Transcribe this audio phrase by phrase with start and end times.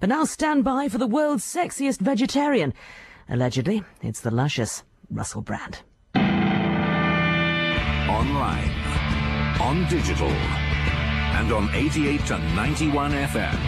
[0.00, 2.72] But now stand by for the world's sexiest vegetarian.
[3.28, 5.82] Allegedly, it's the luscious Russell Brand.
[8.08, 8.70] Online,
[9.60, 13.58] on digital, and on 88 to 91 FM.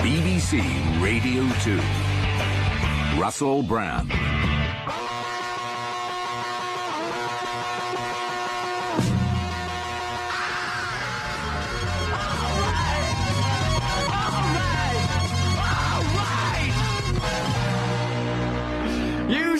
[0.00, 3.20] BBC Radio 2.
[3.20, 4.12] Russell Brand.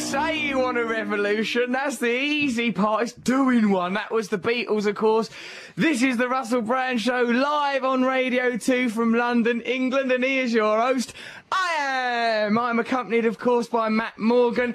[0.09, 1.71] Say you want a revolution.
[1.73, 3.03] That's the easy part.
[3.03, 3.93] It's doing one.
[3.95, 5.29] That was the Beatles, of course.
[5.77, 10.39] This is the Russell Brand Show live on Radio 2 from London, England, and he
[10.39, 11.13] is your host.
[11.53, 12.59] I am.
[12.59, 14.75] I'm accompanied, of course, by Matt Morgan.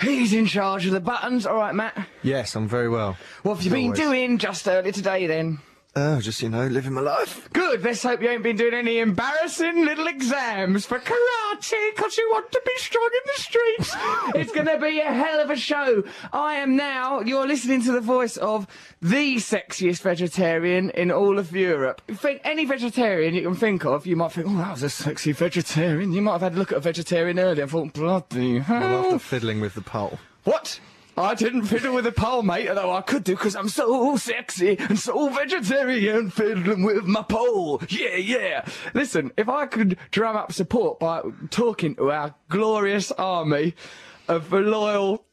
[0.00, 1.46] He's in charge of the buttons.
[1.46, 1.96] All right, Matt.
[2.22, 3.16] Yes, I'm very well.
[3.44, 4.00] What have you been Always.
[4.00, 5.60] doing just earlier today, then?
[5.96, 7.48] Oh, just, you know, living my life.
[7.52, 7.84] Good.
[7.84, 12.50] Let's hope you ain't been doing any embarrassing little exams for karate because you want
[12.50, 13.92] to be strong in the streets.
[14.34, 16.02] it's going to be a hell of a show.
[16.32, 18.66] I am now, you're listening to the voice of
[19.00, 22.02] the sexiest vegetarian in all of Europe.
[22.08, 25.30] Think any vegetarian you can think of, you might think, oh, that was a sexy
[25.30, 26.12] vegetarian.
[26.12, 29.04] You might have had a look at a vegetarian earlier and thought, bloody hell.
[29.04, 30.18] after fiddling with the pole.
[30.42, 30.80] What?
[31.16, 34.76] I didn't fiddle with the pole, mate, although I could do because I'm so sexy
[34.78, 37.82] and so vegetarian fiddling with my pole.
[37.88, 38.66] Yeah, yeah.
[38.94, 43.74] Listen, if I could drum up support by talking to our glorious army
[44.26, 45.24] of loyal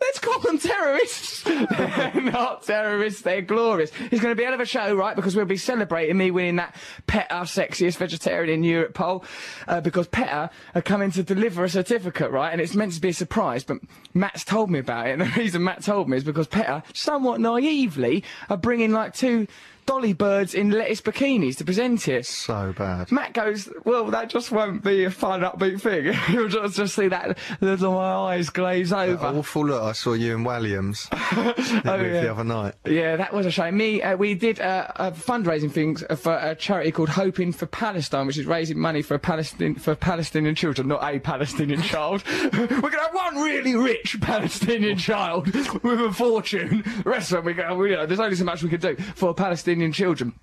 [0.00, 1.42] let's call them terrorists.
[1.44, 3.90] they're not terrorists, they're glorious.
[4.10, 5.14] It's going to be a hell of a show, right?
[5.14, 6.74] Because we'll be celebrating me winning that
[7.06, 9.24] PETA Sexiest Vegetarian in Europe poll.
[9.66, 12.52] Uh, because PETA are coming to deliver a certificate, right?
[12.52, 13.78] And it's meant to be a surprise, but
[14.14, 15.12] Matt's told me about it.
[15.12, 19.46] And the reason Matt told me is because PETA, somewhat naively, are bringing like two
[19.88, 22.26] dolly birds in lettuce bikinis to present it.
[22.26, 23.10] So bad.
[23.10, 26.14] Matt goes, well, that just won't be a fun, upbeat thing.
[26.34, 29.24] You'll just, just see that little my eyes glaze over.
[29.24, 31.08] Awful look I saw you in Walliams
[31.86, 32.20] Oh, yeah.
[32.20, 32.74] the other night.
[32.84, 33.78] Yeah, that was a shame.
[33.78, 38.26] Me, uh, we did uh, a fundraising thing for a charity called Hoping for Palestine,
[38.26, 42.22] which is raising money for Palestine for Palestinian children, not a Palestinian child.
[42.52, 46.82] We're gonna have one really rich Palestinian child with a fortune.
[47.04, 48.94] The rest of them, we go, you know, there's only so much we could do
[49.14, 50.34] for Palestinian children.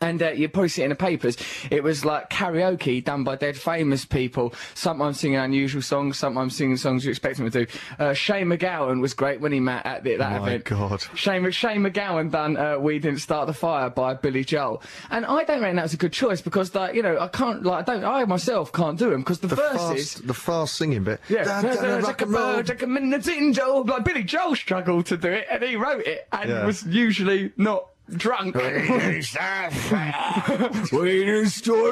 [0.00, 1.36] And uh, you probably see it in the papers.
[1.72, 4.54] It was like karaoke done by dead famous people.
[4.74, 7.72] Sometimes singing unusual songs, sometimes singing songs you expect them to do.
[7.98, 10.64] Uh, Shane MacGowan was great when he met at the, that Oh my event.
[10.66, 11.02] God.
[11.16, 15.42] Shane, Shane MacGowan done uh, "We Didn't Start the Fire" by Billy Joel, and I
[15.42, 17.92] don't reckon that was a good choice because, like, you know, I can't, like, I
[17.92, 20.12] don't, I myself can't do them because the, The verses.
[20.12, 21.20] fast, the fast singing bit.
[21.28, 22.62] Yeah.
[22.62, 23.84] Take a minute in Joel.
[23.84, 26.66] Like Billy Joel struggled to do it, and he wrote it, and Yeah.
[26.66, 28.54] was usually not drunk.
[28.54, 29.72] we didn't start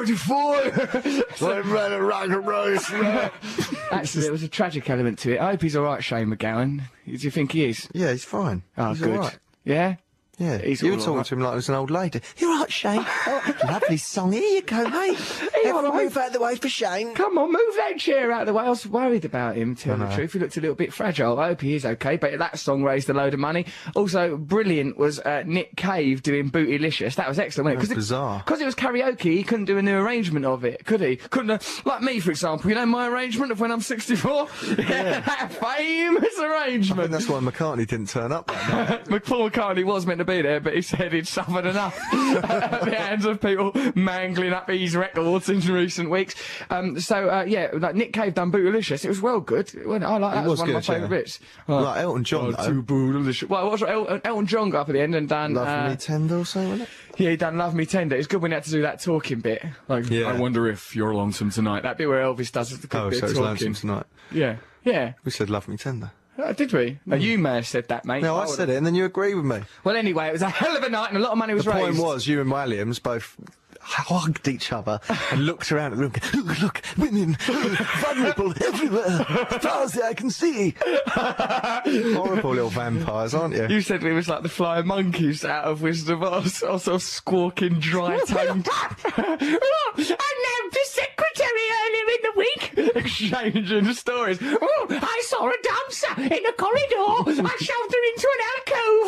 [0.07, 2.01] the fire.
[2.01, 2.77] rock and roll.
[3.91, 5.39] Actually, there was a tragic element to it.
[5.41, 6.81] I hope he's all right, Shane MacGowan.
[7.05, 7.87] Do you think he is?
[7.93, 8.63] Yeah, he's fine.
[8.77, 9.17] Oh, he's good.
[9.17, 9.39] right.
[9.63, 9.95] Yeah.
[10.37, 11.25] Yeah, He's you were talking right.
[11.25, 12.21] to him like he was an old lady.
[12.37, 13.03] You're right, Shane.
[13.25, 14.33] Oh, lovely song.
[14.33, 15.17] Here you go, mate.
[15.41, 16.03] on, Everyone mate.
[16.03, 17.15] move out of the way for Shane.
[17.15, 18.63] Come on, move that chair out of the way.
[18.63, 20.33] I was worried about him, to tell the truth.
[20.33, 21.39] He looked a little bit fragile.
[21.39, 22.17] I hope he is okay.
[22.17, 23.65] But that song raised a load of money.
[23.95, 27.15] Also, brilliant was uh, Nick Cave doing Bootylicious.
[27.15, 27.77] That was excellent.
[27.77, 27.95] wasn't it?
[27.95, 28.43] That's bizarre.
[28.45, 31.15] Because it was karaoke, he couldn't do a new arrangement of it, could he?
[31.15, 32.69] Couldn't, uh, like me, for example.
[32.69, 34.47] You know my arrangement of when I'm 64?
[34.77, 35.19] Yeah.
[35.21, 37.09] that famous arrangement.
[37.09, 39.23] that's why McCartney didn't turn up that night.
[39.25, 42.95] Paul McCartney was meant to be there, but he said he'd suffered enough at the
[42.95, 46.35] hands of people mangling up his records in recent weeks.
[46.69, 49.03] Um, so, uh, yeah, like Nick Cave done Bootylicious.
[49.05, 49.73] It was well good.
[49.73, 50.45] It went- I like that.
[50.45, 50.93] It was, was one of my good, yeah.
[50.93, 51.39] favourite bits.
[51.67, 52.67] Like Elton John, Oh, though.
[52.69, 53.49] too Bootylicious.
[53.49, 55.53] Well, what's Elton, Elton John got up at the end and done.
[55.55, 57.19] Love uh, Me Tender or something, wasn't it?
[57.19, 58.15] yeah, he done Love Me Tender.
[58.15, 59.63] It's good when he had to do that talking bit.
[59.87, 60.25] Like, Yeah.
[60.27, 61.83] I wonder if you're lonesome tonight.
[61.83, 63.43] That bit where Elvis does the good Oh, bit so of it's talking.
[63.49, 64.05] Lonesome Tonight.
[64.31, 64.57] Yeah.
[64.83, 65.13] Yeah.
[65.23, 66.11] We said Love Me Tender.
[66.37, 66.99] Uh, did we?
[67.05, 68.21] No, you may have said that, mate.
[68.21, 69.61] No, I would've- said it, and then you agree with me.
[69.83, 71.65] Well, anyway, it was a hell of a night and a lot of money was
[71.65, 71.81] The raised.
[71.81, 73.35] The point was, you and Walliams both
[73.89, 74.99] hugged each other
[75.31, 76.13] and looked around the room.
[76.33, 80.75] look, look, women, vulnerable everywhere, as far as the eye can see.
[82.15, 83.67] Horrible little vampires, aren't you?
[83.67, 86.95] You said we was like the flying monkeys out of Wizard of Oz, all sort
[86.95, 88.67] of squawking, dry tongued.
[88.69, 89.03] oh,
[89.97, 94.39] I nabbed the secretary earlier in the week, exchanging stories.
[94.41, 97.47] Oh, I saw a dancer in the corridor.
[97.47, 98.41] I shoved her into an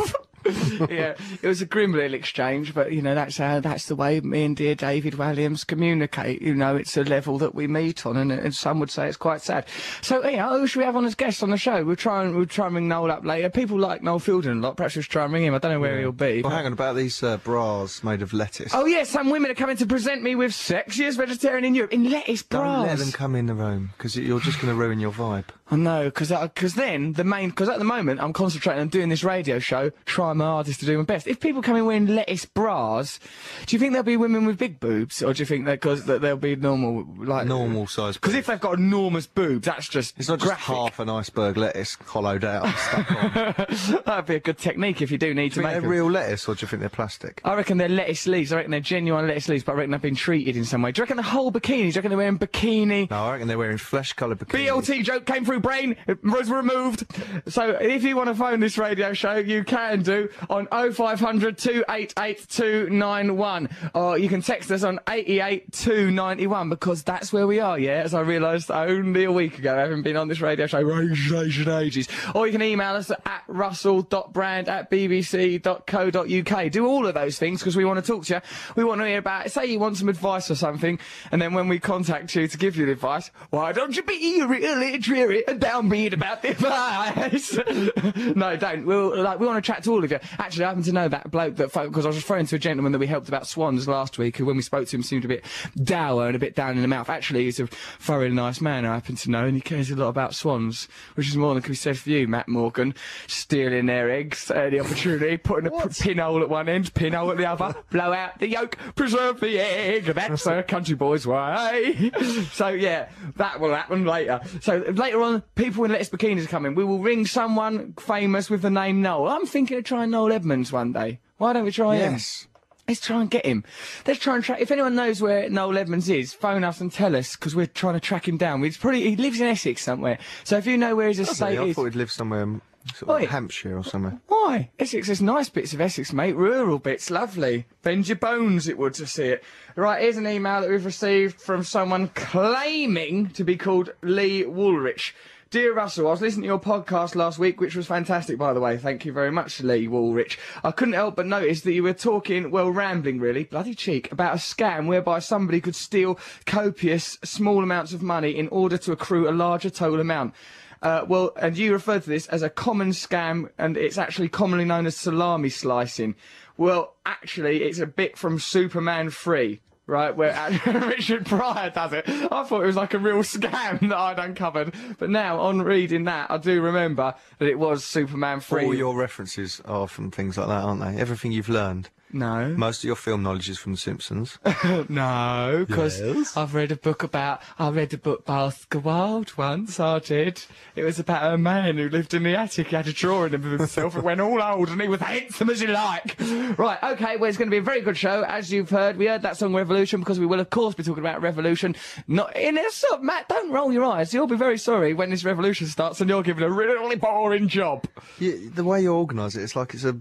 [0.05, 0.28] alcove.
[0.89, 4.19] yeah, it was a grim little exchange, but you know that's how that's the way
[4.19, 6.41] me and dear David Walliams communicate.
[6.41, 9.18] You know, it's a level that we meet on, and, and some would say it's
[9.18, 9.65] quite sad.
[10.01, 11.83] So, yeah, who should we have on as guest on the show?
[11.83, 13.50] We'll try and we'll try and ring Noel up later.
[13.50, 14.77] People like Noel Fielding a lot.
[14.77, 15.53] Perhaps we'll try and ring him.
[15.53, 16.42] I don't know where he'll be.
[16.42, 18.71] Well, hang on about these uh, bras made of lettuce.
[18.74, 22.09] Oh yeah, some women are coming to present me with sexiest vegetarian in Europe in
[22.09, 22.77] lettuce bras.
[22.77, 25.45] Don't let them come in the room because you're just going to ruin your vibe.
[25.71, 29.09] I know, because because then the main because at the moment I'm concentrating on doing
[29.09, 31.27] this radio show, trying my hardest to do my best.
[31.27, 33.19] If people come in wearing lettuce bras,
[33.65, 36.05] do you think there'll be women with big boobs, or do you think that because
[36.05, 38.15] that they'll be normal like Normal size.
[38.15, 41.97] Because if they've got enormous boobs, that's just it's not just half an iceberg lettuce
[42.05, 44.01] hollowed out and stuck on.
[44.05, 45.89] That'd be a good technique if you do need to Do you make think they're
[45.89, 45.89] them.
[45.89, 47.41] real lettuce or do you think they're plastic?
[47.43, 48.51] I reckon they're lettuce leaves.
[48.51, 50.91] I reckon they're genuine lettuce leaves, but I reckon they've been treated in some way.
[50.91, 51.77] Do you reckon the whole bikini?
[51.79, 53.09] Do you reckon they're wearing bikini?
[53.09, 54.67] No, I reckon they're wearing flesh-coloured bikinis.
[54.67, 57.05] BLT joke came through brain, it was removed.
[57.47, 60.19] So if you want to phone this radio show, you can do
[60.50, 63.69] on 0500 288 291.
[63.94, 68.13] Or you can text us on 88 291 because that's where we are, yeah, as
[68.13, 72.07] I realised only a week ago, having been on this radio show ages, ages, ages.
[72.36, 76.71] Or you can email us at russell.brand at bbc.co.uk.
[76.71, 78.42] Do all of those things because we want to talk to you.
[78.75, 81.00] We want to hear about, say you want some advice or something,
[81.31, 84.42] and then when we contact you to give you the advice, why don't you be
[84.44, 87.57] really dreary and downbeat about the advice?
[88.36, 88.86] no, don't.
[88.86, 90.08] We'll, like, we want to chat to all of you.
[90.38, 92.91] Actually, I happen to know that bloke that, because I was referring to a gentleman
[92.91, 95.27] that we helped about swans last week, who when we spoke to him seemed a
[95.27, 95.45] bit
[95.83, 97.09] dour and a bit down in the mouth.
[97.09, 100.09] Actually, he's a thoroughly nice man, I happen to know, and he cares a lot
[100.09, 102.95] about swans, which is more than can be said for you, Matt Morgan.
[103.27, 107.38] Stealing their eggs at the opportunity, putting a p- pinhole at one end, pinhole at
[107.38, 110.06] the other, blow out the yolk, preserve the egg.
[110.06, 112.11] That's a country boy's way.
[112.51, 114.39] so yeah, that will happen later.
[114.61, 116.75] So later on, people in lettuce bikinis are coming.
[116.75, 119.27] We will ring someone famous with the name Noel.
[119.27, 121.19] I'm thinking of trying Noel Edmonds one day.
[121.37, 122.13] Why don't we try him?
[122.13, 122.47] Yes.
[122.87, 123.63] Let's try and get him.
[124.07, 124.61] Let's try and track.
[124.61, 127.93] If anyone knows where Noel Edmonds is, phone us and tell us because we're trying
[127.93, 128.63] to track him down.
[128.63, 130.17] He's probably he lives in Essex somewhere.
[130.43, 132.63] So if you know where his estate I is, thought he'd live somewhere, um,
[132.95, 133.27] sort of Oi.
[133.27, 134.19] Hampshire or somewhere.
[134.27, 135.05] why Essex?
[135.05, 136.35] There's nice bits of Essex, mate.
[136.35, 137.67] Rural bits, lovely.
[137.83, 139.43] Bend your bones, it would to see it.
[139.75, 145.13] Right, here's an email that we've received from someone claiming to be called Lee Woolrich.
[145.51, 148.59] Dear Russell, I was listening to your podcast last week, which was fantastic, by the
[148.59, 148.77] way.
[148.77, 150.37] Thank you very much, Lee Woolrich.
[150.63, 154.35] I couldn't help but notice that you were talking, well, rambling really, bloody cheek, about
[154.35, 159.27] a scam whereby somebody could steal copious, small amounts of money in order to accrue
[159.27, 160.35] a larger total amount.
[160.83, 164.65] Uh, well, and you referred to this as a common scam, and it's actually commonly
[164.65, 166.13] known as salami slicing.
[166.57, 169.59] Well, actually, it's a bit from Superman 3.
[169.89, 172.07] Right, where Richard Pryor does it.
[172.07, 174.75] I thought it was like a real scam that I'd uncovered.
[175.00, 178.65] But now, on reading that, I do remember that it was Superman 3.
[178.65, 181.01] All your references are from things like that, aren't they?
[181.01, 181.89] Everything you've learned.
[182.11, 182.50] No.
[182.57, 184.39] Most of your film knowledge is from The Simpsons.
[184.89, 186.35] No, because Yes?
[186.35, 187.41] I've read a book about.
[187.57, 189.79] I read a book by Oscar Wilde once.
[189.79, 190.41] I did.
[190.75, 192.67] It was about a man who lived in the attic.
[192.67, 193.95] He had a drawing of himself.
[193.95, 196.15] It went all old, and he was handsome as you like.
[196.57, 196.79] Right.
[196.81, 197.17] Okay.
[197.17, 198.97] Well, it's going to be a very good show, as you've heard.
[198.97, 201.75] We heard that song Revolution because we will, of course, be talking about Revolution.
[202.07, 202.83] Not in this.
[203.01, 204.13] Matt, don't roll your eyes.
[204.13, 207.85] You'll be very sorry when this revolution starts, and you're given a really boring job.
[208.19, 209.97] you, the way you organise it, it's like it's a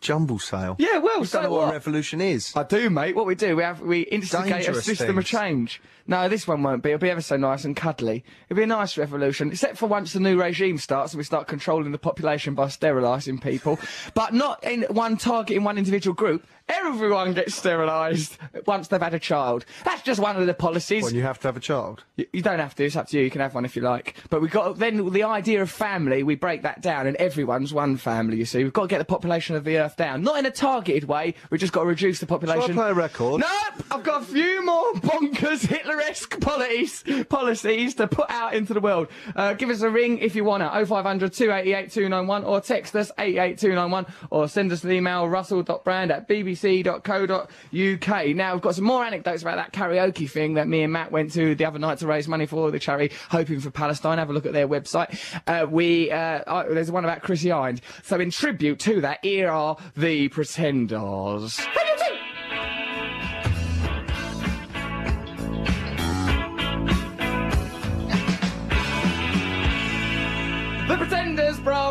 [0.00, 0.76] jumble sale.
[0.78, 0.98] Yeah.
[0.98, 1.70] Well, You so don't know what, what?
[1.70, 2.52] a revolution is.
[2.56, 3.14] I do, mate.
[3.16, 5.80] What we do, we have we instigate a Dangerous system of change.
[6.08, 6.88] No, this one won't be.
[6.88, 8.24] It'll be ever so nice and cuddly.
[8.48, 11.46] It'll be a nice revolution, except for once the new regime starts and we start
[11.46, 13.78] controlling the population by sterilising people,
[14.14, 16.46] but not in one targeting one individual group.
[16.70, 19.64] Everyone gets sterilised once they've had a child.
[19.84, 21.02] That's just one of the policies.
[21.02, 22.04] When you have to have a child.
[22.16, 22.84] You, you don't have to.
[22.84, 23.24] It's up to you.
[23.24, 24.16] You can have one if you like.
[24.28, 26.22] But we got then the idea of family.
[26.22, 28.36] We break that down, and everyone's one family.
[28.36, 30.50] You see, we've got to get the population of the Earth down, not in a
[30.50, 31.34] targeted way.
[31.50, 32.74] We've just got to reduce the population.
[32.74, 33.40] play a record?
[33.40, 33.84] Nope.
[33.90, 35.66] I've got a few more bonkers
[35.98, 39.08] Hitler-esque policies policies to put out into the world.
[39.34, 40.86] Uh, give us a ring if you want to.
[40.86, 48.26] 0500 288 291 or text us 88291 or send us an email russell.brand at bbc.co.uk.
[48.36, 51.32] Now we've got some more anecdotes about that karaoke thing that me and Matt went
[51.32, 54.18] to the other night to raise money for the charity Hoping for Palestine.
[54.18, 55.18] Have a look at their website.
[55.46, 57.80] Uh, we uh, uh, there's one about Chrissie Hynde.
[58.02, 61.60] So in tribute to that, here are the Pretenders.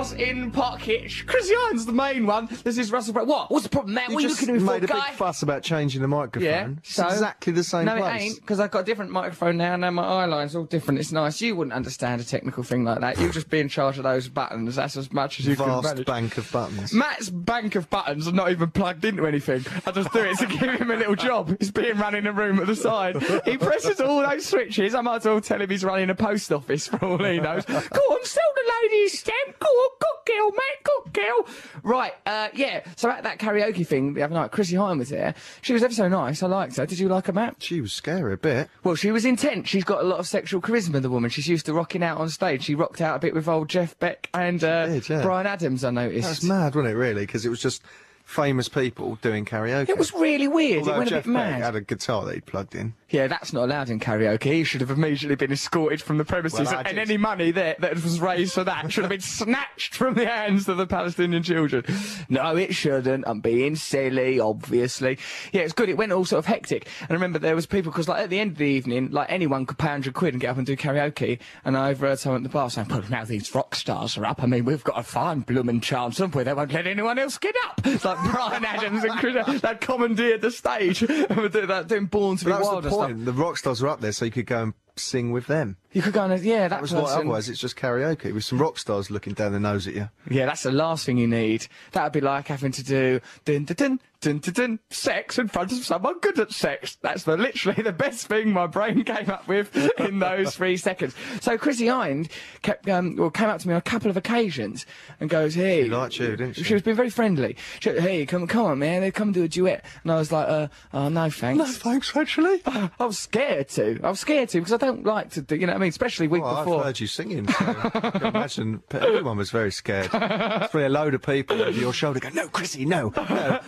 [0.09, 1.21] Brass in pockets.
[1.23, 2.47] Chrissie Hynde, the main one.
[2.63, 3.27] This is Russell Brand.
[3.27, 3.51] What?
[3.51, 4.05] What's the problem, man?
[4.09, 5.07] You what are you looking at me for, made a guy?
[5.07, 6.45] big fuss about changing the microphone.
[6.45, 8.21] Yeah, it's so exactly the same no, place.
[8.21, 9.75] it ain't because I've got a different microphone now.
[9.75, 10.99] Now my eye line's all different.
[10.99, 11.41] It's nice.
[11.41, 13.19] You wouldn't understand a technical thing like that.
[13.19, 14.75] You'd just be in charge of those buttons.
[14.75, 16.05] That's as much as you can Vast manage.
[16.05, 16.93] bank of buttons.
[16.93, 19.65] Matt's bank of buttons are not even plugged into anything.
[19.85, 21.55] I just do it to give him a little job.
[21.59, 23.21] He's being run in a room at the side.
[23.45, 24.95] He presses all those switches.
[24.95, 27.65] I might as well tell him he's running a post office for all he knows.
[27.65, 29.59] Go on, sell the lady's stamp.
[29.59, 31.55] Go on, good girl, Matt, good girl.
[31.83, 32.83] Right, uh, yeah.
[32.95, 35.35] So at that karaoke thing the other night, Chrissie Hynde was there.
[35.61, 36.43] She was ever so nice.
[36.43, 36.85] I liked her.
[36.85, 37.55] Did you like her, Matt?
[37.59, 38.69] She was scary a bit.
[38.83, 39.69] Well, she was intense.
[39.69, 41.29] She's got a lot of sexual charisma, the woman.
[41.29, 42.63] She's used to rocking out on stage.
[42.63, 45.21] She rocked out a bit with old Jeff Beck and uh, did, yeah.
[45.21, 46.27] Bryan Adams, I noticed.
[46.27, 46.97] That's mad, wasn't it?
[46.97, 47.81] Really, because it was just
[48.23, 49.87] famous people doing karaoke.
[49.89, 50.79] It was really weird.
[50.79, 51.61] Although it went Jeff a bit Beck mad.
[51.61, 52.93] had a guitar that he'd plugged in.
[53.09, 54.43] Yeah, that's not allowed in karaoke.
[54.51, 57.93] He should have immediately been escorted from the premises, Well, and any money there that
[57.93, 61.85] was raised for that should have been snatched from the hands of the Palestinian children.
[62.27, 63.25] No, it shouldn't.
[63.25, 65.17] I'm being silly, obviously.
[65.53, 65.87] Yeah, it's good.
[65.87, 66.87] It went all sort of hectic.
[67.01, 69.31] And I remember there was people because, like, at the end of the evening, like
[69.31, 71.39] anyone could pay hundred quid and get up and do karaoke.
[71.63, 74.43] And I overheard someone at the bar saying, "But now these rock stars are up.
[74.43, 76.43] I mean, we've got a fine blooming chance, haven't we?
[76.43, 80.41] They won't let anyone else get up." It's like Bryan Adams and Chris that commandeered
[80.41, 81.01] the stage.
[81.09, 83.25] and were doing that, doing Born to Be that Wild the stuff.
[83.25, 85.77] The rock stars were up there, so you could go and sing with them.
[85.91, 87.03] You could go and yeah, that, That was person.
[87.03, 90.09] what otherwise it's just karaoke with some rock stars looking down their nose at you.
[90.29, 91.67] Yeah, that's the last thing you need.
[91.91, 95.47] That would be like having to do dun dun dun dun dun dun sex in
[95.47, 96.97] front of someone good at sex.
[97.01, 101.15] That's the literally the best thing my brain came up with in those three seconds.
[101.41, 102.29] So Chrissie Hynde
[102.61, 104.85] kept um, well came up to me on a couple of occasions
[105.19, 106.63] and goes, "Hey," She liked you, didn't she?
[106.63, 107.55] She was being very friendly.
[107.79, 110.31] She, went, "Hey, come come on, man, they come do a duet." And I was
[110.31, 112.61] like, uh, "Oh no, thanks." No thanks, actually.
[112.65, 113.99] I was scared to.
[114.03, 115.55] I was scared to because I don't like to do.
[115.55, 115.89] You know what I mean?
[115.89, 117.47] Especially week Well, I've heard you singing.
[117.47, 120.09] So I can imagine everyone was very scared.
[120.11, 123.59] Probably a load of people over your shoulder go, "No, Chrissie, no, no."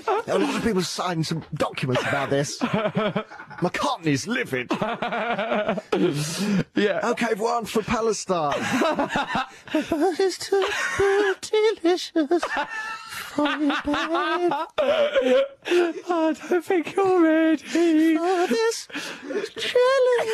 [0.49, 2.57] A lot of people signed some documents about this.
[2.59, 4.71] McCartney's livid.
[6.75, 7.09] Yeah.
[7.11, 8.55] Okay, one for Palestine.
[9.73, 12.43] it's too delicious.
[13.29, 14.53] For you, babe.
[16.11, 18.15] I don't think you're ready.
[18.15, 18.87] For this
[19.57, 20.29] chilling.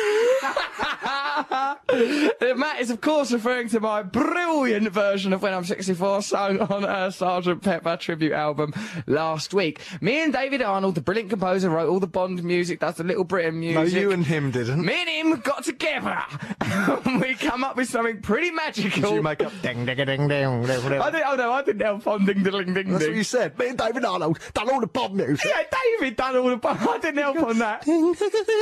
[2.58, 6.84] Matt is, of course, referring to my brilliant version of When I'm 64, sung on
[6.84, 8.72] a Sergeant Pepper tribute album
[9.06, 9.80] last week.
[10.00, 13.24] Me and David Arnold, the brilliant composer, wrote all the Bond music, does the Little
[13.24, 13.76] Britain music.
[13.76, 14.84] No, you and him didn't.
[14.84, 16.18] Me and him got together.
[17.20, 19.02] we come up with something pretty magical.
[19.02, 20.46] Did you make up ding ding ding ding ding?
[20.66, 23.58] I didn't, oh no, I didn't help on ding ding ding That's what you said.
[23.58, 25.50] Me and David Arnold done all the Bob music.
[25.50, 25.62] Yeah,
[25.98, 26.56] David done all the.
[26.56, 26.78] Bond.
[26.80, 27.84] I didn't help on that.
[27.84, 28.52] Ding, ding, ding, ding,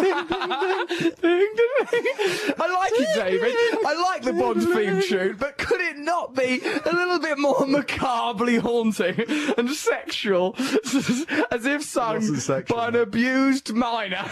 [0.00, 0.86] ding, ding, ding.
[0.88, 2.54] Ding, ding, ding.
[2.58, 3.54] I like it, David.
[3.86, 7.66] I like the Bond theme tune, but could it not be a little bit more
[7.66, 9.24] macabrely haunting
[9.56, 10.54] and sexual,
[11.50, 14.24] as if sung sexual, by an abused minor?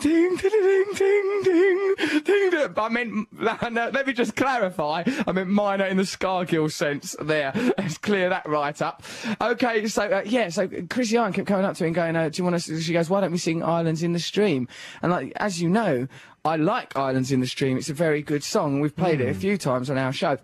[0.00, 1.94] ding, ding, ding, ding, ding,
[2.24, 2.74] ding, ding.
[2.76, 5.02] I meant, no, let me just clarify.
[5.26, 7.14] I meant minor in the Scargill sense.
[7.30, 9.04] There, let's clear that right up.
[9.40, 12.28] Okay, so uh, yeah, so Chrissie Hynde kept coming up to me and going, uh,
[12.28, 14.66] "Do you want to?" She goes, "Why don't we sing Islands in the Stream?"
[15.00, 16.08] And like, as you know,
[16.44, 17.76] I like Islands in the Stream.
[17.76, 18.80] It's a very good song.
[18.80, 20.38] We've played it a few times on our show.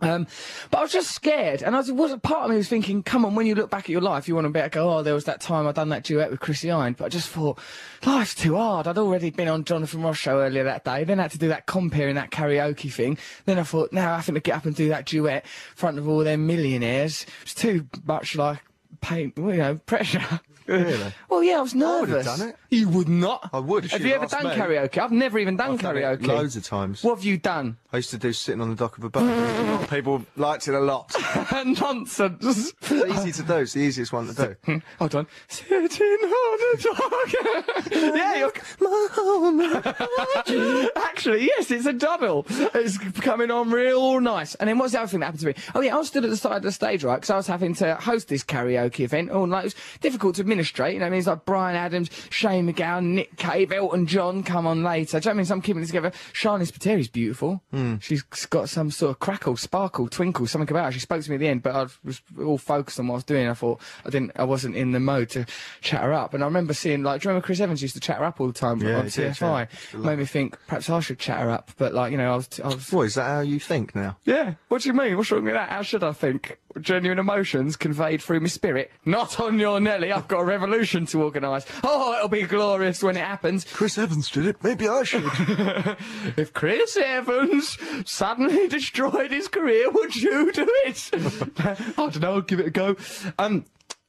[0.00, 0.26] Um,
[0.70, 3.24] but I was just scared, and I was, was part of me was thinking, come
[3.24, 4.92] on, when you look back at your life, you want to be able to go,
[4.98, 6.96] oh, there was that time I done that duet with Chrissie Hynde.
[6.98, 7.58] But I just thought,
[8.04, 8.86] life's too hard.
[8.86, 11.48] I'd already been on Jonathan Ross show earlier that day, then I had to do
[11.48, 13.16] that comparing that karaoke thing.
[13.46, 16.06] Then I thought, now having to get up and do that duet in front of
[16.08, 18.58] all them millionaires, it's too much like
[19.00, 20.40] pain, you know, pressure.
[20.66, 21.12] Really?
[21.28, 22.24] Well, yeah, I was would have nervous.
[22.38, 22.56] done it.
[22.70, 23.50] You would not.
[23.52, 24.50] I would Have you'd ever done me.
[24.54, 24.96] karaoke?
[24.98, 26.26] I've never even done I've done karaoke.
[26.26, 27.02] loads of times.
[27.04, 27.76] What have you done?
[27.94, 29.88] I used to do sitting on the dock of a boat.
[29.88, 31.14] People liked it a lot.
[31.64, 32.18] Nonsense.
[32.50, 33.58] It's easy to do.
[33.58, 34.82] It's the easiest one to do.
[34.98, 35.28] Hold on.
[35.46, 37.92] Sitting on the dock.
[37.92, 38.52] yeah, you're.
[38.80, 40.90] My home.
[40.96, 42.44] Actually, yes, it's a double.
[42.48, 44.56] It's coming on real nice.
[44.56, 45.54] And then what's the other thing that happened to me?
[45.76, 47.14] Oh yeah, I was stood at the side of the stage, right?
[47.14, 49.30] Because I was having to host this karaoke event.
[49.30, 50.94] Oh, like, it was difficult to administrate.
[50.94, 54.42] You know, what I mean, it's like Bryan Adams, Shane MacGowan, Nick Cave, Elton John
[54.42, 55.20] come on later.
[55.20, 55.46] Do you know what I mean?
[55.46, 56.10] So I'm keeping it together.
[56.32, 57.62] Charlize Pateri's beautiful.
[57.70, 57.83] Hmm.
[57.84, 58.02] Mm.
[58.02, 60.92] She's got some sort of crackle, sparkle, twinkle, something about her.
[60.92, 63.16] She spoke to me at the end, but I was all focused on what I
[63.16, 63.48] was doing.
[63.48, 65.46] I thought I didn't, I wasn't in the mode to
[65.80, 66.34] chat her up.
[66.34, 68.40] And I remember seeing, like, do you remember Chris Evans used to chat her up
[68.40, 69.68] all the time Yeah, on TFI?
[69.92, 69.98] yeah.
[69.98, 71.70] Made me think perhaps I should chat her up.
[71.76, 72.92] But like, you know, I was, I was.
[72.92, 74.16] What, is that how you think now?
[74.24, 74.54] Yeah.
[74.68, 75.16] What do you mean?
[75.16, 75.68] What's wrong with that?
[75.70, 76.58] How should I think?
[76.80, 78.90] Genuine emotions conveyed through my spirit.
[79.04, 80.10] Not on your Nelly.
[80.10, 81.64] I've got a revolution to organise.
[81.84, 83.64] Oh, it'll be glorious when it happens.
[83.64, 84.56] Chris Evans did it.
[84.64, 85.24] Maybe I should.
[86.36, 87.73] If Chris Evans
[88.04, 91.10] suddenly destroyed his career, would you do it?
[91.58, 92.34] I don't know.
[92.34, 92.96] I'll give it a go.
[93.38, 93.64] Um.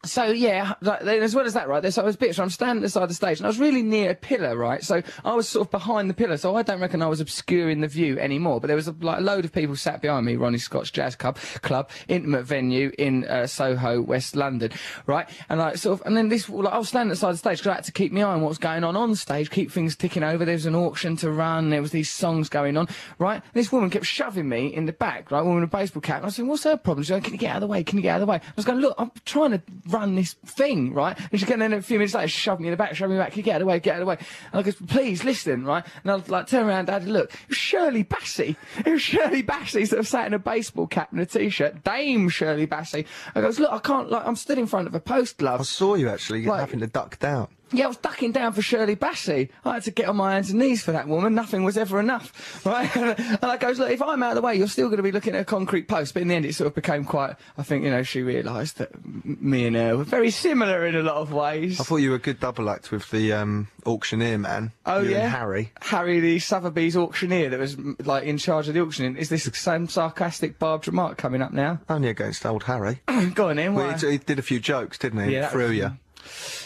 [0.05, 1.81] So yeah, like, as well as that, right?
[1.81, 2.39] There's so I was bits.
[2.39, 4.55] I'm standing at the side of the stage, and I was really near a pillar,
[4.57, 4.83] right?
[4.83, 7.81] So I was sort of behind the pillar, so I don't reckon I was obscuring
[7.81, 8.59] the view anymore.
[8.59, 10.35] But there was a, like a load of people sat behind me.
[10.35, 14.71] Ronnie Scott's Jazz Club, club, intimate venue in uh, Soho, West London,
[15.05, 15.27] right?
[15.49, 17.35] And like sort of, and then this, like, I was standing at the side of
[17.35, 19.15] the stage because I had to keep my eye on what was going on on
[19.15, 20.45] stage, keep things ticking over.
[20.45, 21.69] There was an auction to run.
[21.69, 22.87] There was these songs going on,
[23.19, 23.41] right?
[23.53, 25.41] This woman kept shoving me in the back, right?
[25.41, 26.17] Woman in a baseball cap.
[26.17, 27.83] And I saying, "What's her problem?" She's going, "Can you get out of the way?
[27.83, 29.61] Can you get out of the way?" I was going, "Look, I'm trying to
[29.95, 32.71] run this thing, right?" And she came in a few minutes later, shoved me in
[32.71, 33.33] the back, shoved me back.
[33.33, 33.79] Get out of the way?
[33.79, 34.17] Get out of the way.
[34.51, 37.49] And I goes, "Please listen, right?" And I was like, turn around, Dad, look, it
[37.49, 38.55] was Shirley Bassey.
[38.85, 41.83] It was Shirley Bassey sort of sat in a baseball cap and a t-shirt.
[41.83, 43.05] Dame Shirley Bassey.
[43.33, 44.09] I goes, "Look, I can't.
[44.11, 46.79] Like, I'm stood in front of a post, love." I saw you actually Like- having
[46.81, 47.47] to duck down.
[47.71, 49.49] Yeah, I was ducking down for Shirley Bassey.
[49.65, 51.33] I had to get on my hands and knees for that woman.
[51.33, 52.95] Nothing was ever enough, right?
[52.95, 55.11] and I goes, look, if I'm out of the way, you're still going to be
[55.11, 56.13] looking at a concrete post.
[56.13, 57.35] But in the end, it sort of became quite.
[57.57, 58.91] I think you know she realised that
[59.25, 61.79] me and her were very similar in a lot of ways.
[61.79, 64.71] I thought you were a good double act with the um, auctioneer man.
[64.85, 65.71] Oh you yeah, and Harry.
[65.81, 69.15] Harry, the Sotheby's auctioneer that was like in charge of the auctioning.
[69.17, 71.79] Is this the same sarcastic barbed remark coming up now?
[71.89, 73.01] Only against old Harry.
[73.33, 73.73] Go on in.
[73.73, 75.33] well, he, he did a few jokes, didn't he?
[75.33, 75.91] Yeah, Through was- you.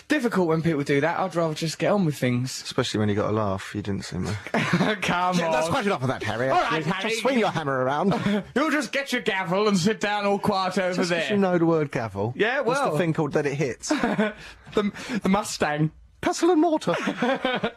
[0.07, 1.19] Difficult when people do that.
[1.19, 2.61] I'd rather just get on with things.
[2.63, 3.73] Especially when you got a laugh.
[3.75, 4.37] You didn't seem to.
[5.01, 5.51] Come on.
[5.51, 6.49] That's quite enough of that, Harry.
[6.49, 7.09] All right, Harry.
[7.09, 8.13] Just swing your hammer around.
[8.55, 11.29] You'll just get your gavel and sit down all quiet over Just 'cause there.
[11.29, 12.33] you know the word gavel.
[12.35, 12.91] Yeah, What's well.
[12.93, 13.89] the thing called that it hits?
[13.89, 14.33] the,
[15.23, 15.91] the Mustang.
[16.21, 16.95] Pestle and mortar.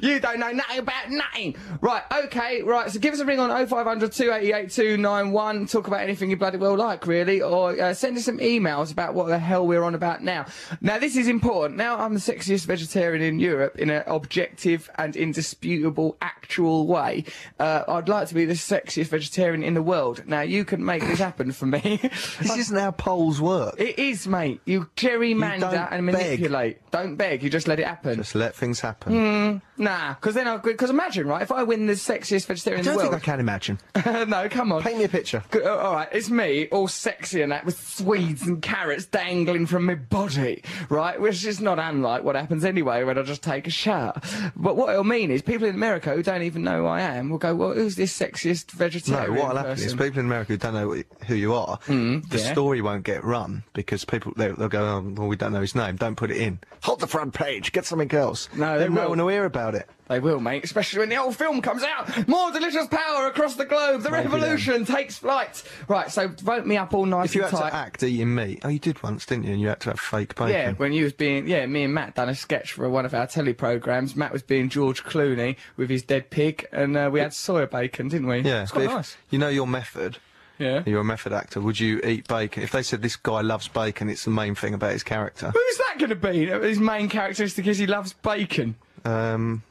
[0.00, 1.56] You don't know nothing about nothing.
[1.80, 2.88] Right, okay, right.
[2.88, 5.66] So give us a ring on 0500 288 291.
[5.66, 7.42] Talk about anything you bloody well like, really.
[7.42, 10.46] Or uh, send us some emails about what the hell we're on about now.
[10.80, 11.76] Now, this is important.
[11.78, 17.24] Now, I'm the sexiest vegetarian in Europe in an objective and indisputable, actual way.
[17.58, 20.22] Uh, I'd like to be the sexiest vegetarian in the world.
[20.26, 21.98] Now, you can make this happen for me.
[22.40, 23.74] this isn't how polls work.
[23.78, 24.60] It is, mate.
[24.64, 26.14] You gerrymander don't and beg.
[26.14, 26.90] manipulate.
[26.92, 27.42] Don't beg.
[27.42, 28.16] You just let it happen.
[28.16, 29.62] Just let things happen.
[29.78, 32.84] Nah, because then I because imagine right if I win the sexiest vegetarian I in
[32.84, 33.22] don't the think I world.
[33.22, 33.78] can imagine.
[34.28, 34.82] no, come on.
[34.82, 35.42] Paint me a picture.
[35.50, 39.66] Good, uh, all right, it's me, all sexy and that, with Swedes and carrots dangling
[39.66, 41.20] from my body, right?
[41.20, 44.18] Which is not unlike what happens anyway when I just take a shower.
[44.56, 47.30] But what it'll mean is people in America who don't even know who I am
[47.30, 49.12] will go, "Well, who's this sexiest vegetarian?
[49.12, 52.22] No, vegetarian?" what'll happen is people in America who don't know who you are, the
[52.30, 52.52] yeah.
[52.52, 55.74] story won't get run because people they'll, they'll go, oh, well, we don't know his
[55.74, 55.96] name.
[55.96, 56.58] Don't put it in.
[56.82, 57.72] Hold the front page.
[57.76, 58.48] Get something else.
[58.56, 59.08] No, they then no will.
[59.10, 59.86] one will hear about it.
[60.08, 62.26] They will, mate, especially when the old film comes out.
[62.26, 64.00] More delicious power across the globe.
[64.00, 65.62] The Maybe revolution takes flight.
[65.86, 67.68] Right, so vote me up all nice If you and had tight.
[67.70, 69.52] to act eating meat, oh, you did once, didn't you?
[69.52, 70.48] And you had to have fake bacon.
[70.52, 73.12] Yeah, when you was being yeah, me and Matt done a sketch for one of
[73.12, 74.16] our telly programs.
[74.16, 78.08] Matt was being George Clooney with his dead pig, and uh, we had soya bacon,
[78.08, 78.38] didn't we?
[78.38, 79.18] Yeah, it's quite nice.
[79.28, 80.16] You know your method.
[80.58, 80.82] Yeah.
[80.86, 81.60] You're a method actor.
[81.60, 82.62] Would you eat bacon?
[82.62, 85.50] If they said this guy loves bacon, it's the main thing about his character.
[85.50, 86.46] Who's that going to be?
[86.46, 88.76] His main characteristic is he loves bacon.
[89.04, 89.62] Um,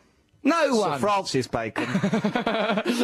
[0.46, 1.00] No one.
[1.00, 1.86] Francis Bacon.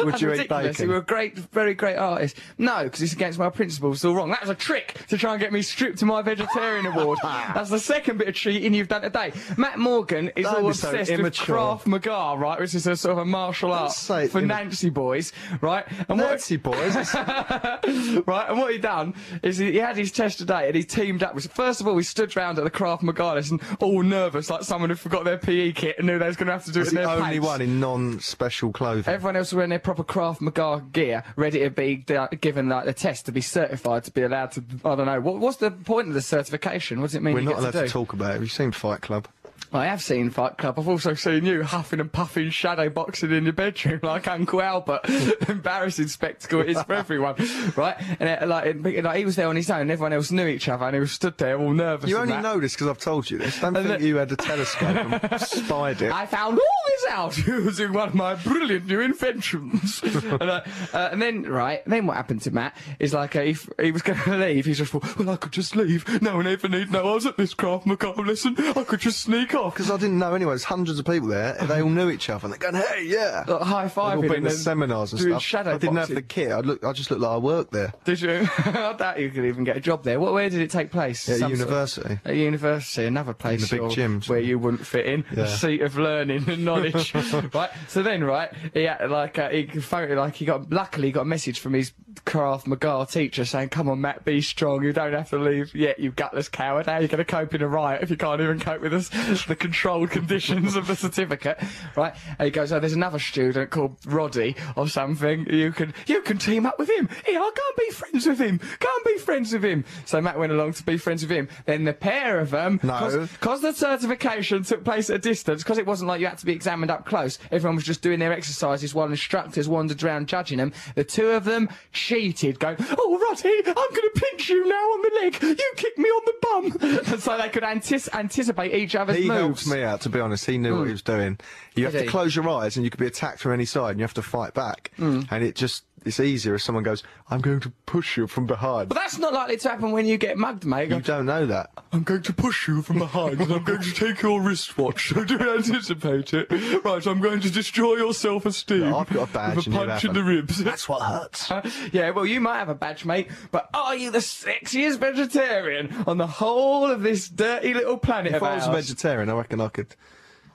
[0.06, 0.80] Would you eat ridiculous.
[0.80, 2.38] You were a great, very great artist.
[2.60, 3.98] No, because it's against my principles.
[3.98, 4.30] It's all wrong.
[4.30, 7.18] That was a trick to try and get me stripped to my vegetarian award.
[7.24, 9.34] That's the second bit of cheating you've done today.
[9.58, 11.32] Matt Morgan is Don't all be so obsessed with.
[11.34, 12.60] Krav Maga, right?
[12.60, 15.86] Which is a sort of a martial art say for Nancy boys, right?
[16.08, 16.96] And Nancy boys.
[17.16, 21.24] right, and what he done is he, he had his test today and he teamed
[21.24, 21.52] up with.
[21.52, 24.92] First of all, we stood round at the Krav Maga lesson, all nervous, like someone
[24.92, 26.90] who forgot their PE kit and knew they was going to have to do it
[26.90, 29.14] in the their only one in non-special clothing.
[29.14, 32.94] Everyone else was wearing their proper Krav Maga gear, ready to be given like the
[32.94, 34.64] test to be certified to be allowed to.
[34.86, 35.20] I don't know.
[35.20, 37.00] What, what's the point of the certification?
[37.00, 37.34] What does it mean?
[37.34, 38.34] We're not allowed to, to, talk about it.
[38.34, 39.28] Have you seen Fight Club?
[39.74, 40.78] I have seen Fight Club.
[40.78, 45.02] I've also seen you huffing and puffing, shadow boxing in your bedroom like Uncle Albert.
[45.48, 47.36] Embarrassing spectacle it is for everyone,
[47.78, 47.96] right?
[48.20, 49.82] And uh, like, it, like he was there on his own.
[49.82, 52.10] and Everyone else knew each other, and he was stood there all nervous.
[52.10, 52.44] You only that.
[52.44, 53.60] know this because I've told you this.
[53.62, 54.90] Don't And think the- you had a telescope
[55.32, 56.12] and spied it.
[56.12, 60.02] I found all this out using one of my brilliant new inventions.
[60.04, 60.62] and, uh,
[60.94, 64.02] uh, and then, right, then what happened to Matt is like, uh, he, he was
[64.02, 64.66] going to leave.
[64.66, 66.22] He's just thought, well, I could just leave.
[66.22, 68.56] No one ever need know I was at this Krav Maga listen.
[68.58, 69.56] I could just sneak.
[69.62, 69.74] Off.
[69.74, 70.52] Because I didn't know anyway.
[70.52, 71.54] There's hundreds of people there.
[71.54, 74.44] They all knew each other, and they're going, "Hey, yeah." Like, high They've all been
[74.44, 75.42] to seminars and stuff.
[75.42, 76.52] shadow I didn't have the kit.
[76.52, 76.84] I look.
[76.84, 77.94] I just looked like I worked there.
[78.04, 78.48] Did you?
[78.66, 80.20] I doubt you could even get a job there.
[80.20, 81.28] What, where did it take place?
[81.30, 82.20] At Some sort of- university.
[82.26, 84.30] At university, another place In the big gyms.
[84.30, 85.26] where you wouldn't fit in.
[85.36, 85.46] Yeah.
[85.46, 87.14] Seat of learning and knowledge.
[87.54, 87.70] right.
[87.88, 91.22] So then, right, he had like uh, he phoned, like he got luckily he got
[91.22, 91.94] a message from his
[92.26, 94.84] Krav Maga teacher saying, "Come on, Matt, be strong.
[94.84, 96.00] You don't have to leave yet.
[96.00, 96.86] You gutless coward.
[96.88, 98.92] How are you going to cope in a riot if you can't even cope with
[98.92, 101.60] the, the controlled conditions of the certificate?"
[101.96, 102.14] Right.
[102.40, 105.46] And he goes, "Oh, there's another student called Roddy or something.
[105.50, 107.10] You can you can team up with him.
[107.26, 108.58] Here, I'll go and be friends with him.
[108.80, 111.50] Go and be friends with him." So Matt went along to be friends with him.
[111.66, 113.28] Then the pair of them, No.
[113.32, 116.46] because the certification took place at a distance, because it wasn't like you had to
[116.46, 120.58] be examined up close, everyone was just doing their exercises while instructors wandered around judging
[120.58, 120.72] them.
[120.96, 125.02] The two of them cheated, going, Oh, Roddy, I'm going to pinch you now on
[125.02, 125.42] the leg.
[125.42, 126.90] You kick me on the bum.
[127.14, 129.41] and so they could anticipate each other's He moves.
[129.48, 130.46] Helped me out, to be honest.
[130.46, 130.94] He knew what he mm.
[130.94, 131.40] was doing.
[131.76, 134.00] You have to close your eyes and you could be attacked from any side and
[134.00, 134.92] you have to fight back.
[134.98, 135.28] Mm.
[135.32, 138.90] And it just, it's easier if someone goes, I'm going to push you from behind.
[138.90, 140.90] But that's not likely to happen when you get mugged, mate.
[140.90, 141.70] You don't know that.
[141.92, 145.12] I'm going to push you from behind and I'm going to take your wristwatch.
[145.22, 146.84] So don't anticipate it.
[146.86, 148.82] Right, I'm going to destroy your self-esteem.
[148.82, 150.64] Yeah, I've got a badge With a punch in the ribs.
[150.64, 151.52] That's what hurts.
[151.92, 156.18] yeah, well, you might have a badge, mate, but are you the sexiest vegetarian on
[156.18, 159.60] the whole of this dirty little planet If of I was a vegetarian, I reckon
[159.60, 159.96] I could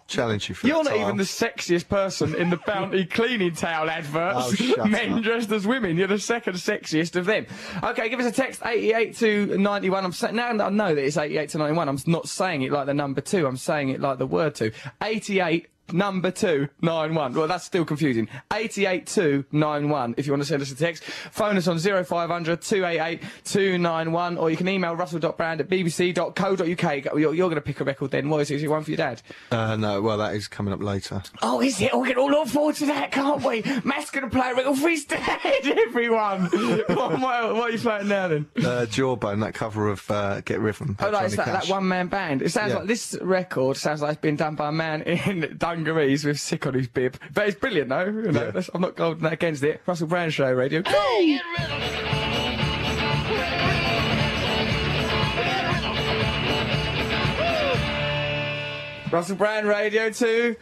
[0.06, 4.54] challenge you for You're not even the sexiest person in the Bounty cleaning towel adverts.
[4.78, 5.22] Oh, Men up.
[5.22, 5.96] dressed as women.
[5.96, 7.46] You're the second sexiest of them.
[7.82, 10.04] Okay, give us a text 88 to 91.
[10.04, 11.88] I'm sa- now I know that it's 88 to 91.
[11.88, 13.46] I'm not saying it like the number two.
[13.46, 14.72] I'm saying it like the word two.
[15.02, 17.32] 88 number two nine one.
[17.34, 18.28] Well, that's still confusing.
[18.52, 20.14] 88 two nine one.
[20.16, 24.50] If you want to send us a text, phone us on 0500 288 291, or
[24.50, 27.04] you can email russell.brand at bbc.co.uk.
[27.04, 28.28] You're, you're going to pick a record then.
[28.28, 28.56] What is it?
[28.56, 29.22] Is it one for your dad?
[29.50, 31.22] Uh, no, well, that is coming up later.
[31.42, 31.96] Oh, is it?
[31.96, 33.62] We can all look forward to that, can't we?
[33.84, 35.40] Matt's going to play a record for his dad,
[35.88, 36.44] everyone.
[36.86, 38.46] what, what, what are you playing now then?
[38.56, 40.96] Uh, Jawbone, that cover of uh, Get Rhythm.
[41.00, 42.42] Oh, like, it's that, that one man band.
[42.42, 42.78] It sounds Yeah.
[42.78, 46.66] like this record sounds like it's been done by a man in dungarees with sick
[46.66, 47.16] on his bib.
[47.32, 48.04] But it's brilliant, though.
[48.06, 48.62] You know, Yeah.
[48.74, 49.82] I'm not going that against it.
[49.86, 50.82] Russell Brand Show Radio.
[59.12, 60.56] Russell Brand Radio 2.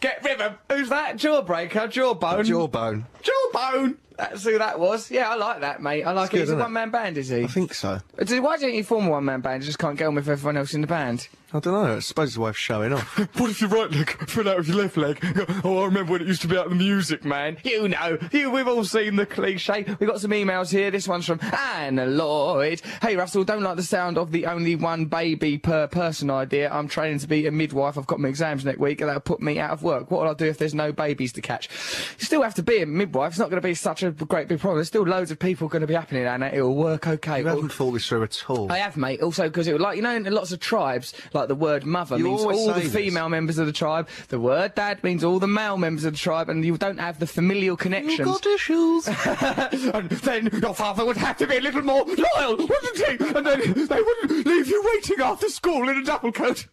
[0.00, 0.56] Get River.
[0.70, 1.16] Who's that?
[1.16, 1.90] Jawbreaker?
[1.90, 2.44] Jawbone?
[2.44, 3.04] Jawbone.
[3.22, 3.96] Jawbone.
[4.16, 5.10] That's who that was.
[5.10, 6.04] Yeah, I like that, mate.
[6.04, 6.40] I like good, it.
[6.42, 7.42] He's a one man band, is he?
[7.44, 7.98] I think so.
[8.16, 9.62] Why don't you form a one man band?
[9.62, 11.28] You just can't get on with everyone else in the band.
[11.50, 11.96] I don't know.
[11.96, 13.18] I suppose way of showing off.
[13.38, 15.18] What if your right leg fell out of your left leg?
[15.64, 17.56] Oh, I remember when it used to be out the music, man.
[17.62, 19.84] You know, you, we've all seen the cliche.
[19.98, 20.90] We've got some emails here.
[20.90, 22.82] This one's from Anna Lloyd.
[23.00, 26.70] Hey, Russell, don't like the sound of the only one baby per person idea.
[26.70, 27.96] I'm training to be a midwife.
[27.96, 30.10] I've got my exams next week, and that'll put me out of work.
[30.10, 31.68] What will I do if there's no babies to catch?
[32.18, 33.30] You still have to be a midwife.
[33.32, 34.78] It's not going to be such a great big problem.
[34.78, 36.50] There's still loads of people going to be happening, Anna.
[36.52, 37.40] It'll work okay.
[37.40, 38.70] You haven't thought this through at all.
[38.70, 39.22] I have, mate.
[39.22, 42.16] Also, because it would like you know, in lots of tribes, like the word mother
[42.16, 42.94] You means all the this.
[42.94, 44.08] female members of the tribe.
[44.28, 47.18] The word dad means all the male members of the tribe, and you don't have
[47.18, 48.18] the familial connections.
[48.18, 49.08] You've got issues.
[49.94, 53.24] and then your father would have to be a little more loyal, wouldn't he?
[53.36, 56.66] And then they wouldn't leave you waiting after school in a double coat.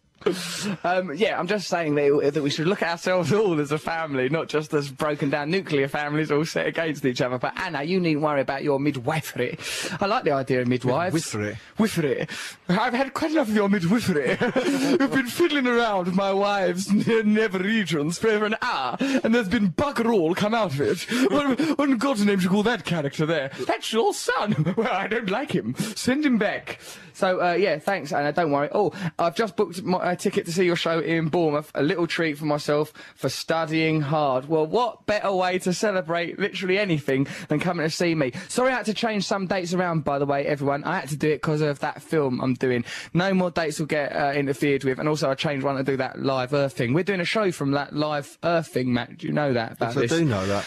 [0.82, 3.78] Um, yeah, I'm just saying that, that we should look at ourselves all as a
[3.78, 7.38] family, not just as broken down nuclear families all set against each other.
[7.38, 9.56] But Anna, you needn't worry about your midwifery.
[10.00, 11.14] I like the idea of midwives.
[11.14, 11.58] Midwifery?
[11.78, 12.28] Wifery.
[12.68, 14.30] I've had quite enough of your midwifery.
[15.00, 19.34] You've been fiddling around with my wives' n- nether regions for over an hour, and
[19.34, 21.02] there's been bugger all come out of it.
[21.30, 23.50] What, what in God's name do you call that character there?
[23.66, 24.54] That's your son.
[24.76, 25.74] Well, I don't like him.
[25.76, 26.80] Send him back.
[27.14, 28.30] So, uh, yeah, thanks, Anna.
[28.32, 28.68] Don't worry.
[28.72, 31.70] Oh, I've just booked my uh, ticket to see your show in Bournemouth.
[31.74, 34.48] A little treat for myself for studying hard.
[34.48, 38.32] Well, what better way to celebrate literally anything than coming to see me?
[38.48, 40.84] Sorry, I had to change some dates around, by the way, everyone.
[40.84, 42.84] I had to do it because of that film I'm doing.
[43.14, 44.98] No more dates will get uh, interfered with.
[44.98, 46.94] And also, I changed one to do that live Earth thing.
[46.94, 49.18] We're doing a show from that live Earth thing, Matt.
[49.18, 50.10] Do you know that about I this?
[50.10, 50.64] do know that.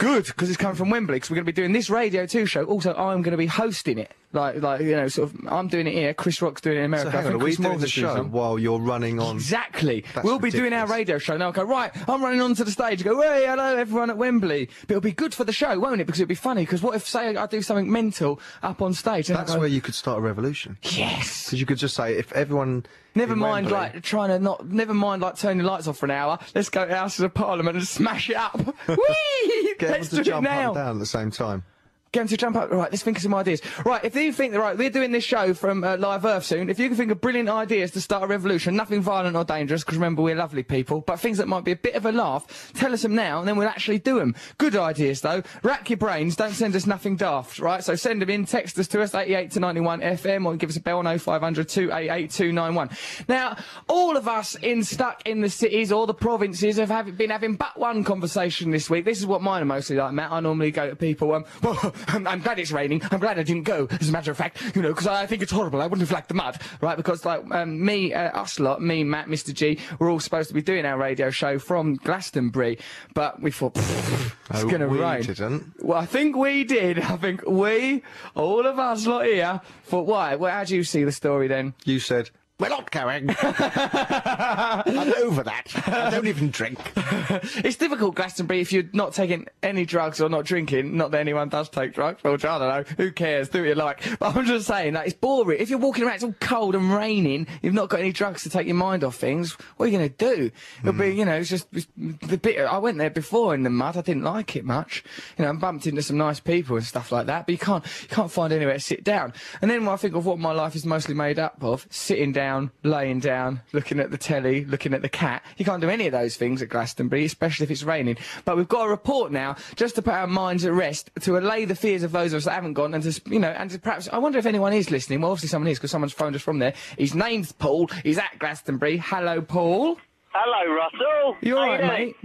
[0.00, 1.16] Good, because it's coming from Wembley.
[1.16, 2.64] Because we're going to be doing this Radio 2 show.
[2.64, 4.14] Also, I'm going to be hosting it.
[4.32, 6.14] Like, like you know, sort of, I'm doing it here.
[6.14, 7.10] Chris Rock's doing it in America.
[7.10, 9.36] So hang on, are we doing the show while you're running on?
[9.36, 10.04] Exactly.
[10.14, 11.36] That's we'll be doing our radio show.
[11.36, 13.04] Now, go, right, I'm running onto the stage.
[13.04, 14.70] Go, hey, hello, everyone at Wembley.
[14.82, 16.06] But it'll be good for the show, won't it?
[16.06, 16.62] Because it'll be funny.
[16.62, 19.28] Because what if, say, I do something mental up on stage?
[19.28, 20.78] and That's go, where you could start a revolution.
[20.82, 21.46] Yes.
[21.46, 22.86] Because you could just say, if everyone.
[23.14, 24.68] Never mind, Wembley- like trying to not.
[24.68, 26.38] Never mind, like turning the lights off for an hour.
[26.54, 28.56] Let's go to Houses of Parliament and smash it up.
[28.88, 29.74] Whee!
[29.78, 30.72] Get Let's do jump it now.
[30.74, 31.64] down at the same time.
[32.12, 32.72] Get to jump up.
[32.72, 33.62] Right, let's think of some ideas.
[33.84, 36.68] Right, if you think, right, we're doing this show from uh, Live Earth soon.
[36.68, 39.84] If you can think of brilliant ideas to start a revolution, nothing violent or dangerous,
[39.84, 42.72] because remember, we're lovely people, but things that might be a bit of a laugh,
[42.74, 44.34] tell us them now, and then we'll actually do them.
[44.58, 45.44] Good ideas, though.
[45.62, 46.34] Rack your brains.
[46.34, 47.84] Don't send us nothing daft, right?
[47.84, 50.76] So send them in, text us to us, 88 to 91 FM, or give us
[50.76, 52.90] a bell on 0500 288 291.
[53.28, 53.56] Now,
[53.88, 57.54] all of us in stuck in the cities or the provinces have have been having
[57.54, 59.04] but one conversation this week.
[59.04, 60.32] This is what mine are mostly like, Matt.
[60.32, 63.02] I normally go to people, um, well, I'm, I'm glad it's raining.
[63.10, 65.42] I'm glad I didn't go, as a matter of fact, you know, because I think
[65.42, 65.80] it's horrible.
[65.80, 66.96] I wouldn't have liked the mud, right?
[66.96, 69.52] Because, like, um, me, uh, us lot, me, Matt, Mr.
[69.54, 72.78] G, we're all supposed to be doing our radio show from Glastonbury,
[73.14, 75.22] but we thought, "Pfft, it's No, going to rain.
[75.22, 75.72] didn't.
[75.82, 76.98] Well, I think we did.
[77.00, 78.02] I think we,
[78.34, 80.34] all of us lot here, thought, why?
[80.36, 81.74] Well, how do you see the story then?
[81.84, 83.30] You said, we're not going.
[83.42, 85.66] I'm over that.
[85.86, 86.78] I don't even drink.
[86.96, 90.96] it's difficult, Glastonbury, if you're not taking any drugs or not drinking.
[90.96, 92.84] Not that anyone does take drugs, or I don't know.
[92.98, 93.48] Who cares?
[93.48, 94.18] Do what you like.
[94.18, 95.58] But I'm just saying that it's boring.
[95.58, 97.46] If you're walking around, it's all cold and raining.
[97.62, 99.52] You've not got any drugs to take your mind off things.
[99.76, 100.50] What are you going to do?
[100.80, 101.18] It'll be, hmm.
[101.18, 102.60] you know, it's just it's the bit.
[102.60, 103.96] I went there before in the mud.
[103.96, 105.02] I didn't like it much.
[105.38, 107.46] You know, I bumped into some nice people and stuff like that.
[107.46, 109.32] But you can't, you can't find anywhere to sit down.
[109.62, 112.32] And then when I think of what my life is mostly made up of, sitting
[112.32, 112.49] down,
[112.82, 115.42] laying down, looking at the telly, looking at the cat.
[115.56, 118.16] You can't do any of those things at Glastonbury, especially if it's raining.
[118.44, 121.64] But we've got a report now, just to put our minds at rest, to allay
[121.64, 123.78] the fears of those of us that haven't gone, and to, you know, and to
[123.78, 125.20] perhaps, I wonder if anyone is listening.
[125.20, 126.74] Well, obviously someone is, because someone's phoned us from there.
[126.98, 127.88] His name's Paul.
[128.02, 128.98] He's at Glastonbury.
[128.98, 129.96] Hello, Paul.
[130.32, 131.36] Hello, Russell.
[131.40, 131.90] You How alright, doing?
[131.92, 132.16] mate?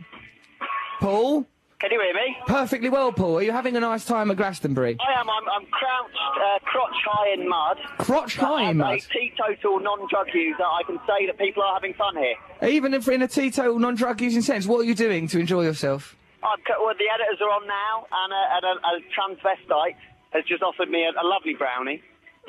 [1.00, 1.46] Paul?
[1.86, 2.36] Can you hear me?
[2.48, 3.38] Perfectly well, Paul.
[3.38, 4.98] Are you having a nice time at Glastonbury?
[5.00, 5.30] I am.
[5.30, 7.78] I'm, I'm crouched, uh, crotch high in mud.
[8.00, 8.98] Crotch high in mud?
[8.98, 12.34] a teetotal non-drug user, I can say that people are having fun here.
[12.68, 16.16] Even if in a teetotal, non-drug using sense, what are you doing to enjoy yourself?
[16.42, 19.96] I've well, the editors are on now, and a, and a, a transvestite
[20.32, 22.02] has just offered me a, a lovely brownie.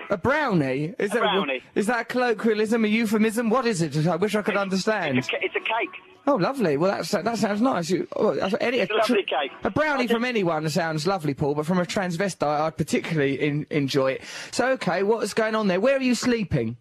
[0.08, 0.94] A brownie?
[0.98, 1.62] Is that brownie.
[1.74, 3.50] Is that a colloquialism, a euphemism?
[3.50, 4.06] What is it?
[4.06, 5.18] I wish I could understand.
[5.18, 6.15] It's a, it's a cake.
[6.28, 6.76] Oh, lovely.
[6.76, 7.88] Well, that's, that sounds nice.
[7.88, 9.52] You, oh, any, It's a lovely cake.
[9.62, 14.12] A brownie from anyone sounds lovely, Paul, but from a transvestite, I'd particularly in, enjoy
[14.12, 14.22] it.
[14.50, 15.80] So, okay, what's going on there?
[15.80, 16.76] Where are you sleeping?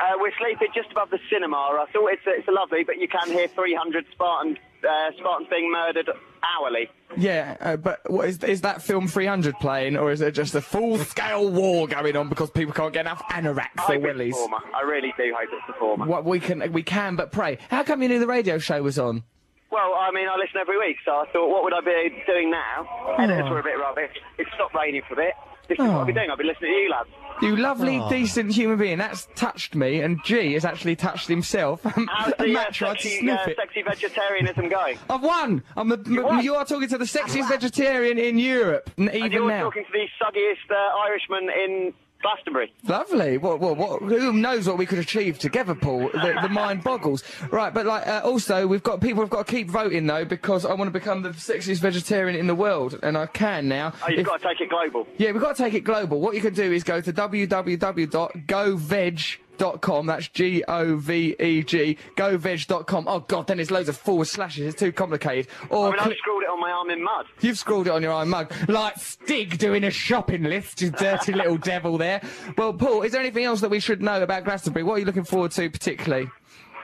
[0.00, 2.08] Uh, we're sleeping just above the cinema, Russell.
[2.08, 6.10] It's it's lovely, but you can hear 300 Spartan, uh, Spartans being murdered
[6.42, 6.88] hourly.
[7.16, 10.60] Yeah, uh, but what is, is that film 300 playing, or is it just a
[10.60, 14.08] full-scale war going on because people can't get enough anoraks I or hope it's the
[14.08, 14.36] willies?
[14.74, 16.06] I really do hope it's the former.
[16.06, 17.58] What we can, we can, but pray.
[17.68, 19.24] How come you knew the radio show was on?
[19.72, 22.50] Well, I mean, I listen every week, so I thought, what would I be doing
[22.50, 23.14] now?
[23.18, 24.10] Editors were a bit rubbish.
[24.38, 25.34] It stopped raining for a bit.
[25.68, 26.14] This is what I'd be Oh.
[26.14, 26.30] doing.
[26.30, 27.08] I'd be listening to you, lads.
[27.42, 28.98] You lovely, decent human being.
[28.98, 31.82] That's touched me, and G has actually touched himself.
[31.84, 33.56] How's the uh, Matt tried to sexy, sniff uh, it.
[33.56, 34.98] sexy vegetarianism going?
[35.08, 35.62] I've won.
[35.76, 36.02] I'm the.
[36.06, 36.44] You, won?
[36.44, 39.64] you are talking to the sexiest vegetarian in Europe, n- And even you're now.
[39.64, 42.72] talking to the suggiest uh, Irishman in Glastonbury.
[42.84, 43.38] Lovely.
[43.38, 46.10] What, what, what, who knows what we could achieve together, Paul?
[46.12, 47.22] The, the mind boggles.
[47.50, 50.64] Right, but like, uh, also, we've got people have got to keep voting though, because
[50.66, 53.92] I want to become the sexiest vegetarian in the world, and I can now.
[54.02, 55.06] Oh, you've If- got to take it global.
[55.18, 56.20] Yeah, we've got to take it global.
[56.20, 59.49] What you can do is go to www.goveg.com.
[59.60, 61.96] That's G O V E G.
[62.16, 63.06] Goveg.com.
[63.06, 64.66] Oh god, then there's loads of forward slashes.
[64.66, 65.48] It's too complicated.
[65.68, 67.26] Or I mean, I've scrawled it on my arm in mud.
[67.40, 68.52] You've scrawled it on your own mug.
[68.68, 72.20] Like Stig doing a shopping list, you dirty little devil there.
[72.56, 74.82] Well, Paul, is there anything else that we should know about Glastonbury?
[74.82, 76.28] What are you looking forward to particularly?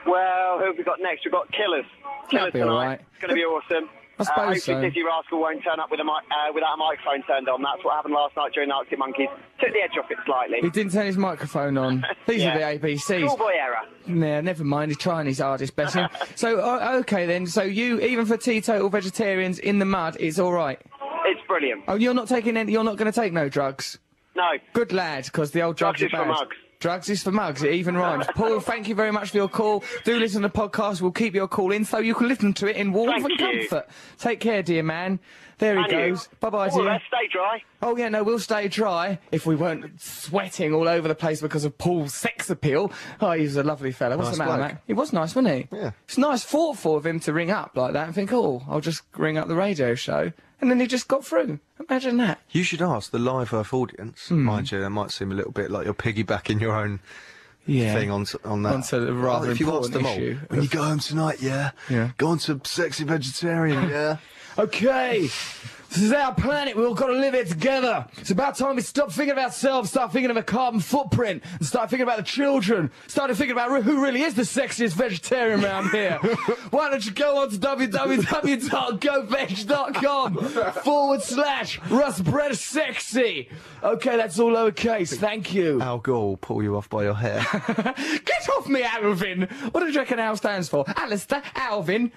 [0.05, 1.25] Well, who have we got next?
[1.25, 1.85] We've got Killers.
[2.29, 2.71] Killers be tonight.
[2.71, 3.01] alright.
[3.11, 3.89] It's going to be awesome.
[4.19, 4.73] I suppose uh, hopefully so.
[4.99, 7.61] Dizzee Rascal won't turn up with a mic, uh, without a microphone turned on.
[7.61, 9.27] That's what happened last night during Arctic Monkeys.
[9.59, 10.57] Took the edge off it slightly.
[10.61, 12.03] He didn't turn his microphone on.
[12.27, 12.55] These Yeah.
[12.55, 13.25] are the ABCs.
[13.25, 13.77] Schoolboy error.
[14.07, 14.89] Yeah, never mind.
[14.91, 16.09] He's trying his hardest, bless him.
[16.35, 17.45] so, uh, okay then.
[17.47, 20.79] So you, even for teetotal vegetarians in the mud, it's all right.
[21.25, 21.83] It's brilliant.
[21.87, 22.71] Oh, you're not taking any.
[22.71, 23.99] You're not going to take no drugs.
[24.35, 24.49] No.
[24.73, 26.47] Good lad, because the old drugs, Drugs are is for bad.
[26.77, 27.07] Mugs.
[27.07, 27.63] Drugs is for mugs.
[27.63, 28.25] It even rhymes.
[28.35, 29.83] Paul, thank you very much for your call.
[30.03, 31.01] Do listen to the podcast.
[31.01, 33.61] We'll keep your call in so you can listen to it in warmth Thank and
[33.61, 33.67] you.
[33.69, 33.89] comfort.
[34.19, 35.19] Take care, dear man.
[35.59, 35.97] There he And you.
[36.09, 36.29] goes.
[36.39, 36.93] Bye bye, All the dear.
[36.93, 37.05] best.
[37.07, 37.63] Stay dry.
[37.81, 41.65] Oh yeah, no, we'll stay dry if we weren't sweating all over the place because
[41.65, 42.91] of Paul's sex appeal.
[43.19, 44.17] Oh, he was a lovely fella.
[44.17, 44.71] What's Nice the matter, bloke.
[44.73, 44.81] Matt?
[44.85, 45.75] He was nice, wasn't he?
[45.75, 45.91] Yeah.
[46.03, 49.01] It's nice, thoughtful of him to ring up like that and think, oh, I'll just
[49.17, 50.31] ring up the radio show,
[50.61, 51.59] and then he just got through.
[51.89, 52.39] Imagine that.
[52.51, 54.27] You should ask the live Earth audience.
[54.29, 54.43] Hmm.
[54.43, 56.99] Mind you, that might seem a little bit like you're piggybacking your own
[57.65, 57.93] Yeah.
[57.93, 58.91] thing on on that.
[59.13, 62.11] Rather if you ask them all, issue when you go home tonight, yeah, Yeah.
[62.17, 64.17] go on to sexy vegetarian, yeah.
[64.57, 65.29] Okay.
[65.89, 66.75] This is our planet.
[66.75, 68.05] We've all got to live it together.
[68.17, 71.65] It's about time we stop thinking of ourselves, start thinking of a carbon footprint, and
[71.65, 72.91] start thinking about the children.
[73.07, 76.17] Start thinking about who really is the sexiest vegetarian around here.
[76.71, 80.37] Why don't you go on to www.goveg.com
[80.83, 83.49] forward slash Russ Bread Sexy.
[83.83, 85.15] Okay, that's all lowercase.
[85.17, 85.81] Thank you.
[85.81, 87.45] Al Gore will pull you off by your hair.
[87.67, 89.43] Get off me, Alvin!
[89.71, 90.85] What do you reckon Al stands for?
[90.95, 92.11] Alistair, Alvin.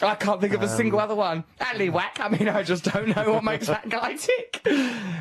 [0.00, 1.44] I can't think of a single other one.
[1.60, 2.18] Allywhack.
[2.20, 4.60] I mean, I just don't know what makes that guy tick.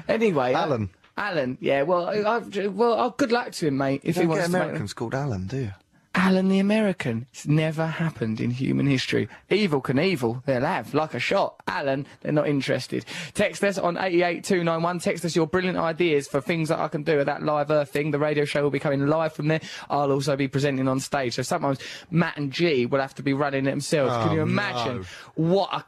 [0.08, 0.90] Anyway, uh, Alan.
[1.18, 1.58] Alan.
[1.62, 1.84] Yeah.
[1.84, 4.02] Well, I, I, well, oh, good luck to him, mate.
[4.04, 5.72] If You he wants get to make Americans called Alan, do you?
[6.14, 7.26] Alan the American.
[7.32, 9.30] It's never happened in human history.
[9.50, 10.44] Evel Knievel.
[10.46, 11.56] They'll have, like a shot.
[11.68, 13.06] Alan, they're not interested.
[13.34, 15.00] Text us on 88291.
[15.00, 17.90] Text us your brilliant ideas for things that I can do at that live Earth
[17.92, 18.12] thing.
[18.12, 19.62] The radio show will be coming live from there.
[19.90, 21.36] I'll also be presenting on stage.
[21.36, 21.80] So sometimes
[22.12, 24.14] Matt and G will have to be running it themselves.
[24.18, 25.04] can Oh, you imagine no.
[25.36, 25.86] what a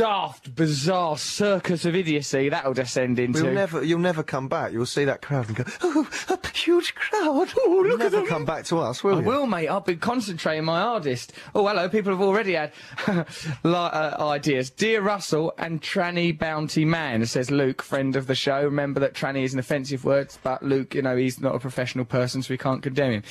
[0.00, 3.44] daft, bizarre circus of idiocy that'll descend into?
[3.44, 4.72] You'll never, you'll never come back.
[4.72, 7.48] You'll see that crowd and go, "Oh, a huge crowd!
[7.58, 9.26] Oh, look at never them." come back to us, will I you?
[9.26, 9.68] will, mate.
[9.68, 11.32] I've been concentrating my hardest.
[11.54, 11.88] Oh, hello.
[11.88, 12.72] People have already had
[13.64, 14.70] uh, ideas.
[14.70, 18.62] Dear Russell and Tranny Bounty Man, says Luke, friend of the show.
[18.64, 22.04] Remember that tranny is an offensive word, but Luke, you know, he's not a professional
[22.04, 23.22] person, so we can't condemn him.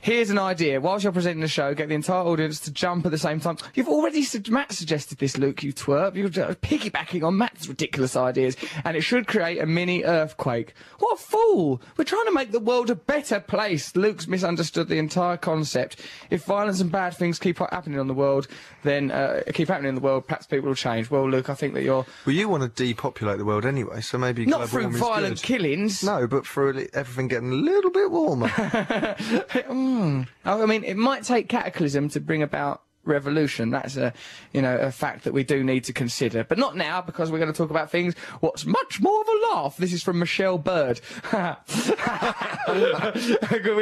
[0.00, 0.80] Here's an idea.
[0.80, 3.58] Whilst you're presenting the show, get the entire audience to jump at the same time.
[3.74, 6.15] You've already, su- Matt suggested this, Luke, you twerp.
[6.16, 10.72] You're just piggybacking on Matt's ridiculous ideas, and it should create a mini earthquake.
[10.98, 11.82] What a fool!
[11.96, 13.94] We're trying to make the world a better place.
[13.94, 16.00] Luke's misunderstood the entire concept.
[16.30, 18.48] If violence and bad things keep happening on the world,
[18.82, 21.10] then uh, keep happening in the world, perhaps people will change.
[21.10, 24.16] Well, Luke, I think that you're Well, you want to depopulate the world anyway, so
[24.16, 25.42] maybe not through violent good.
[25.42, 26.02] killings.
[26.02, 28.50] No, but through everything getting a little bit warmer.
[28.56, 33.70] I mean, it might take cataclysm to bring about revolution.
[33.70, 34.12] That's a,
[34.52, 36.44] you know, a fact that we do need to consider.
[36.44, 39.54] But not now, because we're going to talk about things what's much more of a
[39.54, 39.76] laugh.
[39.76, 41.00] This is from Michelle Bird.
[41.32, 41.38] we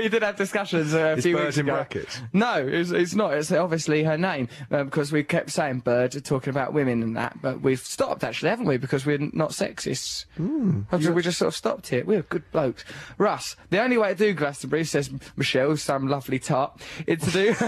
[0.08, 1.76] did have discussions uh, a few Bird weeks in ago.
[1.76, 2.20] brackets?
[2.32, 3.34] No, it's, it's not.
[3.34, 7.40] It's obviously her name uh, because we kept saying Bird, talking about women and that.
[7.40, 8.76] But we've stopped actually, haven't we?
[8.76, 10.26] Because we're not sexists.
[10.36, 10.82] Hmm.
[10.90, 12.06] we just sort of stopped it.
[12.06, 12.84] We're good blokes.
[13.18, 17.54] Russ, the only way to do Glastonbury, says Michelle, some lovely tart, it's to do,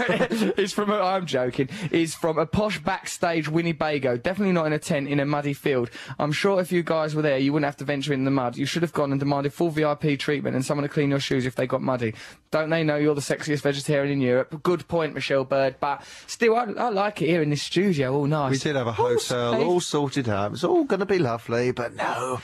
[0.57, 1.46] it's from, I'm joking,
[1.91, 4.17] is from a posh backstage Winnebago.
[4.17, 5.89] Definitely not in a tent in a muddy field.
[6.19, 8.57] I'm sure if you guys were there, you wouldn't have to venture in the mud.
[8.57, 11.45] You should have gone and demanded full VIP treatment and someone to clean your shoes
[11.45, 12.13] if they got muddy.
[12.51, 14.61] Don't they know you're the sexiest vegetarian in Europe?
[14.63, 18.13] Good point, Michelle Bird, but still, I, I like it here in this studio.
[18.13, 18.51] All nice.
[18.51, 19.67] we did have a hotel safe.
[19.67, 20.53] all sorted out.
[20.53, 22.41] It's all going to be lovely, but no.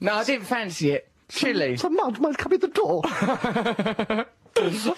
[0.00, 1.08] No, I didn't fancy it.
[1.28, 1.76] Chilly.
[1.76, 3.02] Some mud might come in the door.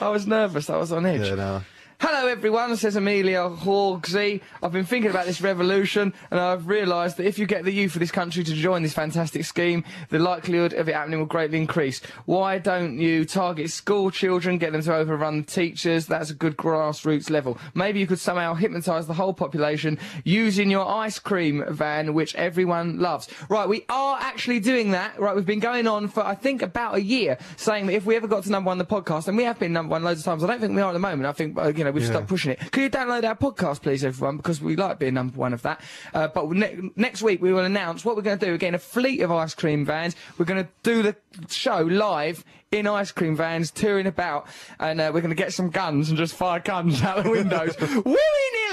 [0.01, 0.69] I was nervous.
[0.71, 1.29] I was on edge.
[1.29, 1.63] yeah, no.
[2.01, 4.41] Hello, everyone, says Amelia Hawksey.
[4.63, 7.97] I've been thinking about this revolution, and I've realised that if you get the youth
[7.97, 11.59] of this country to join this fantastic scheme, the likelihood of it happening will greatly
[11.59, 12.01] increase.
[12.25, 16.07] Why don't you target school children, get them to overrun the teachers?
[16.07, 17.59] That's a good grassroots level.
[17.75, 23.01] Maybe you could somehow hypnotise the whole population using your ice cream van, which everyone
[23.01, 23.29] loves.
[23.49, 25.19] Right, we are actually doing that.
[25.19, 28.15] Right, we've been going on for, I think, about a year, saying that if we
[28.15, 30.21] ever got to number one on the podcast, and we have been number one loads
[30.21, 31.27] of times, I don't think we are at the moment.
[31.27, 32.11] I think, uh, you know, we've Yeah.
[32.11, 32.59] stopped pushing it.
[32.73, 34.37] Could you download our podcast, please, everyone?
[34.37, 35.81] Because we like being number one of that.
[36.15, 38.53] Uh, but ne- next week we will announce what we're going to do.
[38.53, 40.15] We're getting a fleet of ice cream vans.
[40.39, 41.17] We're going to do the
[41.49, 44.47] show live in ice cream vans, touring about,
[44.79, 47.75] and uh, we're going to get some guns and just fire guns out the windows.
[48.05, 48.19] Willy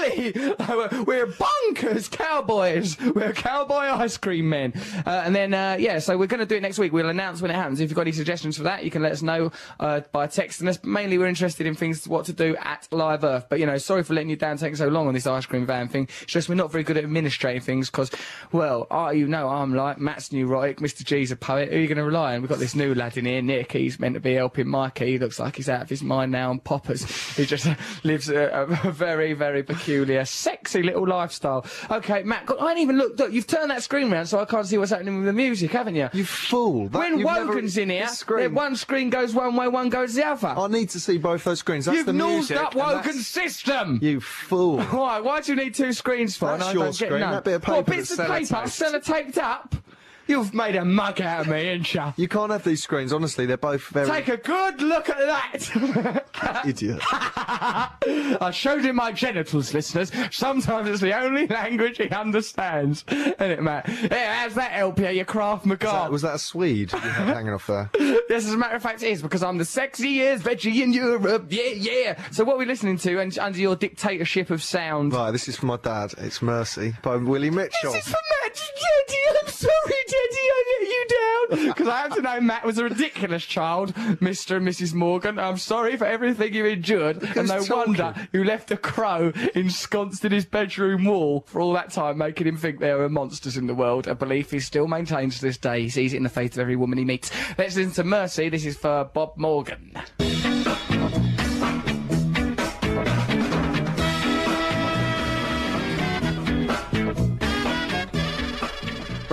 [0.00, 0.32] nilly!
[1.06, 2.98] we're, bonkers cowboys.
[3.00, 4.74] We're cowboy ice cream men.
[5.06, 6.92] Uh, and then, uh, yeah, so we're going to do it next week.
[6.92, 7.80] We'll announce when it happens.
[7.80, 10.68] If you've got any suggestions for that, you can let us know uh, by texting
[10.68, 10.78] us.
[10.84, 13.46] Mainly, we're interested in things what to do at Live Earth.
[13.48, 15.64] But, you know, sorry for letting you down taking so long on this ice cream
[15.64, 16.08] van thing.
[16.22, 18.10] It's just we're not very good at administrating things because,
[18.52, 21.02] well, oh, you know, I'm like Matt's neurotic, Mr.
[21.02, 21.70] G's a poet.
[21.70, 22.42] Who are you going to rely on?
[22.42, 23.74] We've got this new lad in here, Nick.
[23.86, 25.06] He's meant to be helping Mikey.
[25.12, 27.04] He looks like he's out of his mind now on poppers.
[27.36, 27.68] he just
[28.02, 31.64] lives a, a very, very peculiar, sexy little lifestyle.
[31.88, 33.20] Okay, Matt, God, I ain't even looked.
[33.20, 35.70] Look, you've turned that screen round so I can't see what's happening with the music,
[35.70, 36.08] haven't you?
[36.12, 36.88] You fool.
[36.88, 40.26] That, when never- Wogan's in here, screen- one screen goes one way, one goes the
[40.26, 40.48] other.
[40.48, 41.84] I need to see both those screens.
[41.84, 42.56] That's You've the music.
[42.56, 44.00] up and Wogan's system.
[44.02, 44.80] You fool.
[44.82, 45.20] Why?
[45.20, 46.46] Why do you need two screens for?
[46.46, 47.76] That's and your screen, that bit of paper.
[47.76, 49.76] What, bits of paper sellotaped up?
[50.26, 52.14] You've made a mug out of me, ain't you?
[52.16, 53.46] You can't have these screens, honestly.
[53.46, 56.24] They're both very Take a good look at that.
[56.66, 57.00] idiot.
[57.10, 60.10] I showed him my genitals, listeners.
[60.30, 63.04] Sometimes it's the only language he understands.
[63.08, 63.88] Isn't it, Matt?
[63.88, 67.34] Yeah, how's that help you, you Kraft Was that, was that a Swede you had
[67.34, 67.90] hanging off there?
[68.28, 71.46] Yes, as a matter of fact, it is because I'm the sexiest veggie in Europe.
[71.48, 72.22] Yeah, yeah.
[72.32, 75.12] So what are we listening to and, under your dictatorship of sound?
[75.12, 76.12] Right, this is for my dad.
[76.18, 77.92] It's Mercy by Willie Mitchell.
[77.92, 78.60] This is for Matt.
[79.08, 81.68] You sorry, I let you down.
[81.68, 84.56] Because I have to know Matt was a ridiculous child, Mr.
[84.56, 84.94] and Mrs.
[84.94, 85.38] Morgan.
[85.38, 87.22] I'm sorry for everything you endured.
[87.22, 87.94] and no talking?
[87.94, 92.46] wonder you left a crow ensconced in his bedroom wall for all that time, making
[92.46, 94.06] him think there were monsters in the world.
[94.06, 95.82] A belief he still maintains to this day.
[95.82, 97.30] He sees it in the face of every woman he meets.
[97.58, 98.48] Let's listen to Mercy.
[98.48, 99.92] This is for Bob Morgan.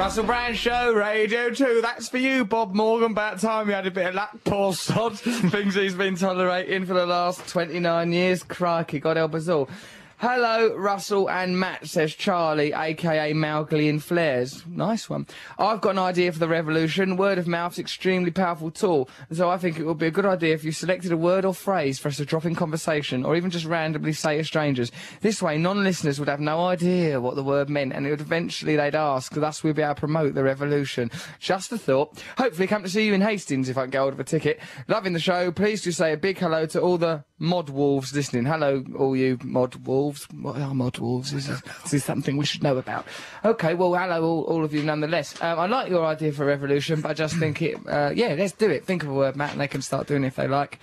[0.04, 1.80] Russell Brand Show, Radio 2.
[1.82, 3.12] That's for you, Bob Morgan.
[3.12, 5.18] About time you had a bit of luck, poor sod.
[5.20, 8.44] Things he's been tolerating for the last 29 years.
[8.44, 9.70] Crikey, God help us all.
[10.26, 14.64] Hello, Russell and Matt, says Charlie, aka Mowgli and Flares.
[14.66, 15.28] Nice one.
[15.60, 17.18] I've got an idea for the revolution.
[17.18, 20.54] Word of mouth's extremely powerful tool, so I think it would be a good idea
[20.54, 23.52] if you selected a word or phrase for us to drop in conversation, or even
[23.52, 24.94] just randomly say to strangers.
[25.20, 28.78] This way, non-listeners would have no idea what the word meant, and it would eventually
[28.78, 29.34] they'd ask.
[29.34, 31.12] Thus, we'd be able to promote the revolution.
[31.40, 32.24] Just a thought.
[32.38, 34.62] Hopefully, come to see you in Hastings if I can get hold of a ticket.
[34.88, 35.52] Loving the show.
[35.52, 38.46] Please do say a big hello to all the mod wolves listening.
[38.46, 40.13] Hello, all you mod wolves.
[40.40, 41.34] What are wolves?
[41.34, 43.06] Is this, is this something we should know about?
[43.44, 45.42] Okay, well, hello, all, all of you, nonetheless.
[45.42, 47.78] Um, I like your idea for revolution, but I just think it.
[47.88, 48.86] Uh, yeah, let's do it.
[48.86, 50.80] Think of a word, Matt, and they can start doing it if they like.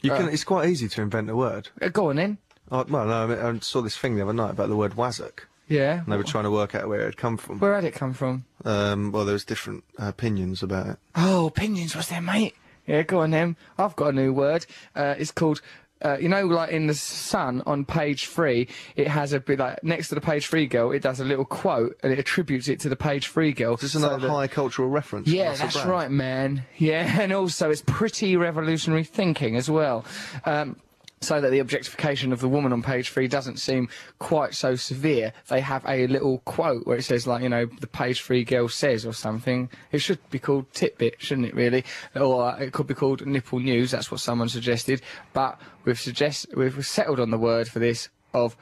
[0.00, 0.28] You can.
[0.28, 1.68] It's quite easy to invent a word.
[1.80, 2.38] Uh, go on then.
[2.70, 4.92] Oh, well, no, I, mean, I saw this thing the other night about the word
[4.92, 5.40] wazzock.
[5.68, 6.00] Yeah.
[6.02, 7.58] And they were trying to work out where it had come from.
[7.58, 8.44] Where had it come from?
[8.64, 10.96] Um, well, there was different uh, opinions about it.
[11.14, 12.54] Oh, opinions was there, mate?
[12.86, 13.56] Yeah, go on then.
[13.76, 14.64] I've got a new word.
[14.96, 15.60] Uh, it's called.
[16.04, 19.82] Uh, you know, like in the Sun on page three, it has a bit like
[19.82, 22.78] next to the page three girl, it does a little quote and it attributes it
[22.80, 23.76] to the page three girl.
[23.76, 25.26] This So another that- high cultural reference?
[25.28, 25.90] Yeah, that's Brand?
[25.90, 26.64] right, man.
[26.76, 30.04] Yeah, and also it's pretty revolutionary thinking as well.
[30.44, 30.76] Um,
[31.20, 33.88] so that the objectification of the woman on page three doesn't seem
[34.18, 35.32] quite so severe.
[35.48, 38.68] They have a little quote where it says, like, you know, the page three girl
[38.68, 39.68] says or something.
[39.92, 41.84] It should be called titbit, shouldn't it, really?
[42.14, 43.90] Or uh, it could be called nipple news.
[43.90, 45.02] That's what someone suggested.
[45.32, 48.56] But we've suggest we've settled on the word for this of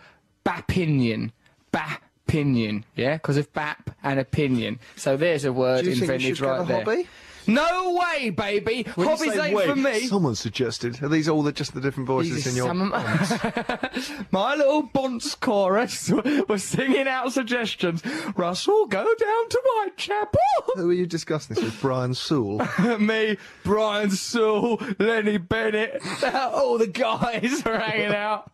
[0.45, 1.33] bapinion.
[1.73, 3.15] Bapinion, yeah?
[3.15, 4.79] Because of bap and opinion.
[4.97, 6.85] So there's a word Do you think you invented right there.
[6.85, 7.09] hobby?
[7.49, 8.87] No way, baby!
[8.95, 10.01] When Hobbies ain't for me.
[10.07, 11.03] Someone suggested.
[11.03, 12.67] Are these all the, just the different voices These in your?
[12.67, 12.89] some
[14.31, 16.11] my little bunce chorus
[16.49, 18.03] was singing out suggestions.
[18.37, 20.41] Russell, go down to Whitechapel.
[20.77, 21.81] Who are you discussing this with?
[21.81, 22.67] Brian Sewell.
[22.99, 26.03] Me, Brian Sewell, Lennie Bennett,
[26.35, 28.51] all the guys are hanging out.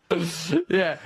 [0.68, 0.99] yeah,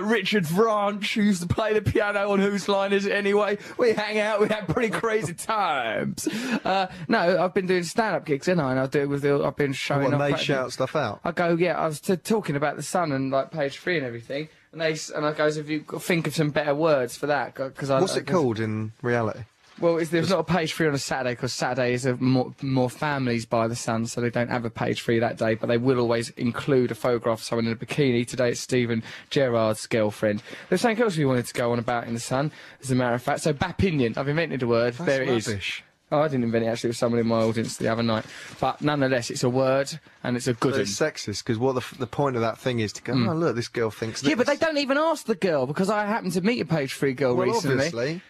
[0.00, 3.58] Richard Vranch, who used to play the piano on Whose Line Is It Anyway.
[3.76, 6.26] We hang out, we have pretty crazy times.
[6.64, 8.70] Uh, no, I've been doing stand-up gigs, haven't I?
[8.72, 10.20] And I do it with the, I've been showing what, off.
[10.20, 11.20] and they shout stuff out.
[11.24, 14.06] I go, yeah, I was t- talking about the sun and like page three and
[14.06, 17.54] everything, and they and I goes, if you think of some better words for that,
[17.54, 18.00] because I.
[18.00, 19.40] What's I- it called in reality?
[19.80, 22.54] Well, is there's not a page three on a Saturday because Saturday is a more,
[22.62, 25.66] more families by the sun, so they don't have a page three that day, but
[25.66, 28.24] they will always include a photograph of someone in a bikini.
[28.24, 30.44] Today it's Steven Gerrard's girlfriend.
[30.68, 33.14] There's something else we wanted to go on about in the sun, as a matter
[33.16, 33.40] of fact.
[33.40, 34.94] So Bapinion, I've invented a word.
[34.94, 35.82] That's there it is.
[36.12, 36.88] Oh, I didn't invent it actually.
[36.88, 38.24] It was someone in my audience the other night.
[38.60, 41.80] But nonetheless, it's a word and it's a good But it's sexist because what the,
[41.80, 43.14] f- the point of that thing is to go.
[43.14, 43.30] Mm.
[43.30, 44.20] Oh, look, this girl thinks.
[44.20, 44.30] This.
[44.30, 46.94] Yeah, but they don't even ask the girl because I happened to meet a page
[46.94, 47.76] three girl Well, recently.
[47.76, 48.20] obviously.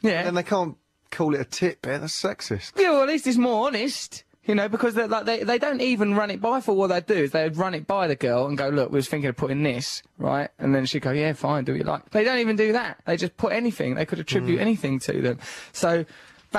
[0.00, 0.26] Yeah.
[0.26, 0.76] And they can't
[1.10, 2.00] call it a titbit.
[2.00, 2.72] That's sexist.
[2.76, 4.24] Yeah, well, at least it's more honest.
[4.46, 7.00] You know, because they're like, they they don't even run it by for what they
[7.00, 9.36] do is they run it by the girl and go, look, we was thinking of
[9.36, 10.50] putting this, right?
[10.58, 12.10] And then she'd go, yeah, fine, do what you like.
[12.10, 13.00] They don't even do that.
[13.06, 13.94] They just put anything.
[13.94, 14.62] They could attribute mm.
[14.62, 15.38] anything to them.
[15.72, 16.04] So,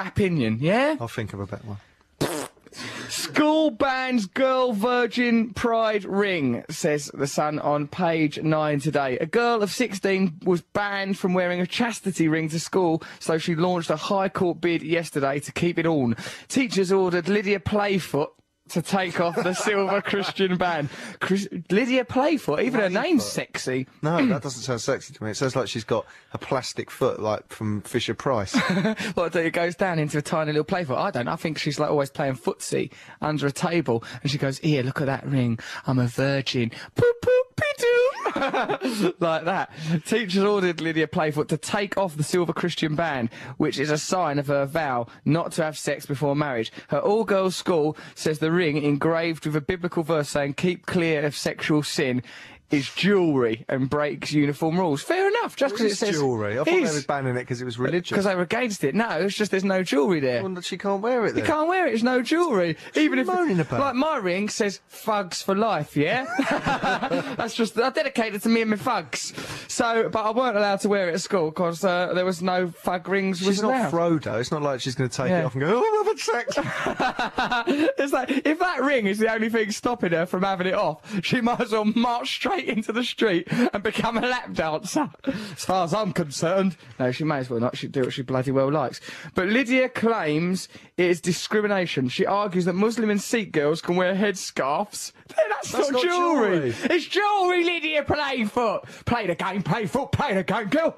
[0.03, 0.97] opinion, yeah?
[0.99, 1.77] I'll think of a better one.
[3.09, 9.17] School bans girl virgin pride ring, says the Sun on page 9 today.
[9.19, 13.55] A girl of 16 was banned from wearing a chastity ring to school, so she
[13.55, 16.15] launched a High Court bid yesterday to keep it on.
[16.47, 18.29] Teachers ordered Lydia Playfoot
[18.70, 20.89] to take off the silver Christian band.
[21.20, 23.88] Chris- Lydia Playfoot, even her name's sexy.
[24.01, 25.32] No, that doesn't sound sexy to me.
[25.32, 28.55] It sounds like she's got a plastic foot, like from Fisher Price.
[29.16, 30.97] What, that it goes down into a tiny little playfoot?
[30.97, 31.28] I don't.
[31.28, 32.91] I think she's like always playing footsie
[33.22, 35.59] under a table, and she goes, "Here, look at that ring.
[35.86, 37.54] I'm a virgin." Poop poop
[39.19, 39.69] like that.
[40.05, 44.39] Teachers ordered Lydia Playfoot to take off the silver Christian band, which is a sign
[44.39, 46.71] of her vow not to have sex before marriage.
[46.89, 51.35] Her all-girls school says the ring, engraved with a biblical verse saying "Keep clear of
[51.35, 52.23] sexual sin."
[52.72, 55.01] Is jewellery and breaks uniform rules.
[55.01, 56.53] Fair enough, just because it It's says jewellery.
[56.53, 56.95] I thought they is.
[56.95, 58.09] were banning it because it was religious.
[58.09, 58.95] because they were against it.
[58.95, 60.41] No, it's just there's no jewellery there.
[60.43, 61.93] Well, she can't wear it You can't wear it.
[61.93, 62.76] It's no jewellery.
[62.95, 63.80] Even if, moaning about?
[63.80, 66.26] like my ring says "fugs for life," yeah.
[67.38, 69.34] That's just I dedicated to me and my fugs.
[69.68, 72.70] So, but I weren't allowed to wear it at school because uh, there was no
[72.70, 73.39] fug rings.
[73.39, 74.22] She's not allowed.
[74.22, 74.39] Frodo.
[74.39, 75.41] It's not like she's going to take Yeah.
[75.41, 76.57] it off and go, oh, having sex.
[77.99, 81.01] it's like if that ring is the only thing stopping her from having it off,
[81.24, 85.09] she might as well march straight into the street and become a lap dancer.
[85.25, 87.77] As far as I'm concerned, no, she may as well not.
[87.77, 89.01] She do what she bloody well likes.
[89.33, 92.09] But Lydia claims it is discrimination.
[92.09, 95.11] She argues that Muslim and Sikh girls can wear headscarves.
[95.27, 96.71] That's, That's not, not jewellery.
[96.71, 96.95] jewellery.
[96.95, 98.83] It's jewellery, Lydia Playfoot.
[99.05, 100.11] Play the game, Playfoot.
[100.11, 100.95] Play the game, girl.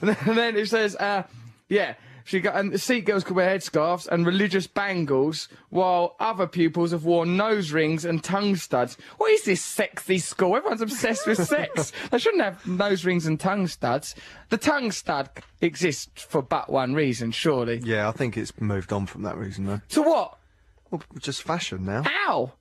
[0.00, 1.22] And then, and then it says, uh,
[1.68, 1.94] yeah.
[2.28, 6.90] She got and the Sikh girls could wear headscarves and religious bangles, while other pupils
[6.90, 8.98] have worn nose rings and tongue studs.
[9.16, 10.54] What is this sexy school?
[10.54, 11.90] Everyone's obsessed with sex.
[12.10, 14.14] They shouldn't have nose rings and tongue studs.
[14.50, 15.30] The tongue stud
[15.62, 17.78] exists for but one reason, surely.
[17.82, 19.80] yeah, I think it's moved on from that reason, though.
[19.88, 20.36] To what?
[20.90, 22.02] Well, just fashion now.
[22.02, 22.52] How?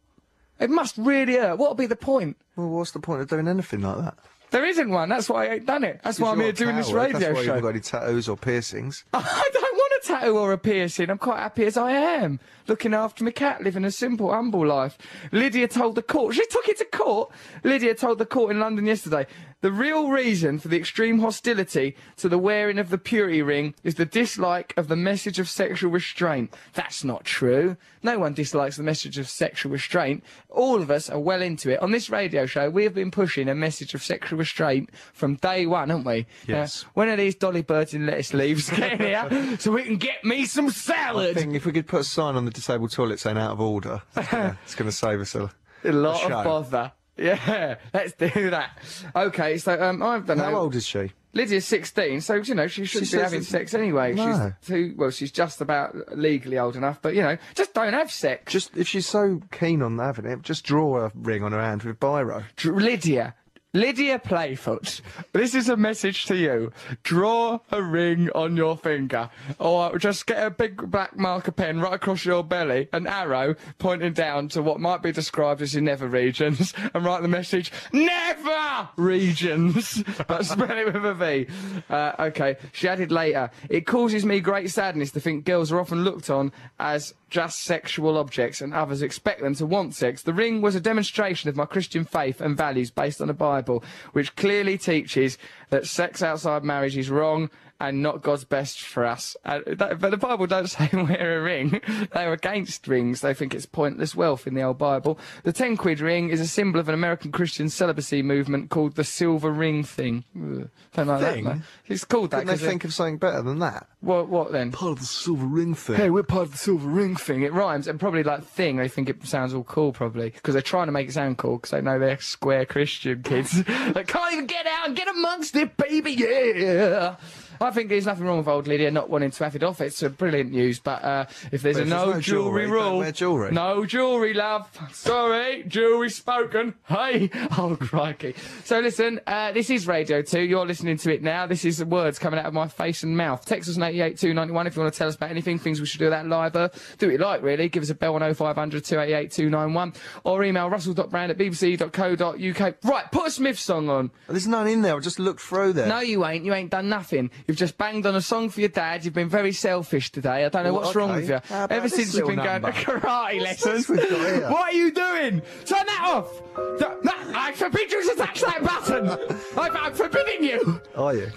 [0.61, 1.57] It must really hurt.
[1.57, 2.37] What'll be the point?
[2.55, 4.17] Well, what's the point of doing anything like that?
[4.51, 5.09] There isn't one.
[5.09, 5.99] That's why I ain't done it.
[6.03, 8.37] That's why I'm here doing this radio That's why you haven't got any tattoos or
[8.37, 9.03] piercings.
[9.13, 11.09] I don't want a tattoo or a piercing.
[11.09, 12.39] I'm quite happy as I am.
[12.67, 14.97] Looking after my cat, living a simple, humble life.
[15.31, 17.31] Lydia told the court, she took it to court.
[17.63, 19.27] Lydia told the court in London yesterday,
[19.61, 23.95] the real reason for the extreme hostility to the wearing of the purity ring is
[23.95, 26.53] the dislike of the message of sexual restraint.
[26.73, 27.75] That's not true.
[28.03, 30.23] No one dislikes the message of sexual restraint.
[30.49, 31.81] All of us are well into it.
[31.81, 35.65] On this radio show, we have been pushing a message of sexual restraint from day
[35.65, 36.27] one, haven't we?
[36.47, 36.83] Yes.
[36.83, 40.23] Uh, when are these dolly birds and lettuce leaves getting here so we can get
[40.23, 41.35] me some I salad?
[41.35, 44.03] think if we could put a sign on the disabled toilet saying out of order,
[44.15, 45.49] it's going to save us a,
[45.83, 46.27] A lot show.
[46.31, 46.91] of bother.
[47.17, 48.77] Yeah, let's do that.
[49.15, 50.37] Okay, so um, I've done.
[50.37, 51.11] How old is she?
[51.33, 54.13] Lydia's 16, so, you know, she shouldn't be having sex anyway.
[54.13, 54.53] No.
[54.59, 58.11] She's too, well, she's just about legally old enough, but, you know, just don't have
[58.11, 58.51] sex.
[58.51, 61.83] Just if she's so keen on having it, just draw a ring on her hand
[61.83, 62.43] with biro.
[62.55, 63.35] Dr- Lydia.
[63.77, 65.01] Lydia Playfoot,
[65.33, 66.71] this is a message to you.
[67.03, 71.93] Draw a ring on your finger, or just get a big black marker pen right
[71.93, 76.07] across your belly, an arrow pointing down to what might be described as your nether
[76.07, 80.03] regions, and write the message, NEVER regions!
[80.27, 81.47] but spell it with a V.
[81.87, 86.03] Uh, okay, she added later, it causes me great sadness to think girls are often
[86.03, 90.23] looked on as just sexual objects and others expect them to want sex.
[90.23, 93.66] The ring was a demonstration of my Christian faith and values based on the Bible,
[94.13, 95.37] which clearly teaches
[95.69, 97.49] that sex outside marriage is wrong
[97.79, 99.37] and not God's best for us.
[99.45, 101.79] Uh, that, but the Bible don't say wear a ring.
[102.13, 103.21] They're against rings.
[103.21, 105.19] They think it's pointless wealth in the old Bible.
[105.43, 109.03] The 10 quid ring is a symbol of an American Christian celibacy movement called the
[109.03, 110.23] silver ring thing.
[110.35, 111.43] Ugh, don't like Thing?
[111.43, 111.49] that.
[111.49, 111.63] man.
[111.87, 112.37] It's called that.
[112.37, 113.87] Couldn't they 'cause it- think of something better than that?
[114.01, 114.71] what, what then?
[114.71, 115.95] Part of the silver ring thing.
[115.95, 117.41] Hey, we're part of the silver ring thing.
[117.41, 118.77] It rhymes, and probably like thing.
[118.77, 121.57] They think it sounds all cool, probably because they're trying to make it sound cool
[121.57, 125.55] because they know they're square Christian kids they can't even get out and get amongst
[125.55, 126.11] it, baby.
[126.13, 127.15] Yeah.
[127.61, 129.81] I think there's nothing wrong with old Lydia not wanting to have it off.
[129.81, 132.65] It's a brilliant news, but uh, if there's But a if there's no, no jewellery
[132.65, 133.51] jewellery, rule, wear jewellery.
[133.51, 134.69] no jewellery, love.
[134.93, 136.73] Sorry, jewellery spoken.
[136.87, 138.35] Hey, oh crikey.
[138.63, 140.41] So listen, uh, this is Radio Two.
[140.41, 141.45] You're listening to it now.
[141.47, 143.45] This is the words coming out of my face and mouth.
[143.45, 145.99] Text us on 88291 if you want to tell us about anything, things we should
[145.99, 146.55] do that live.
[146.55, 147.69] Uh, do what you like, really.
[147.69, 149.93] Give us a bell on 0500 288 291
[150.23, 152.75] or email russell.brand at bbc.co.uk.
[152.83, 154.11] Right, put a Smith song on.
[154.27, 154.95] There's none in there.
[154.95, 155.87] I just looked through there.
[155.87, 156.45] No, you ain't.
[156.45, 157.31] You ain't done nothing.
[157.47, 159.05] You've just banged on a song for your dad.
[159.05, 160.43] You've been very selfish today.
[160.43, 161.35] I don't know Well, what's wrong with you.
[161.35, 163.87] Uh, how Ever since you've little been going to karate What's lessons.
[163.87, 164.49] this we've got here?
[164.51, 165.41] What are you doing?
[165.65, 166.41] Turn that off.
[166.57, 169.09] No, no, I forbid you to touch that button.
[169.57, 170.81] I'm, I'm forbidding you.
[170.95, 171.31] Are you?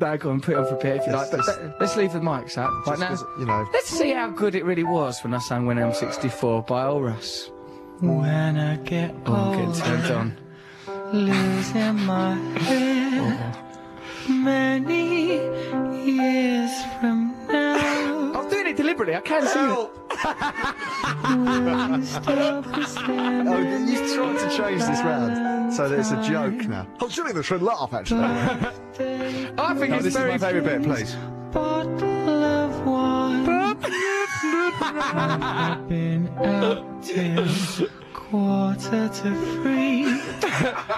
[0.00, 1.32] No, go on, put it on for a if you like.
[1.32, 3.08] Let's- But let- let's leave the mics up right Just now.
[3.10, 5.94] 'cause, you know- Let's see how good it really was when I sang When I'm
[5.94, 7.50] 64 by Old Russ.
[8.00, 11.12] When I get oh, I'm getting turned on.
[11.12, 13.56] losing my oh, head
[14.28, 15.31] many
[16.04, 18.32] years from now.
[18.34, 19.16] I was doing it deliberately.
[19.16, 19.68] I can't see it.
[19.68, 19.90] You
[23.44, 26.86] Oh, you tried to change this round so that it's a joke now.
[27.00, 28.24] I'm showing the should laugh actually.
[28.24, 31.14] I think no, it's this is very my favourite bit, please.
[31.52, 33.44] bottle of wine?
[35.88, 37.46] Been out till
[38.12, 40.00] quarter to three.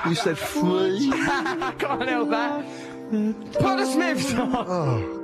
[0.09, 1.11] You said free.
[1.11, 2.65] Can't help that.
[3.53, 5.23] Put a Smiths on.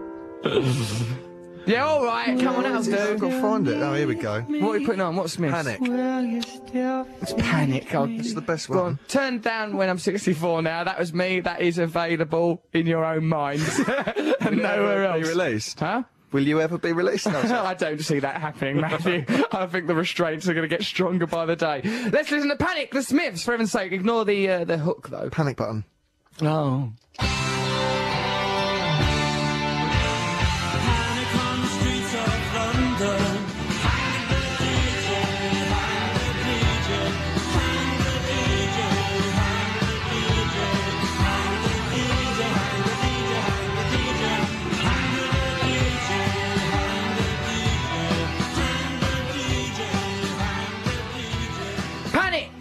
[1.66, 2.38] Yeah, all right.
[2.40, 3.18] Come on, that'll I've do.
[3.18, 3.82] got to find it.
[3.82, 4.40] Oh, here we go.
[4.40, 5.14] What are you putting on?
[5.16, 5.52] What's Smiths?
[5.54, 5.78] Panic.
[5.82, 7.94] It's Panic.
[7.94, 8.84] Oh, It's the best Go on.
[8.84, 8.98] one.
[9.08, 10.84] Turn down when I'm 64 now.
[10.84, 11.40] That was me.
[11.40, 13.60] That is available in your own mind.
[14.40, 15.28] and nowhere Be else.
[15.28, 15.80] released.
[15.80, 16.02] Huh?
[16.32, 17.26] Will you ever be released?
[17.26, 17.38] No.
[17.64, 19.24] I don't see that happening, Matthew.
[19.52, 21.82] I think the restraints are going to get stronger by the day.
[22.10, 23.92] Let's listen to Panic, the Smiths, for heaven's sake.
[23.92, 25.28] Ignore the uh, the hook, though.
[25.28, 25.84] Panic button.
[26.40, 26.92] Oh.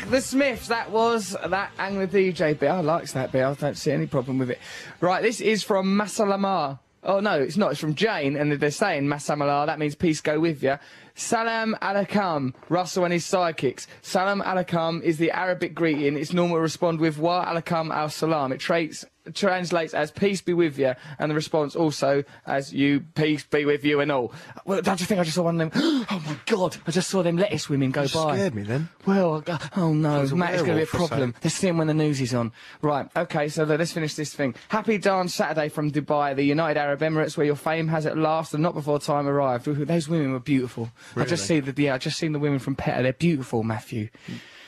[0.09, 0.67] The Smiths.
[0.67, 2.69] That was that Ang the DJ bit.
[2.69, 3.43] I likes that bit.
[3.43, 4.59] I don't see any problem with it.
[4.99, 6.79] Right, this is from Masalamar.
[7.03, 7.71] Oh no, it's not.
[7.71, 9.67] It's from Jane, and they're saying Masalamar.
[9.67, 10.77] That means peace go with you.
[11.19, 13.87] Salam alaikum, Russell and his sidekicks.
[14.01, 16.17] Salam alaikum is the Arabic greeting.
[16.17, 18.53] It's normal to respond with wa alaikum al salam.
[18.53, 19.03] It traits,
[19.33, 23.83] translates as peace be with you, and the response also as you peace be with
[23.83, 24.33] you and all.
[24.65, 26.05] Well, don't you think I just saw one of them?
[26.11, 28.35] Oh my god, I just saw them lettuce women go by.
[28.35, 28.89] Scared me then.
[29.05, 29.43] Well,
[29.77, 31.35] oh no, Matt, it's going to be a problem.
[31.43, 32.51] Let's see him when the news is on.
[32.81, 34.55] Right, okay, so let's finish this thing.
[34.69, 38.53] Happy Dance Saturday from Dubai, the United Arab Emirates, where your fame has at last
[38.53, 39.65] and not before time arrived.
[39.65, 40.89] Those women were beautiful.
[41.15, 43.03] I just see the yeah, I just seen the women from PETA.
[43.03, 44.09] They're beautiful, Matthew.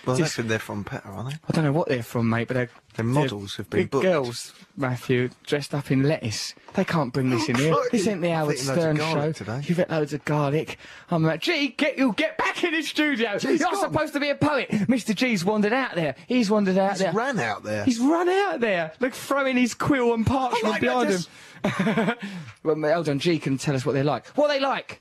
[0.03, 1.35] Well, Just- they're from PETA, aren't they?
[1.47, 4.03] I don't know what they're from, mate, but they're They're models who've been big booked.
[4.03, 6.55] girls, Matthew, dressed up in lettuce.
[6.73, 7.75] They can't bring this in here.
[7.91, 9.31] This ain't the Howard eaten loads of Stern show.
[9.31, 9.61] today.
[9.67, 10.79] You've ate loads of garlic.
[11.11, 13.37] I'm like, Gee, get you, get back in the studio.
[13.39, 13.75] You're gone.
[13.79, 14.69] supposed to be a poet.
[14.71, 15.13] Mr.
[15.13, 16.15] G's wandered out there.
[16.25, 17.13] He's wandered out He's there.
[17.13, 17.85] ran out there.
[17.85, 18.93] He's run out there.
[18.99, 21.27] Look, throwing his quill and parchment Oh behind
[21.63, 22.15] God, him.
[22.63, 24.25] well, Eldon G can tell us what they're like.
[24.29, 24.99] What are they like?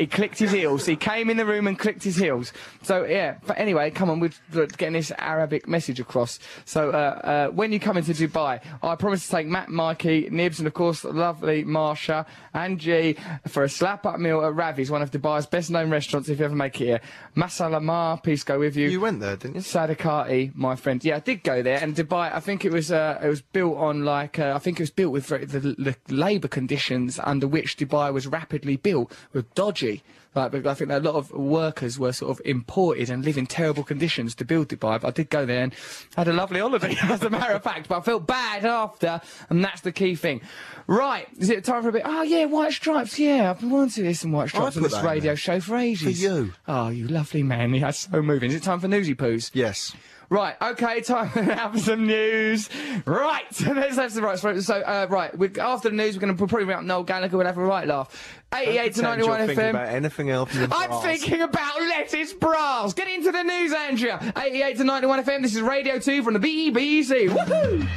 [0.00, 0.86] He clicked his heels.
[0.86, 2.54] He came in the room and clicked his heels.
[2.80, 3.36] So yeah.
[3.46, 6.38] But anyway, come on, we're getting this Arabic message across.
[6.64, 10.58] So uh, uh, when you come into Dubai, I promise to take Matt, Mikey, Nibs,
[10.58, 12.24] and of course the lovely Marsha
[12.54, 16.30] and G for a slap-up meal at Ravi's, one of Dubai's best-known restaurants.
[16.30, 17.00] If you ever make it here,
[17.36, 18.88] Masalamar, peace go with you.
[18.88, 19.60] You went there, didn't you?
[19.60, 21.04] Sadakati, my friend.
[21.04, 22.34] Yeah, I did go there, and Dubai.
[22.34, 24.90] I think it was uh, it was built on like uh, I think it was
[24.90, 29.89] built with very, the, the labour conditions under which Dubai was rapidly built were dodgy.
[30.34, 33.36] Like, but I think that a lot of workers were sort of imported and live
[33.36, 35.00] in terrible conditions to build Dubai.
[35.00, 35.74] But I did go there and
[36.16, 37.88] had a lovely holiday, as a matter of fact.
[37.88, 40.40] But I felt bad after, and that's the key thing.
[40.86, 42.02] Right, is it time for a bit?
[42.04, 43.18] Oh yeah, White Stripes.
[43.18, 45.58] Yeah, I've been wanting to hear some White oh, Stripes on this in radio show
[45.58, 46.20] for ages.
[46.20, 46.52] For you.
[46.68, 47.74] Oh, you lovely man.
[47.74, 48.50] Yeah, so moving.
[48.50, 49.50] Is it time for newsy poos?
[49.52, 49.96] Yes.
[50.30, 52.70] Right, okay, time now for some news.
[53.04, 54.38] Right, let's have some right.
[54.38, 57.02] So, so, uh, right, we after the news, we're going to probably bring up Noel
[57.02, 57.36] Gallagher.
[57.36, 58.38] We'll have a right laugh.
[58.54, 59.70] 88 to 91 you're thinking FM.
[59.70, 61.02] about anything else I'm bras.
[61.02, 62.94] thinking about lettuce bras.
[62.94, 64.32] Get into the news, Andrea.
[64.36, 65.42] 88 to 91 FM.
[65.42, 67.28] This is Radio 2 from the BBC.
[67.28, 67.88] Woohoo!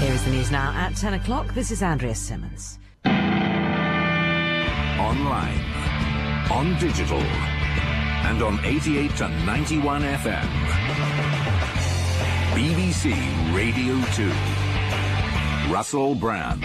[0.00, 1.54] Here is the news now at 10 o'clock.
[1.54, 2.78] This is Andrea Simmons.
[4.98, 5.71] Online,
[6.52, 7.22] on digital,
[8.28, 10.48] and on 88 to 91 FM.
[12.54, 13.14] BBC
[13.56, 15.72] Radio 2.
[15.72, 16.62] Russell Brand.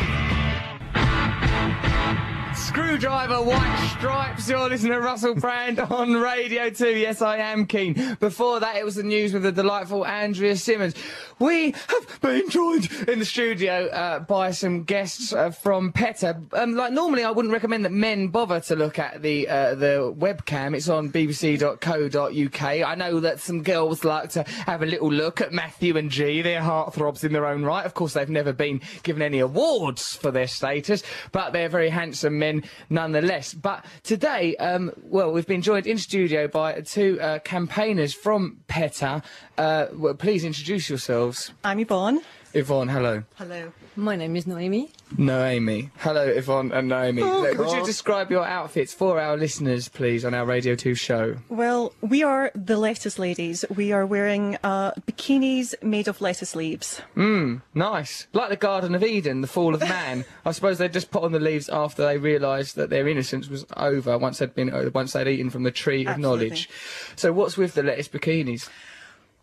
[2.58, 4.50] Screwdriver, White Stripes.
[4.50, 6.98] You're listening to Russell Brand on Radio 2.
[6.98, 8.18] Yes, I am keen.
[8.20, 10.96] Before that, it was the news with the delightful Andrea Simmons.
[11.40, 16.42] We have been joined in the studio uh, by some guests uh, from PETA.
[16.54, 20.14] Um, like normally, I wouldn't recommend that men bother to look at the uh, the
[20.18, 20.76] webcam.
[20.76, 22.64] It's on bbc.co.uk.
[22.64, 26.42] I know that some girls like to have a little look at Matthew and G.
[26.42, 27.86] They're heartthrobs in their own right.
[27.86, 32.40] Of course, they've never been given any awards for their status, but they're very handsome
[32.40, 32.47] men
[32.90, 33.54] nonetheless.
[33.54, 39.22] But today, um, well, we've been joined in studio by two uh, campaigners from PETA.
[39.58, 41.52] Uh, well, please introduce yourselves.
[41.64, 42.22] I'm Yvonne.
[42.54, 43.24] Yvonne, hello.
[43.36, 43.72] Hello.
[43.96, 44.90] My name is Noemi.
[45.18, 45.90] Noemi.
[45.98, 47.22] Hello, Yvonne and Noemi.
[47.22, 50.96] Oh, Look, Would you describe your outfits for our listeners, please, on our Radio 2
[50.96, 51.38] show?
[51.50, 53.64] Well, we are the lettuce ladies.
[53.74, 57.02] We are wearing uh, bikinis made of lettuce leaves.
[57.16, 58.28] Mmm, nice.
[58.34, 60.26] Like the Garden of Eden, the fall of man.
[60.46, 63.66] I suppose they just put on the leaves after they realised that their innocence was
[63.76, 66.48] over once they'd been uh, once they'd eaten from the tree of Absolutely.
[66.48, 66.70] knowledge.
[67.16, 68.70] So what's with the lettuce bikinis?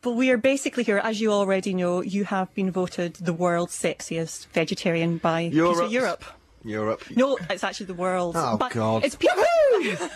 [0.05, 3.75] But we are basically here, as you already know, you have been voted the world's
[3.75, 5.91] sexiest vegetarian by PETA Europe.
[5.91, 6.25] Europe.
[6.63, 7.03] Europe.
[7.17, 8.37] No, it's actually the world's.
[8.39, 9.03] Oh, but God.
[9.03, 10.11] It's PETA.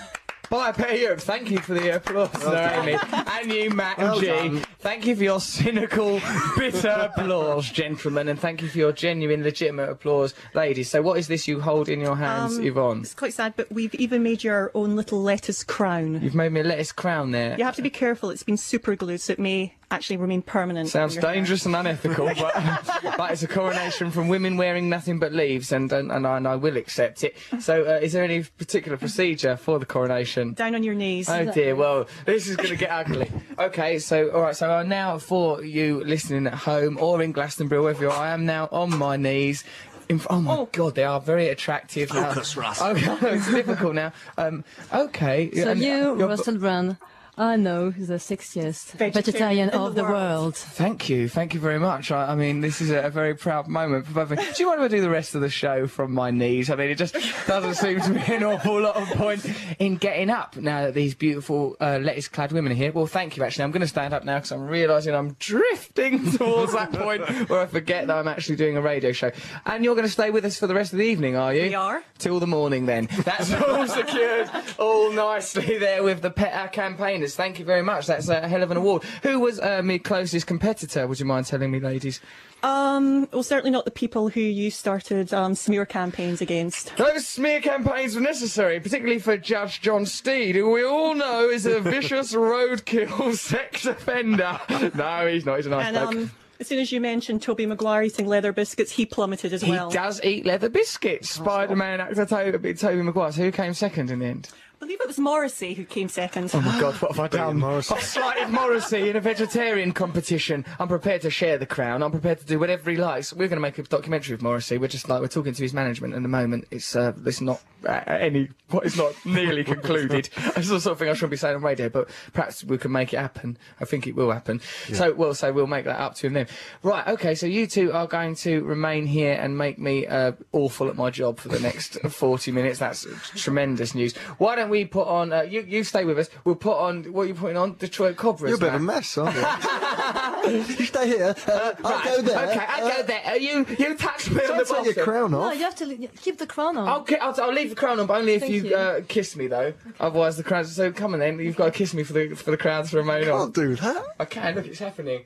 [0.50, 1.20] Bye, PETA Europe.
[1.20, 2.98] Thank you for the applause, Naomi.
[3.12, 4.26] and you, Matt and G.
[4.26, 4.64] done.
[4.80, 6.20] Thank you for your cynical,
[6.56, 10.88] bitter applause, gentlemen, and thank you for your genuine, legitimate applause, ladies.
[10.88, 13.00] So, what is this you hold in your hands, Um, Yvonne?
[13.00, 16.20] It's quite sad, but we've even made your own little lettuce crown.
[16.22, 17.56] You've made me a lettuce crown there.
[17.58, 18.30] You have to be careful.
[18.30, 20.90] It's been super glued, so it may actually remain permanent.
[20.90, 21.34] Sounds your hair.
[21.34, 22.84] dangerous and unethical, but,
[23.16, 26.46] but it's a coronation from women wearing nothing but leaves, and and, and, I, and
[26.46, 27.36] I will accept it.
[27.58, 30.52] So, uh, is there any particular procedure for the coronation?
[30.52, 31.28] Down on your knees.
[31.28, 33.28] Oh dear, well, this is going to get ugly.
[33.58, 38.02] Okay, so, alright, so uh, now for you listening at home or in Glastonbury, wherever
[38.04, 39.64] you are, I am now on my knees.
[40.08, 42.32] In, oh my god, they are very attractive now.
[42.32, 42.80] Focus, Russ.
[42.82, 44.12] Okay, it's difficult now.
[44.38, 45.50] Um, okay.
[45.52, 46.96] So and you, you're- Russell Brand,
[47.38, 50.42] I know the sexiest Vegetarian vegetarian of the the world.
[50.42, 50.56] world.
[50.56, 52.10] Thank you, thank you very much.
[52.10, 54.56] I, I mean, this is a, a very proud moment for both of us.
[54.56, 56.68] Do you want to do the rest of the show from my knees?
[56.68, 57.16] I mean, it just
[57.46, 59.46] doesn't seem to be an awful lot of point
[59.78, 62.90] in getting up now that these beautiful uh, lettuce-clad women are here.
[62.90, 63.44] Well, thank you.
[63.44, 67.22] Actually, I'm going to stand up now because I'm realising I'm drifting towards that point
[67.48, 69.30] where I forget that I'm actually doing a radio show.
[69.64, 71.62] And you're going to stay with us for the rest of the evening, are you?
[71.62, 72.02] We are.
[72.18, 73.08] Till the morning, then.
[73.24, 77.27] That's all secured, all nicely there with the PETA campaigners.
[77.36, 78.06] Thank you very much.
[78.06, 79.04] That's a hell of an award.
[79.22, 81.06] Who was uh, my closest competitor?
[81.06, 82.20] Would you mind telling me, ladies?
[82.62, 86.96] Um, well, certainly not the people who you started um, smear campaigns against.
[86.96, 91.66] Those smear campaigns were necessary, particularly for Judge John Steed, who we all know is
[91.66, 94.58] a vicious roadkill sex offender.
[94.94, 95.56] No, he's not.
[95.56, 96.08] He's a nice And bloke.
[96.08, 99.70] um, as soon as you mentioned Tobey Maguire eating leather biscuits, he plummeted as he
[99.70, 99.90] well.
[99.90, 101.30] He does eat leather biscuits.
[101.30, 103.30] Spider-Man actor Toby, Tobey Maguire.
[103.30, 104.50] So who came second in the end?
[104.80, 106.52] I believe it was Morrissey who came second.
[106.54, 107.58] Oh my God, what have I done?
[107.58, 107.94] Morrissey.
[107.94, 110.64] I've slighted Morrissey in a vegetarian competition.
[110.78, 112.00] I'm prepared to share the crown.
[112.00, 113.32] I'm prepared to do whatever he likes.
[113.32, 114.78] We're going to make a documentary of Morrissey.
[114.78, 116.68] We're just like we're talking to his management at the moment.
[116.70, 118.50] It's uh, it's not uh, any.
[118.70, 120.28] What it's not nearly concluded.
[120.36, 122.92] It's the sort of thing I shouldn't be saying on radio, but perhaps we can
[122.92, 123.58] make it happen.
[123.80, 124.60] I think it will happen.
[124.92, 126.46] So we'll say we'll make that up to him then.
[126.84, 127.04] Right.
[127.08, 127.34] Okay.
[127.34, 131.10] So you two are going to remain here and make me uh, awful at my
[131.10, 132.78] job for the next 40 minutes.
[132.78, 134.14] That's tremendous news.
[134.38, 135.32] Why don't we put on?
[135.32, 136.28] Uh, you you stay with us.
[136.44, 137.04] We'll put on.
[137.12, 137.76] What are you putting on?
[137.76, 138.48] Detroit Cobras.
[138.48, 140.50] You're a bit of a mess, aren't you?
[140.78, 141.34] you stay here.
[141.46, 142.48] Uh, I'll go there.
[142.50, 143.22] Okay, I'll go there.
[143.26, 145.04] Uh, you you touch me on Don't the take your bottom.
[145.04, 146.88] crown No, you have to li- keep the crown on.
[146.88, 148.76] I'll, I'll, I'll leave the crown on, but only if Thank you, you.
[148.76, 149.72] Uh, kiss me, though.
[150.00, 150.64] Otherwise, the crown.
[150.64, 151.38] So come on, then.
[151.38, 153.50] You've got to kiss me for the for the crown to remain I Can't on.
[153.52, 154.04] do that.
[154.20, 154.54] I can.
[154.54, 155.24] Look, it's happening.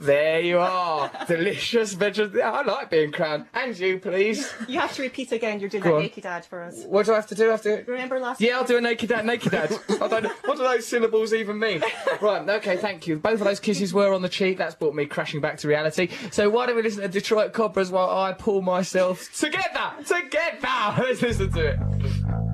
[0.00, 2.46] There you are, delicious vegetarian.
[2.48, 3.44] I like being crowned.
[3.52, 4.50] And you, please.
[4.66, 5.60] You have to repeat again.
[5.60, 6.02] You're doing Go that on.
[6.02, 6.84] naked ad for us.
[6.84, 7.48] What do I have to do?
[7.48, 7.84] I have to.
[7.86, 8.40] Remember last?
[8.40, 9.72] Yeah, I'll do a naked dad, naked dad.
[10.00, 10.32] I don't know.
[10.46, 11.82] What do those syllables even mean?
[12.20, 13.18] Right, okay, thank you.
[13.18, 14.56] Both of those kisses were on the cheek.
[14.56, 16.08] That's brought me crashing back to reality.
[16.30, 19.92] So why don't we listen to Detroit Cobras while I pull myself together?
[20.06, 20.94] Together!
[20.98, 22.49] Let's listen to it.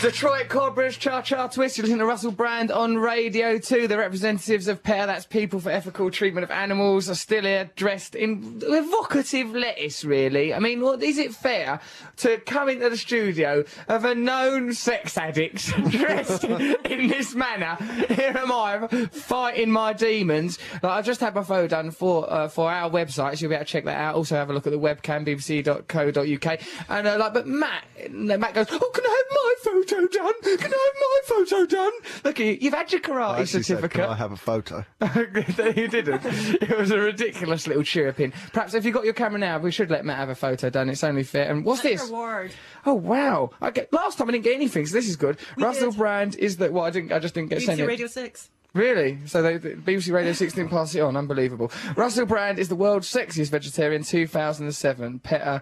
[0.00, 1.76] Detroit Cobras, Cha Cha Twist.
[1.76, 3.88] You're listening to Russell Brand on Radio 2.
[3.88, 8.14] The representatives of PETA, that's People for Ethical Treatment of Animals, are still here dressed
[8.14, 10.54] in evocative lettuce, really.
[10.54, 11.80] I mean, what, is it fair
[12.18, 17.74] to come into the studio of a known sex addict dressed in this manner?
[18.08, 20.60] Here am I fighting my demons.
[20.74, 23.56] Like, I've just had my photo done for uh, for our website, so you'll be
[23.56, 24.14] able to check that out.
[24.14, 26.60] Also, have a look at the webcam, bbc.co.uk.
[26.88, 30.32] And, uh, like, but Matt, Matt goes, Oh, can I have my photo done?
[30.42, 31.92] Can I have my photo done?
[32.24, 34.02] Look you, you've had your karate I actually said, certificate.
[34.02, 34.84] Can I have a photo?
[35.00, 36.22] you didn't.
[36.24, 38.32] It was a ridiculous little cheer chirruping.
[38.52, 40.88] Perhaps if you've got your camera now, we should let Matt have a photo done.
[40.88, 41.50] It's only fair.
[41.50, 42.10] And what's That's this?
[42.10, 42.52] your award.
[42.86, 43.50] Oh wow!
[43.62, 45.38] Okay, last time I didn't get anything, so this is good.
[45.58, 45.98] Russell did.
[45.98, 46.72] Brand is that.
[46.72, 47.12] Well, I didn't.
[47.12, 47.86] I just didn't get sent BBC it.
[47.86, 48.50] Radio Six.
[48.74, 49.18] Really?
[49.26, 51.16] So they, the BBC Radio 6 didn't pass it on.
[51.16, 51.72] Unbelievable.
[51.96, 55.20] Russell Brand is the world's sexiest vegetarian 2007.
[55.20, 55.60] PETA.org.uk.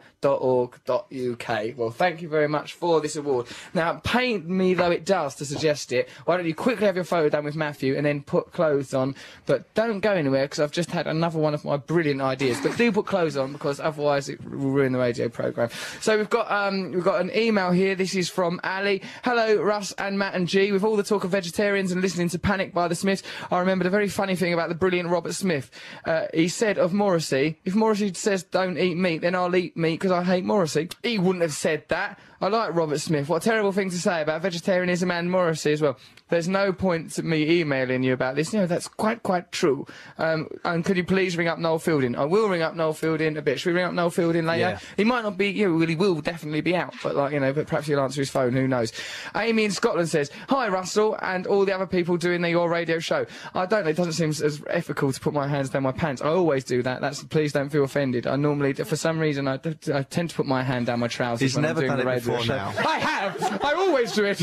[1.77, 3.47] Well, thank you very much for this award.
[3.75, 7.05] Now, pain me though it does to suggest it, why don't you quickly have your
[7.05, 9.15] photo done with Matthew and then put clothes on,
[9.47, 12.59] but don't go anywhere because I've just had another one of my brilliant ideas.
[12.61, 15.71] But do put clothes on because otherwise it will ruin the radio programme.
[16.01, 17.95] So we've got um, we've got an email here.
[17.95, 19.03] This is from Ali.
[19.23, 20.73] Hello, Russ and Matt and G.
[20.73, 23.87] With all the talk of vegetarians and listening to Panic by the Smiths, I remembered
[23.87, 25.71] a very funny thing about the brilliant Robert Smith.
[26.05, 30.01] Uh, he said of Morrissey, if Morrissey says don't eat meat, then I'll eat meat
[30.01, 30.89] because I hate Morrissey.
[31.03, 32.19] He wouldn't have said that.
[32.41, 33.29] I like Robert Smith.
[33.29, 35.97] What a terrible thing to say about vegetarianism and Morrissey as well.
[36.29, 38.53] There's no point to me emailing you about this.
[38.53, 39.87] You know, that's quite, quite true.
[40.19, 42.17] Um, and could you please ring up Noel Fielding?
[42.17, 43.61] I will ring up Noel Fielding a bit.
[43.61, 44.61] Should we ring up Noel Fielding later?
[44.61, 44.79] Yeah.
[44.97, 47.41] He might not be, you know, well, he will definitely be out, but like, you
[47.41, 48.93] know, but perhaps he'll answer his phone, who knows.
[49.37, 52.99] Amy in Scotland says, Hi Russell and all the other people doing the Your Radio
[52.99, 53.25] show.
[53.55, 56.23] I don't know, it doesn't seem as ethical to put my hands down my pants.
[56.23, 57.01] I always do that.
[57.01, 58.27] That's, please don't feel offended.
[58.27, 59.61] I normally, for some reason, I,
[59.95, 62.01] I tend to put my hand down my trousers He's when never I'm doing done
[62.01, 62.73] it radio before now.
[62.79, 63.65] I have!
[63.65, 64.41] I always do it!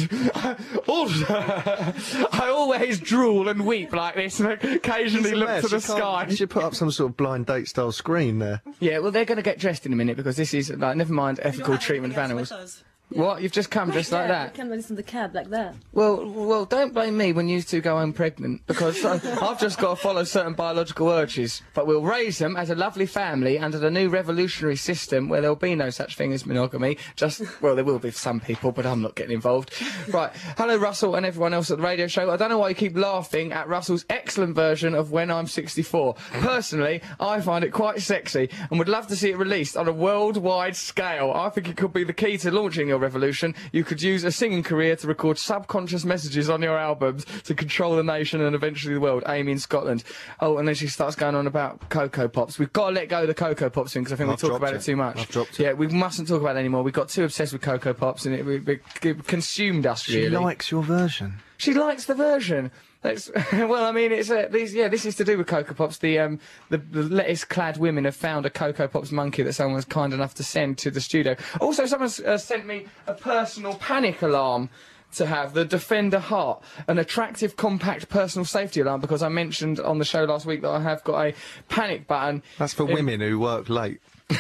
[0.88, 5.64] also, I always drool and weep like this and occasionally It's look mess.
[5.64, 6.26] to the You sky.
[6.30, 8.62] You should put up some sort of blind date style screen there.
[8.80, 11.14] Yeah, well, they're going to get dressed in a minute because this is, like, never
[11.14, 12.84] mind ethical treatment of animals.
[13.16, 13.42] What?
[13.42, 14.54] You've just come dressed like that?
[14.54, 15.76] Come listen to the cab like that.
[15.92, 19.80] Well, well, don't blame me when you two go home pregnant because I, I've just
[19.80, 21.62] got to follow certain biological urges.
[21.74, 25.56] But we'll raise them as a lovely family under the new revolutionary system where there'll
[25.56, 26.98] be no such thing as monogamy.
[27.16, 29.74] Just, well, there will be for some people, but I'm not getting involved.
[30.10, 30.32] Right.
[30.58, 32.30] Hello, Russell and everyone else at the radio show.
[32.30, 36.16] I don't know why you keep laughing at Russell's excellent version of When I'm 64.
[36.34, 39.94] Personally, I find it quite sexy and would love to see it released on a
[39.94, 41.32] worldwide scale.
[41.34, 43.54] I think it could be the key to launching your revolution.
[43.72, 47.96] You could use a singing career to record subconscious messages on your albums to control
[47.96, 49.24] the nation and eventually the world.
[49.28, 50.04] Amy in Scotland.
[50.40, 52.58] Oh, and then she starts going on about Cocoa Pops.
[52.58, 54.50] We've got to let go of the Cocoa Pops thing because I think I've we
[54.50, 54.78] talk about it.
[54.78, 54.84] it.
[54.84, 55.36] too much.
[55.36, 55.60] It.
[55.60, 56.84] Yeah, we mustn't talk about it anymore.
[56.84, 60.30] We got too obsessed with Cocoa Pops and it, it, it, it consumed us really.
[60.30, 61.36] She likes your version.
[61.58, 62.72] She likes the version.
[63.04, 64.74] That's, well, I mean, it's uh, these.
[64.74, 65.98] Yeah, this is to do with Cocoa Pops.
[65.98, 66.40] The um,
[66.70, 70.34] the, the lettuce-clad women have found a Cocoa Pops monkey that someone was kind enough
[70.36, 71.36] to send to the studio.
[71.60, 74.70] Also, someone's uh, sent me a personal panic alarm
[75.16, 79.02] to have the Defender Heart, an attractive, compact personal safety alarm.
[79.02, 81.34] Because I mentioned on the show last week that I have got a
[81.68, 82.42] panic button.
[82.58, 84.00] That's for women who work late.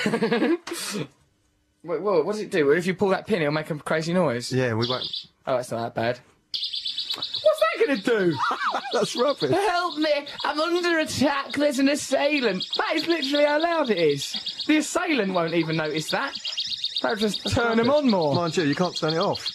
[1.84, 2.72] Wait, what does it do?
[2.72, 4.53] If you pull that pin, it'll make a crazy noise.
[4.53, 5.28] Yeah, we won't.
[5.45, 6.20] Oh, that's not that bad.
[7.16, 8.38] What's that going to do?
[8.93, 9.51] That's rubbish.
[9.51, 10.26] Help me!
[10.43, 11.53] I'm under attack.
[11.53, 12.66] There's an assailant.
[12.78, 14.64] That is literally how loud it is.
[14.68, 16.34] The assailant won't even notice that.
[17.01, 18.34] That'll just turn him on more.
[18.34, 19.45] Mind you, you can't turn it off.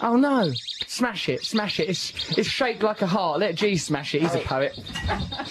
[0.00, 0.52] Oh no!
[0.86, 1.88] Smash it, smash it.
[1.88, 3.40] It's it's shaped like a heart.
[3.40, 4.22] Let G smash it.
[4.22, 4.78] He's a poet.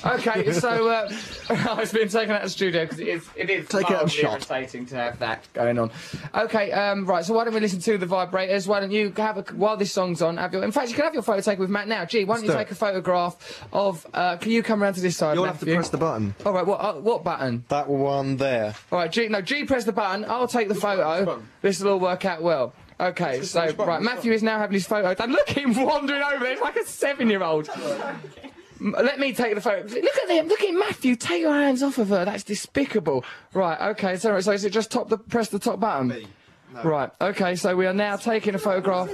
[0.05, 1.07] Okay, so uh,
[1.79, 3.89] it's been taken out of the studio because it is it is Take it out
[3.89, 4.51] and mildly shot.
[4.51, 5.91] irritating to have that going on.
[6.35, 7.23] Okay, um, right.
[7.23, 8.67] So why don't we listen to the vibrators?
[8.67, 10.37] Why don't you have a while this song's on?
[10.37, 12.03] Have your in fact you can have your photo taken with Matt now.
[12.05, 12.73] G, why don't you do take it.
[12.73, 14.05] a photograph of?
[14.13, 15.35] Uh, can you come round to this side?
[15.35, 15.75] You'll have to Matthew?
[15.75, 16.35] press the button.
[16.45, 16.65] All right.
[16.65, 17.63] What uh, what button?
[17.69, 18.75] That one there.
[18.91, 19.29] All right, G.
[19.29, 19.63] No, G.
[19.63, 20.25] Press the button.
[20.25, 21.41] I'll take the photo.
[21.61, 22.73] This will all work out well.
[23.09, 25.31] Okay, so right, Matthew is now having his photo done.
[25.31, 26.53] Look at him wandering over there.
[26.53, 27.69] It's like a seven-year-old.
[28.79, 29.81] Let me take the photo.
[29.87, 30.47] Look at him.
[30.47, 31.15] Look at Matthew.
[31.15, 32.25] Take your hands off of her.
[32.25, 33.23] That's despicable.
[33.53, 33.79] Right.
[33.91, 34.17] Okay.
[34.17, 36.27] So, so is it just top the press the top button?
[36.83, 37.09] Right.
[37.21, 37.55] Okay.
[37.55, 39.09] So we are now taking a photograph.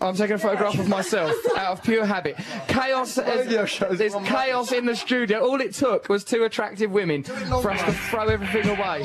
[0.00, 2.36] I'm taking a photograph of myself out of pure habit.
[2.68, 3.14] Chaos.
[3.14, 5.40] There's chaos in the studio.
[5.40, 9.02] All it took was two attractive women for us to throw everything away.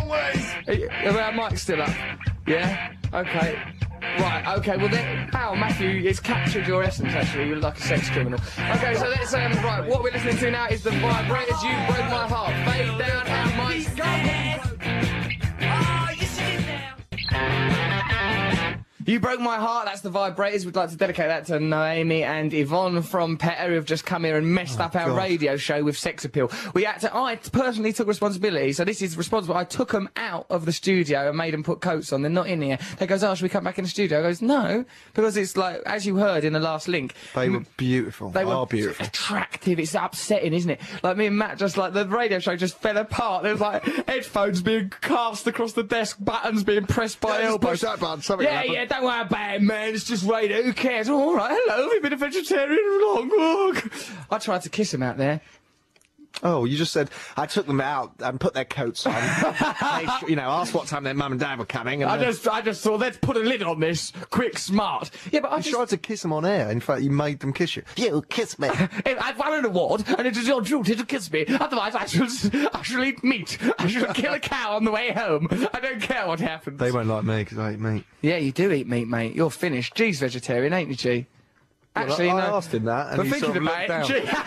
[0.67, 1.89] Uh, Our mic's still up.
[2.45, 2.93] Yeah.
[3.13, 3.57] Okay.
[4.01, 4.57] Right.
[4.57, 4.77] Okay.
[4.77, 7.13] Well, then, ow, Matthew, it's captured your essence.
[7.13, 8.39] Actually, you look like a sex criminal.
[8.57, 8.95] Okay.
[8.95, 9.51] So let's um.
[9.63, 9.87] Right.
[9.87, 11.61] What we're listening to now is the vibrators.
[11.63, 12.51] You broke my heart.
[19.11, 19.87] You broke my heart.
[19.87, 20.63] That's the vibrators.
[20.65, 24.23] We'd like to dedicate that to Naomi and Yvonne from PETA who have just come
[24.23, 25.17] here and messed oh, up our God.
[25.17, 26.49] radio show with sex appeal.
[26.73, 27.13] We had to.
[27.13, 29.57] I personally took responsibility, so this is responsible.
[29.57, 32.21] I took them out of the studio and made them put coats on.
[32.21, 32.79] They're not in here.
[32.99, 35.57] They goes, "Oh, should we come back in the studio?" I goes, "No," because it's
[35.57, 37.13] like as you heard in the last link.
[37.35, 38.29] They were beautiful.
[38.29, 39.05] They were are beautiful.
[39.05, 39.77] attractive.
[39.77, 40.79] It's upsetting, isn't it?
[41.03, 43.43] Like me and Matt, just like the radio show just fell apart.
[43.43, 47.71] There was like headphones being cast across the desk, buttons being pressed by Yeah, elbows.
[47.71, 48.73] push that button, something yeah, happened.
[48.73, 48.85] yeah.
[49.01, 49.95] Don't worry about it, man.
[49.95, 50.61] It's just radio.
[50.61, 51.09] Who cares?
[51.09, 51.57] All right.
[51.59, 51.89] Hello.
[51.89, 53.91] We've been a vegetarian long walk.
[54.29, 55.41] I tried to kiss him out there.
[56.43, 59.13] Oh, you just said I took them out and put their coats on.
[60.19, 62.01] Sure- you know, asked what time their mum and dad were coming.
[62.03, 64.11] And I just, I just thought let's put a lid on this.
[64.29, 65.11] Quick, smart.
[65.31, 65.75] Yeah, but I you just.
[65.75, 66.69] tried to kiss them on air.
[66.71, 67.83] In fact, you made them kiss you.
[67.95, 68.69] You kiss me.
[69.05, 71.45] I've won an award, and it is your duty to kiss me.
[71.47, 72.27] Otherwise, I shall,
[72.73, 73.57] I shall eat meat.
[73.77, 75.47] I shall kill a cow on the way home.
[75.73, 76.79] I don't care what happens.
[76.79, 78.03] they won't like me because I eat meat.
[78.21, 79.35] Yeah, you do eat meat, mate.
[79.35, 79.93] You're finished.
[79.95, 81.27] G's vegetarian, ain't you, G?
[81.95, 82.55] Actually, I no.
[82.55, 84.37] asked him that, and but he thinking sort of about looked it, down.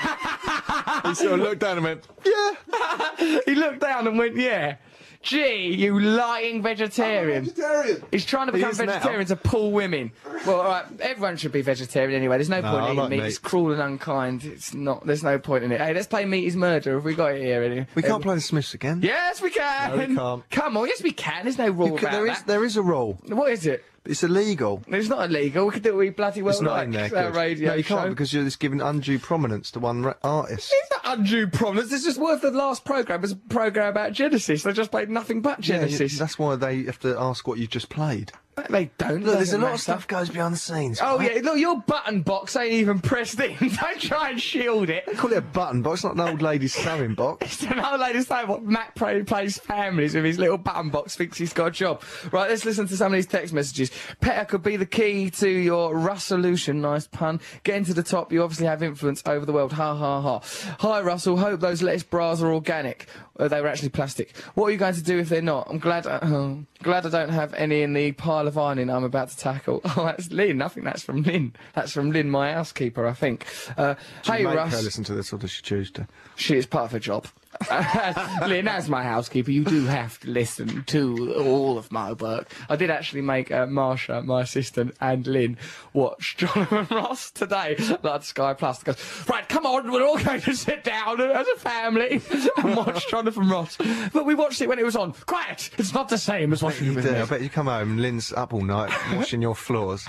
[1.05, 4.77] He sort of looked down and went, "Yeah." he looked down and went, "Yeah."
[5.23, 7.45] Gee, you lying vegetarian.
[7.45, 8.03] vegetarian.
[8.11, 8.87] He's trying to He become is now.
[8.87, 10.13] vegetarian to pull women.
[10.47, 12.37] Well, all right, everyone should be vegetarian anyway.
[12.37, 13.21] There's no, No, point I in eating like meat.
[13.21, 13.27] meat.
[13.29, 14.45] It's cruel and unkind.
[14.45, 15.07] It's not.
[15.07, 15.81] There's no point in it.
[15.81, 16.95] Hey, let's play Meat is Murder.
[16.97, 17.63] Have we got it here?
[17.63, 19.01] Any- We can't um, play the Smiths again.
[19.03, 19.91] Yes, we can.
[19.93, 20.51] No, we can't.
[20.51, 21.45] Come on, yes, we can.
[21.45, 22.47] There's no rule You can- about there is that.
[22.47, 23.19] there is a rule.
[23.29, 23.83] What is it?
[24.07, 24.83] It's illegal.
[24.87, 25.67] It's not illegal.
[25.67, 26.85] We can do what we bloody well It's not like.
[26.87, 27.09] in there.
[27.09, 27.97] That radio no, you show.
[27.97, 30.71] can't because you're just giving undue prominence to one artist.
[30.75, 31.91] It's not undue prominence.
[31.93, 34.63] It's just worth the last program was a program about Genesis.
[34.63, 36.19] They just played nothing but Yeah, Genesis.
[36.19, 38.33] that's why they have to ask what you just played.
[38.71, 39.25] They don't.
[39.25, 41.01] Look, there's a lot of stuff goes behind the scenes.
[41.03, 41.37] Oh right?
[41.37, 43.57] yeah, look, your button box ain't even pressed in.
[43.59, 45.07] don't try and shield it.
[45.07, 47.35] They call it a button box, not an old lady's sewing box.
[47.65, 51.39] It's an old lady's saying what Matt plays families with his little button box, thinks
[51.39, 52.03] he's got a job.
[52.31, 53.91] Right, let's listen to some of these text messages.
[54.21, 57.41] PETA could be the key to your Russolution, nice pun.
[57.63, 59.73] Getting to the top, you obviously have influence over the world.
[59.73, 60.41] Ha ha ha.
[60.81, 63.07] Hi Russell, hope those lettuce bras are organic.
[63.39, 64.37] Uh, they were actually plastic.
[64.55, 65.69] What are you going to do if they're not?
[65.69, 66.07] I'm glad.
[66.07, 69.37] I, oh, glad I don't have any in the pile of ironing I'm about to
[69.37, 69.81] tackle.
[69.97, 70.61] Oh, that's Lynn.
[70.61, 71.55] I think that's from Lynn.
[71.75, 73.07] That's from Lynn, my housekeeper.
[73.07, 73.47] I think.
[73.77, 74.83] Uh, hey Russ.
[74.83, 76.09] listen to this, or does she choose to?
[76.37, 77.27] She is part of her job.
[78.47, 82.53] Lynn, as my housekeeper, you do have to listen to all of my work.
[82.69, 85.57] I did actually make uh, Marsha, my assistant, and Lynn
[85.93, 88.83] watch Jonathan Ross today, like Sky Plus.
[88.83, 92.21] Goes, right, come on, we're all going to sit down as a family
[92.59, 93.77] and watch Jonathan Ross.
[94.13, 95.13] But we watched it when it was on.
[95.27, 95.71] Quiet!
[95.79, 98.33] It's not the same as watching it with I bet you come home and Lynn's
[98.33, 100.05] up all night washing your floors.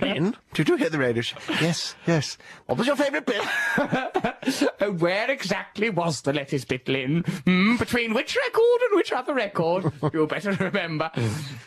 [0.00, 1.22] Lynn, did you hear the radio?
[1.22, 1.38] show?
[1.60, 2.38] Yes, yes.
[2.66, 5.00] What was your favourite bit?
[5.00, 7.22] Where exactly was the lettuce bit, Lynn?
[7.44, 9.92] Hmm, between which record and which other record?
[10.12, 11.10] You'll better remember.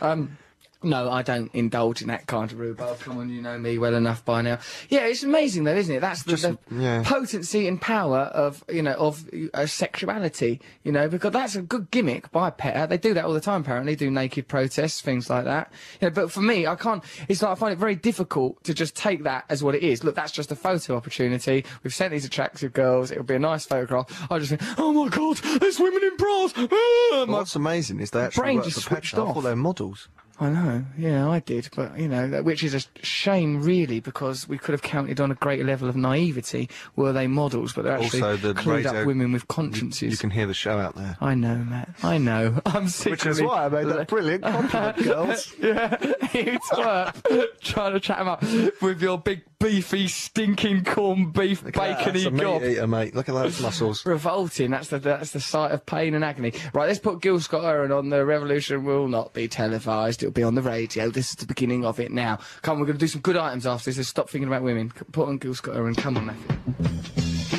[0.01, 0.37] Um,
[0.85, 2.99] no, I don't indulge in that kind of rhubarb.
[2.99, 4.59] Come on, you know me well enough by now.
[4.89, 5.99] Yeah, it's amazing though, isn't it?
[5.99, 7.03] That's the, Just- the yeah.
[7.03, 9.23] potency and power of you know of
[9.53, 10.61] uh, sexuality.
[10.83, 12.87] You know, because that's a good gimmick by PETA.
[12.89, 13.61] They do that all the time.
[13.61, 15.71] Apparently, do naked protests, things like that.
[16.01, 17.03] You know, but for me, I can't.
[17.27, 20.03] It's like I find it very difficult to just take that as what it is.
[20.03, 21.65] Look, that's just a photo opportunity.
[21.83, 23.11] We've sent these attractive girls.
[23.11, 24.05] It'll be a nice photograph.
[24.31, 26.53] I just think, oh my god, there's women in bras.
[26.57, 29.21] Ah, What's amazing is they actually brain work just for switched PETA.
[29.21, 29.33] I off.
[29.35, 30.09] thought they were models.
[30.39, 34.57] I know, yeah, I did, but you know, which is a shame, really, because we
[34.57, 38.21] could have counted on a greater level of naivety were they models, but they're actually
[38.21, 40.11] Also, the clued radio- up women with consciences.
[40.11, 41.15] you can hear the show out there.
[41.21, 41.89] I know, Matt.
[42.03, 42.59] I know.
[42.65, 43.11] I'm sick.
[43.11, 45.53] Which is why I made that brilliant compliment, girls.
[45.57, 45.97] yeah,
[46.33, 48.41] you twerp, trying to chat them up
[48.81, 52.63] with your big beefy, stinking corned beef Look at that, bacony that's meat gob.
[52.63, 53.15] eater, mate.
[53.15, 54.05] Look at those muscles.
[54.05, 54.71] Revolting.
[54.71, 56.53] That's the that's the sight of pain and agony.
[56.73, 58.09] Right, let's put Gil Scott Heron on.
[58.09, 60.21] The revolution will not be televised.
[60.23, 61.09] It'll be on the radio.
[61.09, 62.39] This is the beginning of it now.
[62.61, 63.97] Come, on, we're going to do some good items after this.
[63.97, 64.91] Let's stop thinking about women.
[65.11, 65.95] Put on Gil Scott Heron.
[65.95, 67.55] Come on, Matthew.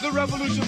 [0.00, 0.67] The revolution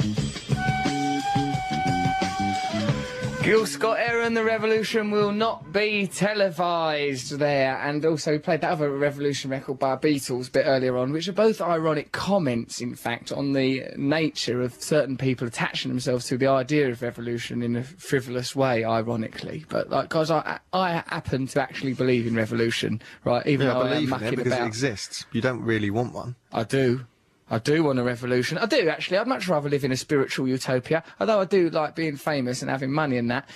[3.43, 7.75] Gil Scott Heron, the revolution will not be televised there.
[7.79, 11.27] And also, we played that other revolution record by Beatles a bit earlier on, which
[11.27, 16.37] are both ironic comments, in fact, on the nature of certain people attaching themselves to
[16.37, 19.65] the idea of revolution in a frivolous way, ironically.
[19.69, 23.45] But, like, because I, I happen to actually believe in revolution, right?
[23.47, 24.61] Even Yeah, though I I am believe in it because about.
[24.65, 25.25] it exists.
[25.31, 26.35] You don't really want one.
[26.53, 27.05] I do.
[27.51, 28.57] I do want a revolution.
[28.57, 29.17] I do actually.
[29.17, 31.03] I'd much rather live in a spiritual utopia.
[31.19, 33.47] Although I do like being famous and having money and that.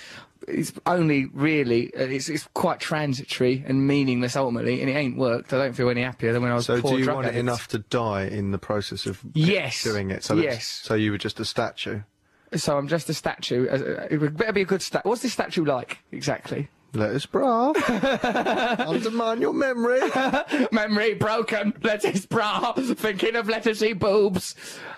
[0.46, 5.52] It's only really uh, it's it's quite transitory and meaningless ultimately, and it ain't worked.
[5.52, 7.26] I don't feel any happier than when I was So poor do you drug want
[7.26, 7.40] it addict.
[7.40, 9.82] enough to die in the process of Yes.
[9.82, 10.22] doing it?
[10.22, 10.66] So Yes.
[10.84, 12.02] So you were just a statue.
[12.54, 13.66] So I'm just a statue.
[13.66, 15.08] Uh, It would better be a good statue.
[15.08, 16.68] What's this statue like exactly?
[16.96, 17.72] Let us bra.
[18.78, 20.00] Undermine your memory.
[20.72, 21.74] Memory broken.
[21.82, 22.72] Lettuce bra.
[22.72, 24.54] Thinking of lettucey boobs.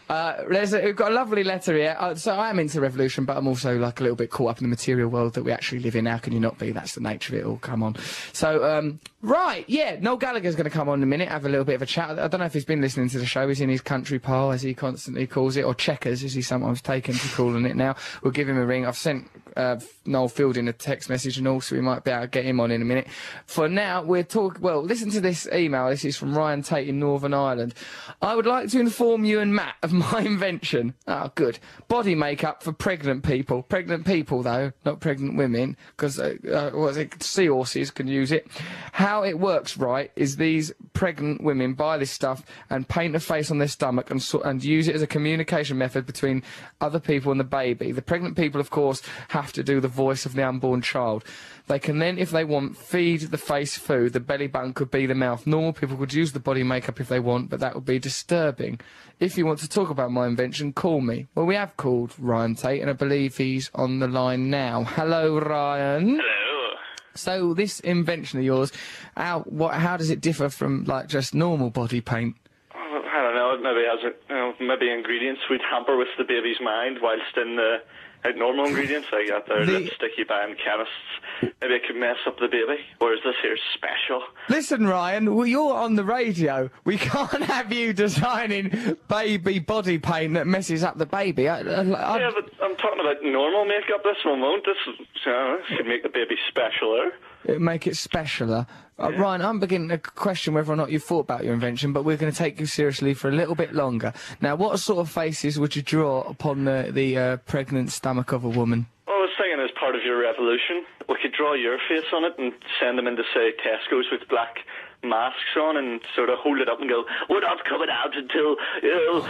[0.09, 1.97] Uh, there's a, we've got a lovely letter here.
[1.99, 4.59] Uh, so I am into revolution, but I'm also like a little bit caught up
[4.59, 6.07] in the material world that we actually live in.
[6.07, 6.73] How can you not be?
[6.73, 7.59] That's the nature of it all.
[7.59, 7.97] Come on.
[8.33, 9.99] So um, right, yeah.
[10.01, 11.87] Noel Gallagher's going to come on in a minute, have a little bit of a
[11.87, 12.19] chat.
[12.19, 13.47] I don't know if he's been listening to the show.
[13.49, 16.81] He's in his country pile, as he constantly calls it, or Chequers, as he's sometimes
[16.81, 17.97] taken to calling it now.
[18.23, 18.87] We'll give him a ring.
[18.87, 22.23] I've sent uh, Noel Fielding a text message and all, so we might be able
[22.23, 23.09] to get him on in a minute.
[23.45, 24.63] For now, we're talking.
[24.63, 25.91] Well, listen to this email.
[25.91, 27.75] This is from Ryan Tate in Northern Ireland.
[28.23, 30.95] I would like to inform you and Matt of my invention.
[31.07, 31.59] Oh, good.
[31.89, 33.63] Body makeup for pregnant people.
[33.63, 37.23] Pregnant people, though, not pregnant women, because uh, uh, it?
[37.23, 38.47] Seahorses can use it.
[38.93, 43.21] How how it works, right, is these pregnant women buy this stuff and paint a
[43.21, 46.43] face on their stomach and so, and use it as a communication method between
[46.81, 47.91] other people and the baby.
[47.91, 51.25] The pregnant people, of course, have to do the voice of the unborn child.
[51.69, 54.15] They can then, if they want, feed the face food.
[54.15, 55.47] The belly button could be the mouth.
[55.47, 58.81] Normal people could use the body makeup if they want, but that would be disturbing.
[59.21, 61.27] If you want to talk about my invention, call me.
[61.35, 64.85] Well, we have called Ryan Tate, and I believe he's on the line now.
[64.85, 66.21] Hello, Ryan.
[66.23, 66.77] Hello.
[67.15, 68.73] So this invention of yours,
[69.17, 72.37] how what how does it differ from like just normal body paint?
[72.73, 73.55] I don't know.
[73.55, 77.57] It maybe has you know, maybe ingredients would hamper with the baby's mind, whilst in
[77.57, 77.79] the
[78.25, 82.39] like normal ingredients like that, their The- you buy chemists, maybe it could mess up
[82.39, 82.81] the baby.
[82.99, 84.23] Whereas this here's special.
[84.49, 86.71] Listen, Ryan, well, you're on the radio.
[86.85, 91.49] We can't have you designing baby body paint that messes up the baby.
[91.49, 94.03] I, I, I- yeah, but I'm talking about normal makeup.
[94.03, 94.65] This one won't.
[94.65, 97.11] This, is- you know, this could make the baby specialer.
[97.45, 98.67] It'd make it specialer.
[99.01, 102.05] Uh, Ryan, I'm beginning to question whether or not you've thought about your invention, but
[102.05, 104.13] we're going to take you seriously for a little bit longer.
[104.41, 108.45] Now, what sort of faces would you draw upon the, the uh, pregnant stomach of
[108.45, 108.87] a woman?
[109.07, 112.25] Well, I was thinking as part of your revolution, we could draw your face on
[112.25, 114.59] it and send them into, say, Tesco's with black
[115.05, 118.57] masks on and sort of hold it up and go, we're not coming out until,
[118.83, 119.23] you know,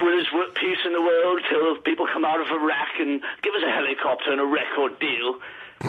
[0.00, 0.26] there's
[0.58, 4.32] peace in the world, till people come out of Iraq and give us a helicopter
[4.32, 5.38] and a record deal.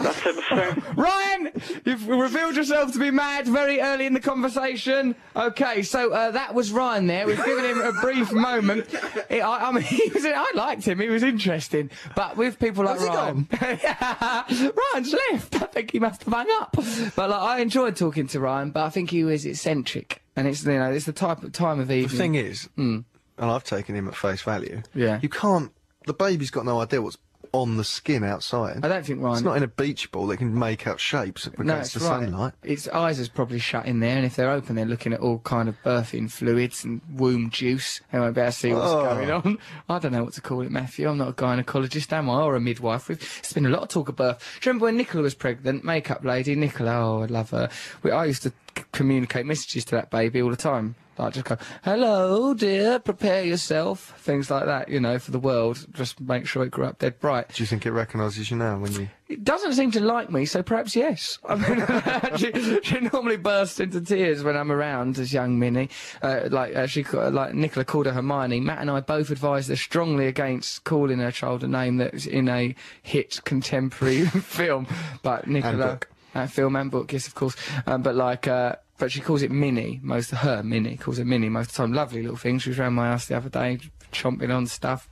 [0.02, 0.44] That type of
[0.84, 0.94] thing.
[0.96, 1.52] Ryan,
[1.84, 5.14] you've revealed yourself to be mad very early in the conversation.
[5.36, 7.26] Okay, so uh, that was Ryan there.
[7.26, 8.86] We've given him a brief moment.
[9.30, 10.98] I, I mean, he was, I liked him.
[11.00, 11.90] He was interesting.
[12.14, 15.54] But with people like Ryan, Ryan's left.
[15.62, 16.72] I think he must have hung up.
[17.16, 20.64] But like, I enjoyed talking to Ryan, but I think he was eccentric, and it's
[20.64, 22.08] you know it's the type of time of evening.
[22.10, 23.04] The thing is, and
[23.38, 24.82] I've taken him at face value.
[24.94, 25.18] Yeah.
[25.22, 25.72] You can't.
[26.06, 27.16] The baby's got no idea what's
[27.54, 28.84] on the skin outside.
[28.84, 29.36] I don't think Ryan.
[29.36, 32.24] It's not in a beach ball that can make out shapes against it's the right.
[32.24, 32.52] sunlight.
[32.62, 35.38] Its eyes is probably shut in there, and if they're open, they're looking at all
[35.38, 38.00] kind of birthing fluids and womb juice.
[38.12, 39.04] They won't be able to see what's Oh.
[39.04, 39.58] going on.
[39.88, 41.08] I don't know what to call it, Matthew.
[41.08, 42.40] I'm not a gynecologist, am I?
[42.42, 43.08] Or a midwife.
[43.10, 44.38] It's been a lot of talk of birth.
[44.60, 45.84] Do you remember when Nicola was pregnant?
[45.84, 46.90] Makeup lady, Nicola.
[46.94, 47.68] Oh, I love her.
[48.02, 48.52] We, I used to
[48.92, 50.96] communicate messages to that baby all the time.
[51.18, 54.14] Like just go, hello, dear, prepare yourself.
[54.18, 55.86] Things like that, you know, for the world.
[55.92, 57.48] Just make sure it grew up dead bright.
[57.54, 59.08] Do you think it recognises you now when you?
[59.28, 61.38] It doesn't seem to like me, so perhaps yes.
[61.48, 65.88] I mean, she, she normally bursts into tears when I'm around as young Minnie.
[66.20, 68.60] Uh, like uh, she, like Nicola called her Hermione.
[68.60, 72.48] Matt and I both advised her strongly against calling her child a name that's in
[72.48, 74.86] a hit contemporary film.
[75.22, 76.08] But Nicola, book.
[76.34, 77.56] uh, film and book, yes, of course.
[77.86, 80.32] Um, but like, uh, but she calls it Minnie most.
[80.32, 81.92] of Her Minnie calls it Minnie most of the time.
[81.92, 82.58] Lovely little thing.
[82.58, 83.78] She was around my house the other day,
[84.12, 85.08] chomping on stuff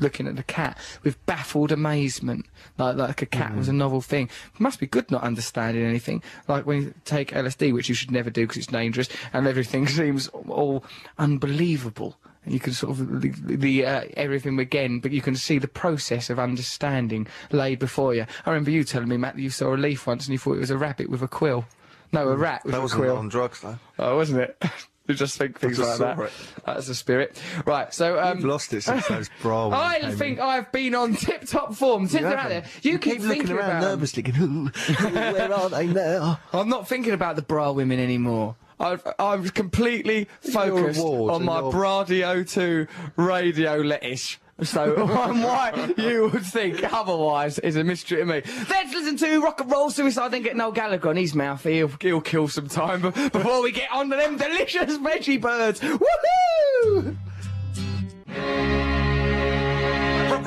[0.00, 2.46] looking at the cat with baffled amazement,
[2.78, 4.28] like like a cat was a novel thing.
[4.54, 6.22] It must be good not understanding anything.
[6.48, 9.86] Like when you take LSD, which you should never do because it's dangerous, and everything
[9.88, 10.84] seems all
[11.18, 12.16] unbelievable.
[12.44, 15.68] And you can sort of the, the uh, everything again, but you can see the
[15.68, 18.26] process of understanding laid before you.
[18.44, 20.56] I remember you telling me, Matt, that you saw a leaf once and you thought
[20.56, 21.64] it was a rabbit with a quill.
[22.14, 23.16] No, a rat That a wasn't quill.
[23.16, 23.78] on drugs though.
[23.98, 24.62] Oh, wasn't it?
[25.08, 26.24] you just think things just like that.
[26.24, 26.32] it.
[26.64, 27.38] That's the spirit.
[27.66, 30.44] Right, so um, You've lost it since those bra I think in.
[30.44, 32.64] I've been on tip-top form since they're out there.
[32.82, 36.40] You, You keep, keep looking thinking around nervously, going, "Ooh, ooh, where are they now?"
[36.52, 38.56] I'm not thinking about the bra women anymore.
[38.80, 42.86] I've, I'm completely focused on my Bradio 2
[43.16, 44.38] radio lettuce.
[44.62, 48.42] So why you would think otherwise is a mystery to me.
[48.70, 51.62] Let's listen to rock and roll suicide, then get Noel Gallagher on his mouth.
[51.64, 55.80] He'll, he'll kill some time before we get on to them delicious veggie birds.
[55.80, 57.16] Woohoo!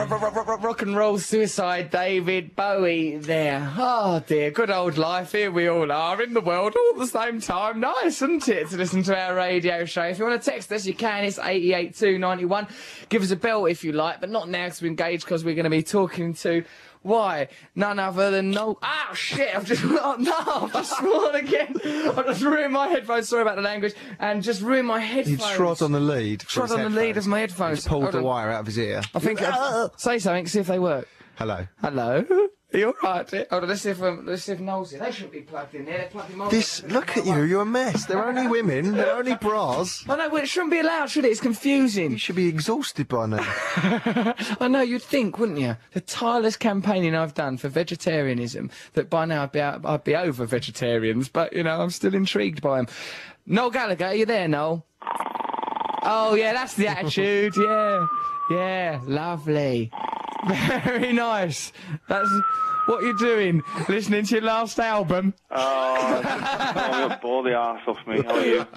[0.09, 3.73] Rock, and roll suicide, David Bowie there.
[3.77, 5.33] Oh dear, good old life.
[5.33, 7.81] Here we all are in the world all at the same time.
[7.81, 10.03] Nice, isn't it, to listen to our radio show?
[10.03, 11.25] If you want to text us, you can.
[11.25, 12.67] It's 88291.
[13.09, 15.55] Give us a bell if you like, but not now because we're engaged because we're
[15.55, 16.63] going to be talking to.
[17.07, 17.47] Why?
[17.73, 18.77] None other than no.
[18.81, 19.55] Ah, shit!
[19.55, 19.81] I've just.
[19.87, 20.33] Oh, no!
[20.65, 21.73] I've just sworn again.
[21.85, 23.29] I've just ruined my headphones.
[23.29, 23.93] Sorry about the language.
[24.19, 25.41] And just ruined my headphones.
[25.43, 26.43] He'd trod on the lead.
[26.43, 27.25] for Trod his on the lead headphones.
[27.25, 27.77] of my headphones.
[27.79, 28.23] He's pulled Hold the on.
[28.25, 29.01] wire out of his ear.
[29.15, 29.39] I think.
[29.97, 30.47] say something.
[30.47, 31.07] See if they work.
[31.35, 31.65] Hello.
[31.81, 32.25] Hello.
[32.73, 33.29] Are you alright?
[33.49, 34.99] Hold on, let's see if um, let's see if Noel's here.
[34.99, 35.99] They shouldn't be plugged in there.
[35.99, 36.49] They're plugged in.
[36.49, 36.83] This.
[36.83, 37.43] Look at you.
[37.43, 38.05] You're a mess.
[38.05, 38.97] They're only women.
[38.97, 40.03] They're only bras.
[40.09, 41.29] I know, well, it shouldn't be allowed, should it?
[41.29, 42.11] It's confusing.
[42.11, 43.37] You should be exhausted by now.
[44.59, 45.77] I know, you'd think, wouldn't you?
[45.93, 50.15] The tireless campaigning I've done for vegetarianism, that by now I'd be, out, I'd be
[50.15, 52.87] over vegetarians, but, you know, I'm still intrigued by them.
[53.45, 54.85] Noel Gallagher, are you there, Noel?
[56.03, 58.07] Oh, yeah, that's the attitude, yeah.
[58.49, 59.91] Yeah, lovely.
[60.47, 61.73] Very nice.
[62.07, 62.29] That's
[62.85, 63.61] What you're doing?
[63.89, 65.33] Listening to your last album?
[65.51, 66.21] Oh,
[66.91, 68.21] don't bore the arse off me.
[68.21, 68.65] How are you?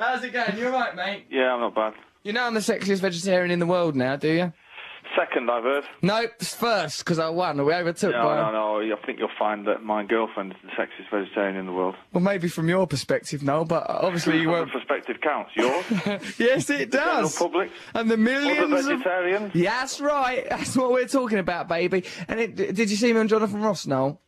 [0.00, 0.56] How's it going?
[0.56, 1.26] You alright, mate?
[1.30, 1.92] Yeah, I'm not bad.
[2.22, 4.52] You know I'm the sexiest vegetarian in the world now, do you?
[5.16, 5.84] Second, I've heard.
[6.00, 7.62] Nope, it's first, because I won.
[7.64, 8.36] We overtook No, by...
[8.36, 8.80] no, no.
[8.80, 11.96] I think you'll find that my girlfriend is the sexiest vegetarian in the world.
[12.12, 14.72] Well, maybe from your perspective, Noel, but obviously you won't...
[14.72, 15.50] perspective counts.
[15.54, 15.84] Yours?
[16.38, 17.36] yes, it The does.
[17.36, 17.70] public?
[17.94, 18.98] And the millions Other of...
[19.00, 19.54] vegetarians?
[19.54, 20.46] Yeah, that's right.
[20.48, 22.04] That's what we're talking about, baby.
[22.28, 24.18] And it, did you see me on Jonathan Ross, Noel?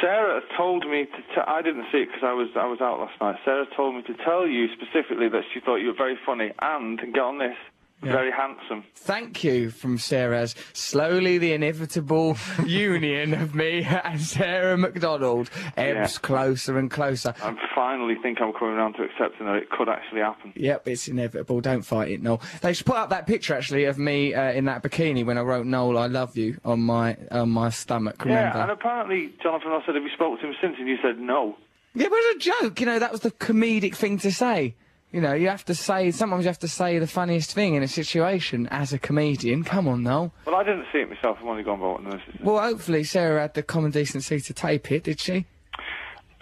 [0.00, 1.16] Sarah told me to.
[1.34, 3.36] T- I didn't see it because I was I was out last night.
[3.44, 6.98] Sarah told me to tell you specifically that she thought you were very funny and
[7.12, 7.56] get on this,
[8.04, 8.84] very handsome.
[8.94, 12.36] Thank you from Sarah's slowly the inevitable
[12.66, 16.18] union of me and Sarah McDonald ebbs Yeah.
[16.22, 17.34] closer and closer.
[17.42, 20.52] I finally think I'm coming around to accepting that it could actually happen.
[20.56, 21.60] Yep, it's inevitable.
[21.60, 22.40] Don't fight it, Noel.
[22.62, 25.42] They should put up that picture actually of me uh, in that bikini when I
[25.42, 28.24] wrote "Noel, I love you" on my on my stomach.
[28.24, 28.56] Remember?
[28.58, 31.18] Yeah, and apparently Jonathan I said, "Have you spoken to him since?" And you said
[31.18, 31.56] no.
[31.94, 32.80] Yeah, it was a joke.
[32.80, 34.74] You know, that was the comedic thing to say.
[35.14, 37.84] You know, you have to say, sometimes you have to say the funniest thing in
[37.84, 39.62] a situation as a comedian.
[39.62, 40.34] Come on, Noel.
[40.44, 41.38] Well, I didn't see it myself.
[41.40, 42.34] I'm only going by what the nurses.
[42.42, 45.46] Well, hopefully Sarah had the common decency to tape it, did she?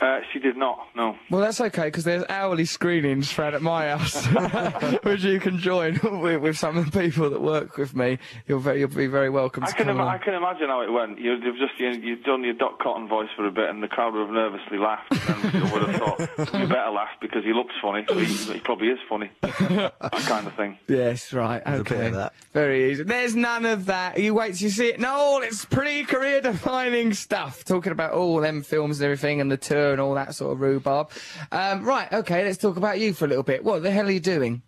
[0.03, 0.81] Uh, she did not.
[0.97, 1.17] No.
[1.31, 4.27] Well, that's okay, because there's hourly screenings found at my house,
[5.05, 8.19] which you can join with, with some of the people that work with me.
[8.49, 10.81] You'll, very, you'll be very welcome I to can, come Im- I can imagine how
[10.81, 11.21] it went.
[11.21, 13.87] You'd have just you, you'd done your Dot Cotton voice for a bit, and the
[13.87, 15.13] crowd would have nervously laughed.
[15.13, 16.19] And you would have thought
[16.61, 18.05] you better laugh because he looks funny.
[18.09, 19.31] He, he probably is funny.
[19.41, 19.95] that
[20.27, 20.79] kind of thing.
[20.89, 22.07] Yes, right, a bit okay.
[22.09, 22.35] of that.
[22.53, 23.05] Very easy.
[23.05, 24.19] There's none of that.
[24.19, 24.99] You wait till you see it.
[24.99, 27.65] No, it's pretty career defining stuff.
[27.65, 30.61] Talking about all them films and everything and the tour and all that sort of
[30.61, 31.11] rhubarb.
[31.51, 33.65] Um, right, okay, let's talk about you for a little bit.
[33.65, 34.63] What the hell are you doing?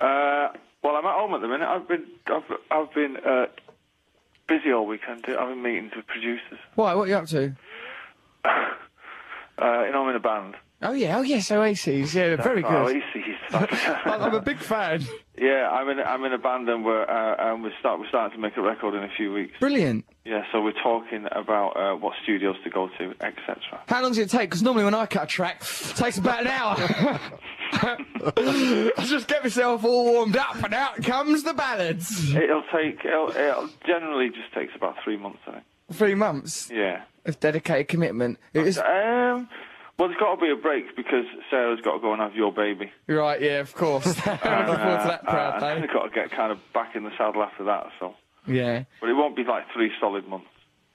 [0.00, 0.48] Uh,
[0.82, 1.66] well, I'm at home at the minute.
[1.68, 3.46] I've been I've, I've been uh,
[4.46, 5.24] busy all weekend.
[5.26, 6.58] Having meetings with producers.
[6.74, 7.54] Why, what are you up to?
[8.44, 10.54] Uh, you know, I'm in a band.
[10.80, 12.14] Oh, yeah, oh, yes, Oasis.
[12.14, 12.70] Yeah, very good.
[12.70, 13.02] Oasis.
[14.04, 15.04] I'm a big fan.
[15.40, 18.36] Yeah, I'm in I'm in a band and we're uh, and we start we're starting
[18.36, 19.52] to make a record in a few weeks.
[19.60, 20.04] Brilliant.
[20.28, 23.56] Yeah, so we're talking about uh, what studios to go to, etc.
[23.86, 24.50] How long does it take?
[24.50, 26.76] Because normally when I cut a track, it takes about an hour.
[27.72, 32.34] I just get myself all warmed up, and out comes the ballads.
[32.34, 35.64] It'll take it'll, it'll generally just takes about three months, I think.
[35.92, 37.02] Three months Yeah.
[37.24, 38.38] of dedicated commitment.
[38.52, 39.48] It is Um.
[39.98, 42.52] Well, there's got to be a break because Sarah's got to go and have your
[42.52, 42.92] baby.
[43.08, 43.40] right.
[43.40, 44.06] Yeah, of course.
[44.26, 45.82] Looking forward to that proud uh, day.
[45.82, 47.86] I've got to get kind of back in the saddle after that.
[47.98, 48.14] So,
[48.48, 48.84] Yeah.
[49.00, 50.46] but it won't be like three solid months.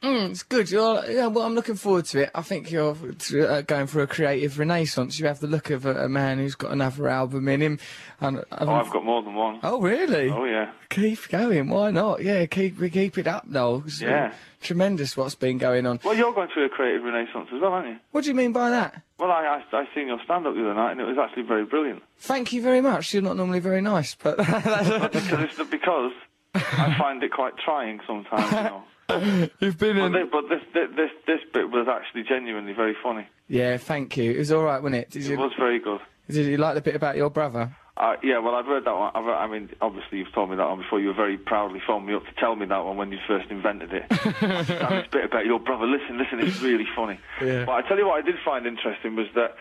[0.02, 0.70] Mm, it's good.
[0.70, 2.32] You're, yeah, well, I'm looking forward to it.
[2.36, 2.94] I think you're
[3.40, 5.18] uh, going for a creative renaissance.
[5.18, 7.80] You have the look of a, a man who's got another album in him.
[8.20, 9.60] And, and Oh, I've got more than one.
[9.64, 10.30] Oh, really?
[10.30, 10.72] Oh, yeah.
[10.90, 11.70] Keep going.
[11.70, 12.22] Why not?
[12.22, 13.86] Yeah, keep we keep it up, Noel.
[14.02, 14.34] Yeah.
[14.60, 16.02] tremendous what's been going on.
[16.04, 17.96] Well, you're going through a creative renaissance as well, aren't you?
[18.12, 19.02] What do you mean by that?
[19.18, 21.44] Well, I I, I seen your stand up the other night, and it was actually
[21.44, 22.04] very brilliant.
[22.20, 23.14] Thank you very much.
[23.14, 24.36] You're not normally very nice, but
[25.12, 26.12] because because
[26.56, 28.52] I find it quite trying sometimes.
[28.52, 28.84] You know.
[29.60, 30.14] you've been But, in.
[30.14, 33.28] thi- but this, this this this bit was actually genuinely very funny.
[33.48, 34.32] Yeah, thank you.
[34.32, 35.10] It was all right, wasn't it?
[35.12, 36.00] Did It you was very good.
[36.30, 37.76] did you like the bit about your brother?
[37.96, 39.12] Uh, yeah, well, I've heard that one.
[39.14, 41.00] I've, I mean, obviously, you've told me that one before.
[41.00, 43.52] You were very proudly phoned me up to tell me that one when you first
[43.52, 44.06] invented it.
[44.42, 45.86] and this bit about your brother.
[45.86, 47.20] Listen, listen, it's really funny.
[47.40, 47.66] Yeah.
[47.66, 49.56] But I tell you what, I did find interesting was that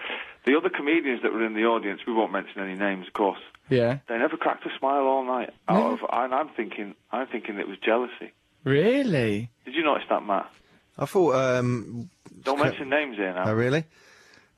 [0.46, 2.00] the other comedians that were in the audience.
[2.06, 3.38] We won't mention any names, of course.
[3.68, 3.98] Yeah.
[4.08, 5.50] They never cracked a smile all night.
[5.68, 8.32] Out of, and I'm thinking, I'm thinking it was jealousy.
[8.64, 9.50] Really?
[9.64, 10.50] Did you notice that, Matt?
[10.98, 12.10] I thought, um,
[12.42, 13.44] Don't mention names here now.
[13.46, 13.84] oh really?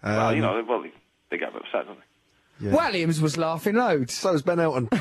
[0.03, 0.85] well, you Um, know, well,
[1.31, 2.05] they get upset, don't they?
[2.63, 4.15] Walliams was laughing loads.
[4.15, 4.87] So was Ben Elton.
[4.91, 5.01] Ben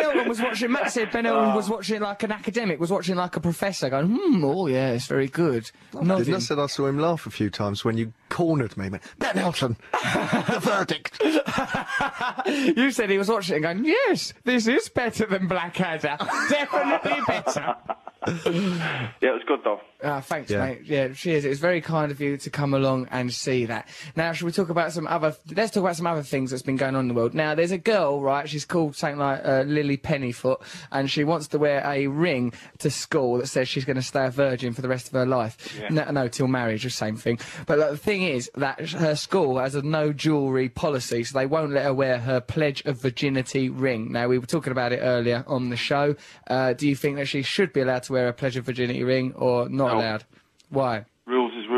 [0.00, 0.70] Elton was watching.
[0.70, 4.16] Matt said Ben Elton was watching like an academic, was watching like a professor, going,
[4.16, 7.50] "Hmm, oh yeah, it's very good." Didn't I said I saw him laugh a few
[7.50, 9.00] times when you cornered me, man.
[9.18, 11.20] Ben Elton, the verdict.
[12.76, 16.16] you said he was watching it and going, "Yes, this is better than Blackadder.
[16.48, 17.76] Definitely better."
[18.26, 19.80] Yeah, it was good though.
[20.04, 20.58] Ah, thanks, Yeah.
[20.66, 20.82] mate.
[20.84, 21.44] Yeah, cheers.
[21.44, 23.88] It was very kind of you to come along and see that.
[24.14, 25.34] Now, should we talk about some other?
[25.54, 27.32] Let's talk about some other things that's been going on in the world.
[27.34, 28.46] Now, there's a girl, right?
[28.48, 30.60] She's called something like uh, Lily Pennyfoot,
[30.92, 34.26] and she wants to wear a ring to school that says she's going to stay
[34.26, 35.56] a virgin for the rest of her life.
[35.80, 35.88] Yeah.
[35.88, 37.38] No, no, till marriage, the same thing.
[37.66, 41.46] But like, the thing is that her school has a no jewellery policy, so they
[41.46, 44.12] won't let her wear her pledge of virginity ring.
[44.12, 46.16] Now, we were talking about it earlier on the show.
[46.48, 49.04] Uh, do you think that she should be allowed to wear a pledge of virginity
[49.04, 49.98] ring or not No.
[49.98, 50.24] allowed?
[50.70, 51.04] Why?
[51.26, 51.75] Rules is rules.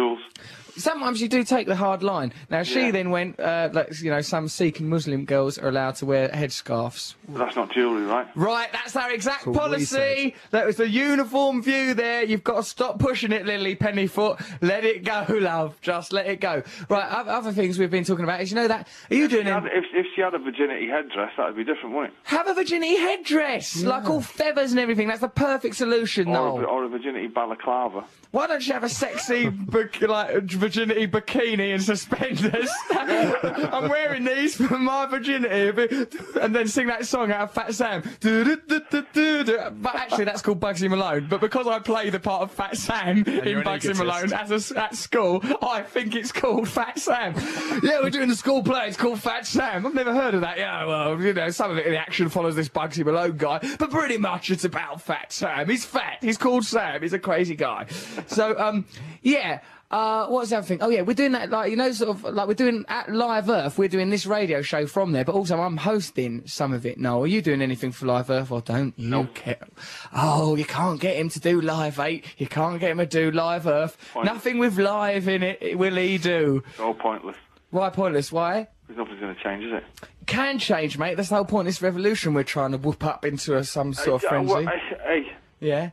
[0.79, 2.33] Sometimes you do take the hard line.
[2.51, 2.91] Now she Yeah.
[2.93, 6.29] then went, uh, like, you know, some Sikh and Muslim girls are allowed to wear
[6.29, 7.15] headscarves.
[7.29, 8.27] But that's not jewellery, right?
[8.35, 10.35] Right, that's our exact That's policy.
[10.51, 12.23] That was the uniform view there.
[12.25, 14.41] You've got to stop pushing it, Lily Pennyfoot.
[14.63, 15.79] Let it go, love.
[15.81, 16.63] Just let it go.
[16.89, 19.65] Right, other things we've been talking about is, you know that, are you doing If,
[19.65, 19.73] it?
[19.75, 22.19] if, if she had a virginity headdress, that'd be different, wouldn't it?
[22.25, 25.09] Have a virginity headdress, like all feathers and everything.
[25.09, 26.61] That's the perfect solution, Or, Noel.
[26.61, 28.05] a, or a virginity balaclava.
[28.31, 32.71] Why don't you have a sexy bec- like virginity bikini and suspenders?
[32.91, 36.07] I'm wearing these for my virginity,
[36.41, 38.03] and then sing that song out of Fat Sam.
[38.21, 41.27] But actually, that's called Bugsy Malone.
[41.29, 44.01] But because I play the part of Fat Sam you're in Bugsy egotist.
[44.01, 47.35] Malone as a s at school, I think it's called Fat Sam.
[47.83, 48.89] Yeah, we're doing the school play.
[48.89, 49.87] It's called Fat Sam.
[49.87, 50.59] I've never heard of that.
[50.59, 53.59] Yeah, well, you know, some of it in the action follows this Bugsy Malone guy,
[53.79, 55.67] but pretty much it's about Fat Sam.
[55.69, 56.19] He's fat.
[56.21, 57.01] He's called Sam.
[57.01, 57.87] He's a crazy guy.
[58.27, 58.85] So, um,
[59.23, 59.61] yeah.
[59.90, 60.82] Uh, what's other thing?
[60.82, 63.49] Oh yeah, we're doing that like you know, sort of like we're doing at Live
[63.49, 63.78] Earth.
[63.78, 66.99] We're doing this radio show from there, but also I'm hosting some of it.
[66.99, 69.66] No, are you doing anything for Live Earth or don't you care?
[70.15, 72.27] Oh, you can't get him to do Live Eight.
[72.36, 73.97] You can't get him to do Live Earth.
[74.12, 74.35] Pointless.
[74.35, 75.78] Nothing with live in it.
[75.78, 76.62] Will he do?
[76.69, 77.36] It's all pointless.
[77.70, 78.31] Why pointless?
[78.31, 78.69] Why?
[78.89, 79.85] There's nothing's going to change, is it?
[80.27, 81.16] Can change, mate.
[81.16, 81.66] That's the whole point.
[81.66, 84.65] of This revolution we're trying to whoop up into a, some sort of uh, frenzy.
[84.66, 85.27] hey,
[85.61, 85.93] hey,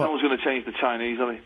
[0.00, 0.04] Yeah.
[0.06, 1.40] no one's going to change the Chinese, are they?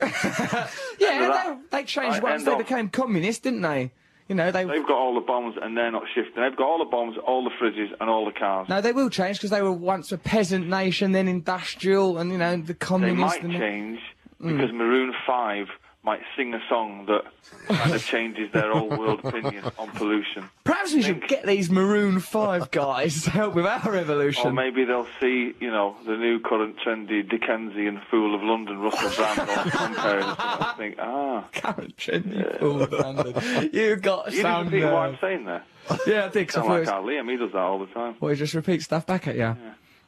[1.00, 2.58] Yeah, they, they changed Right, once they of.
[2.58, 3.92] became communist, didn't they?
[4.28, 6.42] You know, they They've got all the bombs and they're not shifting.
[6.42, 8.68] They've got all the bombs, all the fridges, and all the cars.
[8.68, 12.36] no, they will change because they were once a peasant nation, then industrial, and you
[12.38, 13.18] know the they communist.
[13.20, 14.00] might and change
[14.42, 14.56] Mm.
[14.56, 15.66] because Maroon 5
[16.08, 17.22] might sing a song that
[17.68, 20.48] kind of changes their whole world opinion on pollution.
[20.64, 24.46] Perhaps we should get these Maroon Five guys to help with our evolution.
[24.46, 29.10] Or maybe they'll see, you know, the new current trendy Dickensian fool of London, Russell
[29.22, 31.46] Brand, on comparing us and think, ah.
[31.52, 33.70] Current trendy fool of London.
[33.74, 34.70] You got You some.
[34.70, 35.02] didn't repeat what.
[35.02, 35.62] I'm saying there.
[36.06, 36.64] Yeah, I think so.
[36.64, 38.14] Like our Liam, he does that all the time.
[38.18, 39.54] Well, he just repeats stuff back at you.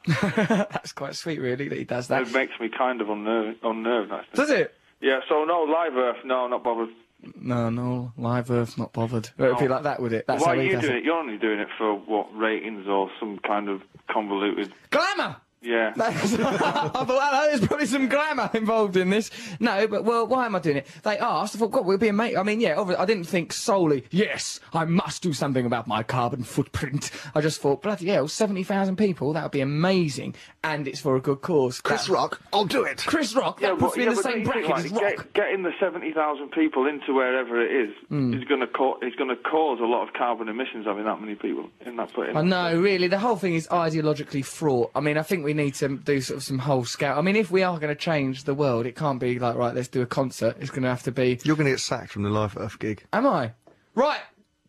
[0.21, 2.23] That's quite sweet, really, that he does that.
[2.23, 3.59] It makes me kind of unnerved.
[3.63, 4.35] unnerved actually.
[4.35, 4.73] Does it?
[5.01, 6.89] Yeah, so no, Live Earth, no, not bothered.
[7.35, 9.29] No, no, live Earth, not bothered.
[9.37, 10.25] It would be like that, would it?
[10.27, 10.97] That's Why how are you doing it.
[10.97, 11.03] it?
[11.03, 14.73] You're only doing it for what ratings or some kind of convoluted.
[14.89, 15.37] Glamour.
[15.63, 15.93] Yeah.
[15.95, 19.29] I thought, well, there's probably some glamour involved in this.
[19.59, 20.87] No, but well, why am I doing it?
[21.03, 21.55] They asked.
[21.55, 22.37] I thought, God, we'll be amazing.
[22.39, 24.05] I mean, yeah, obvi- I didn't think solely.
[24.09, 27.11] Yes, I must do something about my carbon footprint.
[27.35, 29.33] I just thought, bloody hell, seventy thousand people.
[29.33, 30.33] That would be amazing,
[30.63, 31.79] and it's for a good cause.
[31.79, 33.03] Chris That- Rock, I'll do it.
[33.05, 33.59] Chris Rock.
[33.59, 35.01] That puts me in the but same don't you think, bracket as Rock.
[35.17, 38.33] get- getting the seventy thousand people into wherever it is Hmm.
[38.33, 41.21] is going to co- is going to cause a lot of carbon emissions having that
[41.21, 42.35] many people in that put in.
[42.37, 43.07] I know, really.
[43.07, 44.89] The whole thing is ideologically fraught.
[44.95, 47.17] I mean, I think we need to do sort of some whole scale.
[47.17, 49.73] I mean, if we are going to change the world, it can't be like, right,
[49.75, 50.57] let's do a concert.
[50.59, 51.39] It's going to have to be.
[51.43, 53.03] You're going to get sacked from the Live Earth gig.
[53.13, 53.53] Am I?
[53.95, 54.19] Right.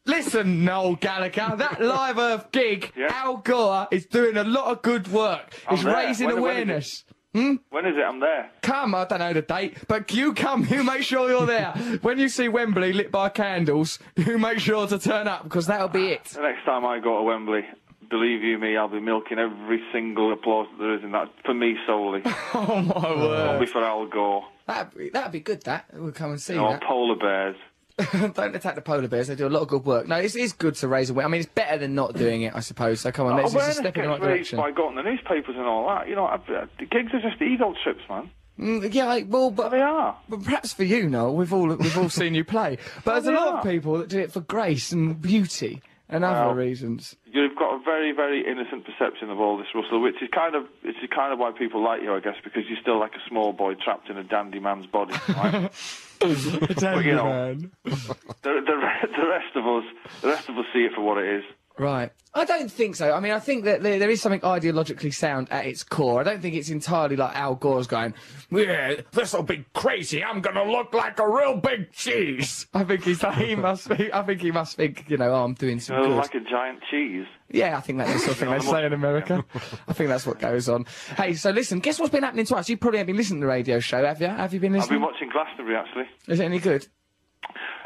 [0.04, 3.06] Listen, Noel Gallagher, that Live Earth gig, yeah.
[3.10, 5.54] Al Gore is doing a lot of good work.
[5.68, 5.94] I'm It's there.
[5.96, 6.62] raising When- when is it?
[6.64, 7.04] awareness.
[7.34, 7.54] Hmm?
[7.70, 8.02] When is it?
[8.02, 8.50] I'm there.
[8.60, 11.70] Come, I don't know the date, but you come, you make sure you're there.
[12.02, 15.88] when you see Wembley lit by candles, you make sure to turn up, because that'll
[15.88, 16.24] be it.
[16.24, 17.64] The next time I go to Wembley,
[18.12, 21.54] believe you me, I'll be milking every single applause that there is in that for
[21.54, 22.22] me solely.
[22.54, 23.60] Oh my Not word.
[23.60, 25.86] be for Al Gore That'd be, that'd be good, that.
[25.92, 26.82] We'll come and see or that.
[26.84, 27.56] polar bears.
[28.34, 29.26] Don't attack the polar bears.
[29.28, 30.06] They do a lot of good work.
[30.06, 31.28] No, it's, it's good to raise awareness.
[31.28, 33.00] I mean, it's better than not doing it, I suppose.
[33.00, 34.58] So come on, let's, Awareness step in the right raised direction.
[34.58, 36.08] by to the newspapers and all that.
[36.08, 38.30] You know, I, I, the gigs are just ego trips, man.
[38.58, 40.16] Mm, yeah, like, well, but they are.
[40.28, 42.78] But perhaps for you, Noel, we've all we've all seen you play.
[43.04, 46.54] But there's a lot of people that do it for grace and beauty and other
[46.54, 47.16] reasons.
[47.62, 50.96] Got a very, very innocent perception of all this, Russell, which is kind of which
[51.00, 53.52] is kind of why people like you, I guess, because you're still like a small
[53.52, 55.70] boy trapped in a dandy man's body, right?
[56.18, 57.94] but you know, the,
[58.42, 59.84] the the rest of us,
[60.22, 61.44] the rest of us see it for what it is.
[61.78, 62.12] Right.
[62.34, 63.12] I don't think so.
[63.12, 66.20] I mean, I think that there, there is something ideologically sound at its core.
[66.20, 68.14] I don't think it's entirely like Al Gore's going,
[68.50, 70.24] yeah, this'll be crazy.
[70.24, 72.66] I'm going to look like a real big cheese.
[72.72, 75.44] I think he's like, he must be, I think he must think, you know, oh,
[75.44, 76.16] I'm doing some oh, good.
[76.16, 77.26] like a giant cheese.
[77.50, 79.44] Yeah, I think that's the sort of thing they say in America.
[79.88, 80.86] I think that's what goes on.
[81.16, 82.68] Hey, so listen, guess what's been happening to us?
[82.70, 84.28] You probably haven't been listening to the radio show, have you?
[84.28, 85.02] Have you been listening?
[85.02, 86.04] I've been watching Glastonbury actually.
[86.28, 86.86] Is it any good?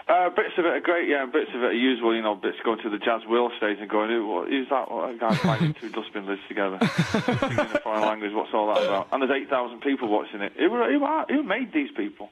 [0.08, 2.36] Uh, bits of it are great, yeah, and bits of it are usual, you know,
[2.36, 5.18] bits going to the Jazz Will stage and going, Who, what, who's that what, a
[5.18, 6.78] guy banging two dustbin lids together?
[6.80, 9.08] Singing a foreign language, what's all that about?
[9.10, 10.52] And there's 8,000 people watching it.
[10.56, 12.30] Who, who, who made these people?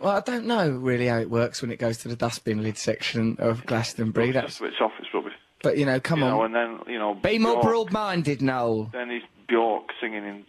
[0.00, 2.78] Well, I don't know really how it works when it goes to the dustbin lid
[2.78, 4.30] section of Glastonbury.
[4.30, 5.32] That's, switch off, it's rubbish.
[5.62, 8.90] but you know, come you on, know, and then, you know, be more broad-minded, Noel.
[8.92, 10.44] Then he's Bjork singing and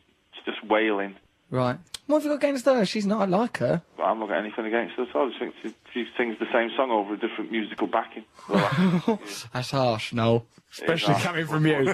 [0.45, 1.15] just wailing.
[1.49, 1.77] Right.
[2.07, 2.85] What have you got against her?
[2.85, 3.21] She's not.
[3.21, 3.81] I like her.
[3.97, 5.27] But I'm not got anything against her at all.
[5.27, 8.23] I just think she, she sings the same song over a different musical backing.
[8.49, 9.19] Well,
[9.53, 10.45] That's harsh, no.
[10.71, 11.23] Especially harsh.
[11.25, 11.93] coming from you.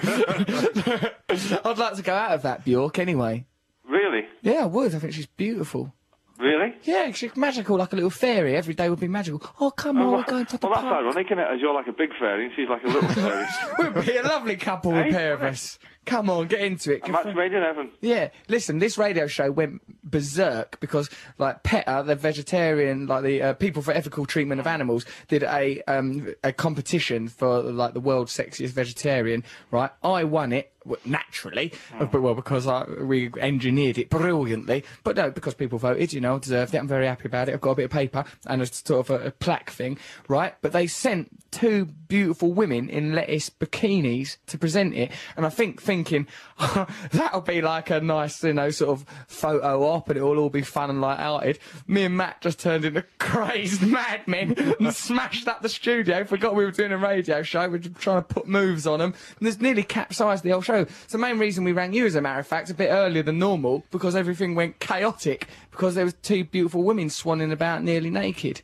[1.64, 3.44] I'd like to go out of that Bjork anyway.
[3.88, 4.26] really?
[4.42, 4.94] Yeah, I would.
[4.94, 5.92] I think she's beautiful.
[6.38, 6.74] Really?
[6.82, 8.56] Yeah, she's magical, like a little fairy.
[8.56, 9.40] Every day would be magical.
[9.60, 10.74] Oh, come oh, on, well, we're going to the park.
[10.74, 11.04] well, that's park.
[11.04, 11.46] ironic, isn't it?
[11.54, 13.46] As you're like a big fairy and she's like a little fairy.
[13.92, 15.78] We'd be a lovely couple, the Hey, pair of us.
[16.06, 17.02] Come on, get into it.
[17.34, 17.90] made in heaven.
[18.00, 21.08] Yeah, listen, this radio show went berserk because,
[21.38, 25.82] like, PETA, the vegetarian, like the uh, People for Ethical Treatment of Animals, did a
[25.82, 29.44] um, a competition for like the world's sexiest vegetarian.
[29.70, 30.72] Right, I won it
[31.04, 34.84] naturally, uh, but well because I, we engineered it brilliantly.
[35.02, 36.78] But no, because people voted, you know, I deserved it.
[36.78, 37.54] I'm very happy about it.
[37.54, 39.98] I've got a bit of paper and a sort of a, a plaque thing,
[40.28, 40.54] right?
[40.60, 45.80] But they sent two beautiful women in lettuce bikinis to present it, and I think
[45.80, 46.26] thinking
[47.12, 50.62] that'll be like a nice, you know, sort of photo op, and it'll all be
[50.62, 51.60] fun and light-hearted.
[51.86, 56.24] Me and Matt just turned into crazed madmen and smashed up the studio.
[56.24, 57.68] Forgot we were doing a radio show.
[57.68, 60.80] We We're trying to put moves on them, and there's nearly capsized the whole show.
[60.80, 63.22] It's the main reason we rang you, as a matter of fact, a bit earlier
[63.22, 68.10] than normal because everything went chaotic because there was two beautiful women swanning about nearly
[68.10, 68.60] naked.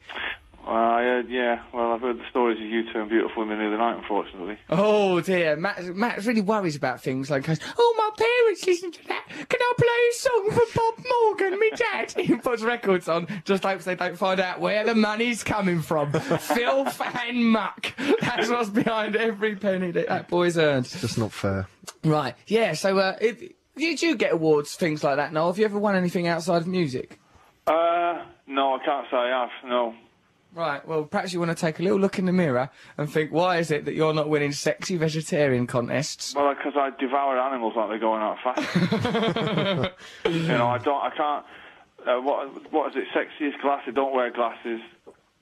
[0.70, 3.60] Well, I heard, yeah, well, I've heard the stories of you two and beautiful women
[3.60, 4.56] of the other night, unfortunately.
[4.68, 9.08] Oh dear, Matt, Matt really worries about things like, goes, oh my parents listen to
[9.08, 9.26] that.
[9.48, 12.12] Can I play a song for Bob Morgan, me dad?
[12.16, 16.12] He puts records on, just hopes they don't find out where the money's coming from.
[16.38, 17.92] Filth and muck.
[18.20, 20.86] That's what's behind every penny that that boy's earned.
[20.86, 21.66] It's Just not fair.
[22.04, 22.74] Right, yeah.
[22.74, 23.42] So, uh, if,
[23.76, 25.32] did you get awards, things like that?
[25.32, 27.18] Noel, have you ever won anything outside of music?
[27.66, 29.94] Uh, no, I can't say I have, no.
[30.52, 33.30] Right, well, perhaps you want to take a little look in the mirror and think,
[33.30, 36.34] why is it that you're not winning sexy vegetarian contests?
[36.34, 39.90] Well, because I devour animals like they're going out of fashion.
[40.32, 41.44] you know, I don't, I can't.
[42.06, 43.04] Uh, what, what is it?
[43.16, 43.94] Sexiest glasses?
[43.94, 44.80] Don't wear glasses.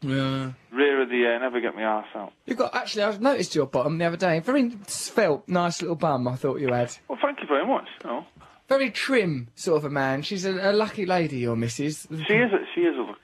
[0.00, 0.52] Yeah.
[0.72, 1.40] Rear of the air.
[1.40, 2.32] Never get my arse out.
[2.46, 4.40] You've got, actually, I noticed your bottom the other day.
[4.40, 6.94] Very svelte, nice little bum, I thought you had.
[7.08, 7.88] Well, thank you very much.
[8.04, 8.24] Know,
[8.68, 10.22] Very trim, sort of a man.
[10.22, 12.06] She's a, a lucky lady, your missus.
[12.10, 12.52] she is.
[12.52, 13.14] A, she is a.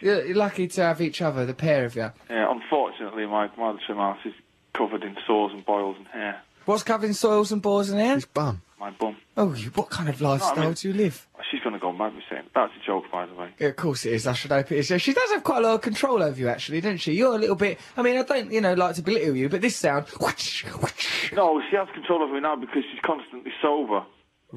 [0.00, 2.10] You're, you're lucky to have each other, the pair of you.
[2.28, 4.34] Yeah, unfortunately, my my trim arse is
[4.74, 6.40] covered in sores and boils and hair.
[6.64, 8.14] What's covered in soils and boils and hair?
[8.14, 8.62] His bum.
[8.78, 9.16] My bum.
[9.36, 11.26] Oh, you, what kind of lifestyle mean- do you live?
[11.50, 13.50] She's going to go mad with saying that's a joke, by the way.
[13.58, 14.26] Yeah, of course it is.
[14.26, 14.88] I should hope it is.
[14.88, 17.12] Yeah, she does have quite a lot of control over you, actually, doesn't she?
[17.14, 17.78] You're a little bit.
[17.96, 20.06] I mean, I don't, you know, like to belittle you, but this sound.
[20.20, 21.32] whoosh, whoosh.
[21.32, 24.04] No, she has control over me now because she's constantly sober.
[24.52, 24.56] She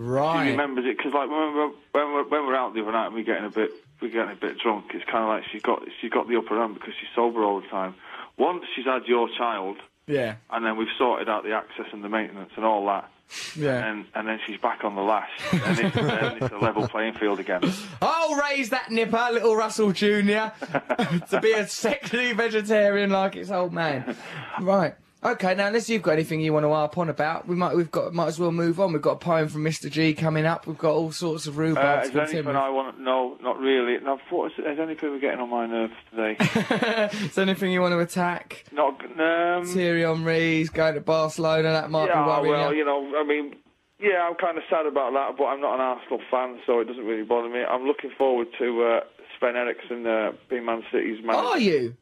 [0.52, 3.16] remembers it because, like, when we're, when we're when we're out the other night and
[3.16, 3.72] we're getting a bit
[4.02, 6.56] we're getting a bit drunk, it's kind of like she's got she's got the upper
[6.58, 7.96] hand because she's sober all the time.
[8.38, 10.36] Once she's had your child, Yeah.
[10.50, 13.12] and then we've sorted out the access and the maintenance and all that,
[13.56, 13.86] Yeah.
[13.86, 17.14] and and then she's back on the lash, and it's, then it's a level playing
[17.14, 17.62] field again.
[18.02, 20.08] I'll raise that nipper, little Russell Jr.,
[21.30, 24.16] to be a sexy vegetarian like its old man.
[24.60, 24.96] Right.
[25.26, 27.92] Okay, now unless you've got anything you want to harp on about, we might we've
[27.92, 28.92] got might as well move on.
[28.92, 29.90] We've got a poem from Mr.
[29.90, 30.68] G coming up.
[30.68, 32.60] We've got all sorts of Uh, rhubarb is to there anything continue.
[32.62, 33.00] I want?
[33.00, 34.04] No, not really.
[34.04, 36.36] No, what is, is anything we're getting on my nerves today?
[37.26, 38.66] Is there anything you want to attack?
[38.74, 41.72] not um, Thierry Henry's going to Barcelona.
[41.72, 42.80] That might yeah, be worrying well, you.
[42.80, 43.56] you know, I mean,
[44.00, 46.86] yeah, I'm kind of sad about that, but I'm not an Arsenal fan, so it
[46.86, 47.62] doesn't really bother me.
[47.64, 49.00] I'm looking forward to uh,
[49.40, 51.48] Sven Eriksson uh, being Man City's manager.
[51.48, 51.96] Are you?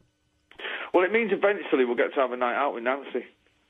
[0.94, 3.24] Well, it means eventually we'll get to have a night out with Nancy.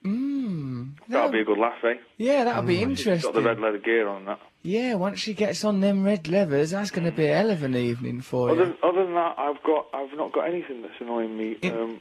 [0.05, 0.95] Mm.
[1.09, 1.95] That'll be a good laugh, eh?
[2.17, 3.33] Yeah, that'll be interesting.
[3.33, 4.41] Got the red leather gear on that.
[4.63, 7.63] Yeah, once she gets on them red levers, that's going to be a hell of
[7.63, 8.77] an evening for Other, you.
[8.83, 11.57] other than that, I've got, I've not got anything that's annoying me.
[11.69, 12.01] Um,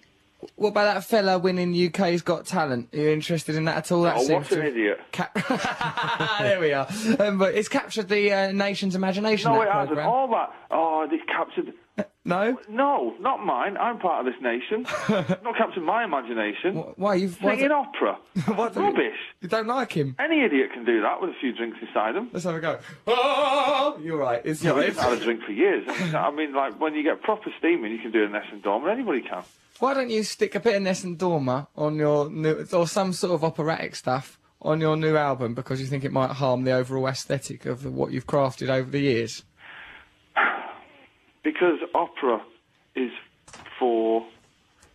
[0.56, 2.90] What about that fella winning UK's Got Talent?
[2.94, 4.02] Are you interested in that at all?
[4.04, 5.00] That oh, seems what an to- idiot!
[6.40, 6.88] there we are.
[7.20, 9.52] Um, but it's captured the uh, nation's imagination.
[9.52, 10.00] No, that it hasn't.
[10.00, 10.52] All that.
[10.72, 11.74] Oh, it's captured.
[12.24, 12.56] No.
[12.70, 13.78] No, not mine.
[13.78, 14.84] I'm part of this nation.
[15.44, 16.76] not captured my imagination.
[16.96, 18.16] Why you've why Singing opera.
[18.56, 19.18] what the- Rubbish.
[19.42, 20.16] You don't like him?
[20.20, 22.30] Any idiot can do that with a few drinks inside them.
[22.32, 22.78] Let's have a go.
[23.08, 24.40] Oh, you're right.
[24.46, 24.78] It's not.
[24.78, 25.84] I've had a drink for years.
[25.88, 28.62] I mean, I mean, like when you get proper steaming, you can do a Nessun
[28.62, 28.92] Dorma.
[28.92, 29.44] Anybody can.
[29.80, 33.34] Why don't you stick a bit of Nessun Dorma on your new, or some sort
[33.34, 37.08] of operatic stuff on your new album because you think it might harm the overall
[37.08, 39.44] aesthetic of what you've crafted over the years?
[41.44, 42.42] Because opera
[42.96, 43.12] is
[43.80, 44.26] for.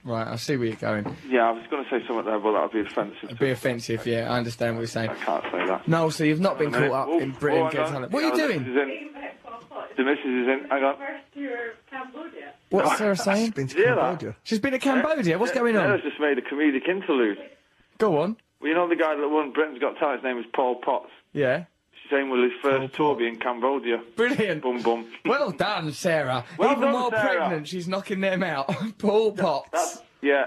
[0.04, 1.16] Right, I see where you're going.
[1.28, 3.24] Yeah, I was going to say something there, but that would be offensive.
[3.24, 5.10] It'd be offensive, yeah, I understand what you're saying.
[5.10, 5.88] I can't say that.
[5.88, 7.22] No, so you've not been Hang on a caught up minute.
[7.24, 7.92] in Britain oh, hang Get on.
[7.92, 8.12] Talent.
[8.12, 8.58] What are you doing?
[8.62, 9.96] The missus is in.
[9.96, 10.66] The missus is in.
[10.70, 10.96] Hang on.
[12.70, 13.46] What's Sarah saying?
[13.46, 14.00] She's Been to Hear that?
[14.00, 14.36] Cambodia.
[14.44, 15.38] She's been to Cambodia.
[15.38, 15.82] What's going on?
[15.82, 16.08] Sarah's on?
[16.10, 17.38] just made a comedic interlude.
[17.98, 18.36] Go on.
[18.60, 20.20] Well, you know the guy that won Britain's Got Talent.
[20.20, 21.10] His name was Paul Potts.
[21.32, 21.64] Yeah.
[22.10, 24.00] Same with his first tour in Cambodia.
[24.16, 24.62] Brilliant.
[24.62, 25.06] Bum bum.
[25.24, 26.44] Well done, Sarah.
[26.58, 27.36] Well Even done, while Sarah.
[27.36, 28.68] pregnant, she's knocking them out.
[28.98, 30.02] Paul Potts.
[30.22, 30.46] Yeah.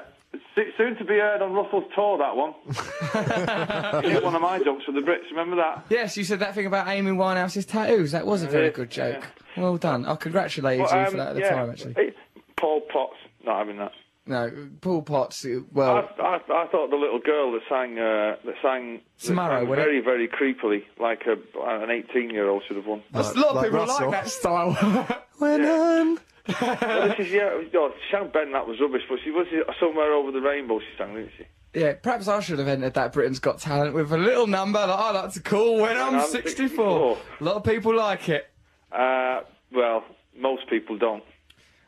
[0.77, 2.53] Soon to be heard on Russell's tour, that one.
[4.03, 5.85] hit one of my jokes for the Brits, remember that?
[5.89, 8.11] Yes, you said that thing about Amy Winehouse's tattoos.
[8.11, 9.23] That was a very good joke.
[9.57, 10.05] Well done.
[10.05, 12.13] I congratulated Well, you um, for that at the yeah, time, actually.
[12.57, 13.15] Paul Potts,
[13.45, 13.91] not having that.
[14.29, 15.43] No, Paul Potts.
[15.43, 19.25] uh, Well, I, I, I thought the little girl that sang, uh, that sang, that
[19.25, 21.33] Tomorrow, sang wasn't very, very creepily, like a,
[21.81, 23.01] an 18 year old should have won.
[23.11, 24.73] a lot of people like that style.
[25.39, 26.19] when I'm.
[26.61, 29.47] well, this is, yeah, oh, Sean Ben, that was rubbish, but she was
[29.79, 31.45] somewhere over the rainbow, she sang, didn't she?
[31.79, 34.89] Yeah, perhaps I should have entered that Britain's Got Talent with a little number that
[34.89, 37.17] I like to call When I'm, I'm 64.
[37.39, 38.47] A lot of people like it.
[38.91, 39.41] Uh,
[39.71, 40.03] well,
[40.35, 41.23] most people don't.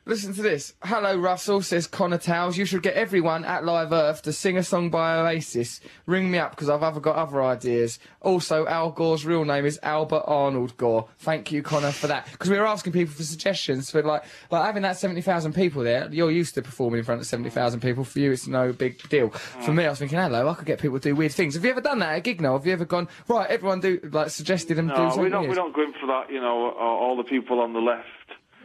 [0.04, 0.74] Listen to this.
[0.84, 2.58] Hello, Russell, says Connor Towles.
[2.58, 5.80] You should get everyone at Live Earth to sing a song by Oasis.
[6.08, 8.00] Ring me up because I've other got other ideas.
[8.20, 11.08] Also, Al Gore's real name is Albert Arnold Gore.
[11.20, 12.28] Thank you, Connor, for that.
[12.32, 16.10] Because we were asking people for suggestions for like, like having that 70,000 people there.
[16.12, 18.04] You're used to performing in front of 70,000 people.
[18.04, 19.30] For you, it's no big deal.
[19.30, 21.54] For me, I was thinking, hello, I could get people to do weird things.
[21.54, 22.58] Have you ever done that at a gig now?
[22.58, 25.50] Have you ever gone, right, everyone do, like, suggested them do No, we don't, weird?
[25.52, 28.08] we don't go in for that, you know, all all the people on the left.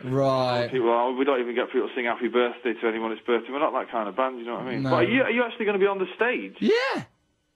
[0.05, 0.69] Right.
[0.71, 3.49] People, we don't even get people to sing happy birthday to anyone it's birthday.
[3.51, 4.83] We're not that kind of band, you know what I mean?
[4.83, 4.91] No.
[4.91, 6.57] But are you, are you actually going to be on the stage?
[6.61, 7.05] Yeah.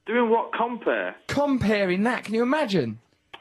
[0.07, 1.17] Doing what compare?
[1.29, 2.99] Comparing that, can you imagine?
[3.33, 3.39] Do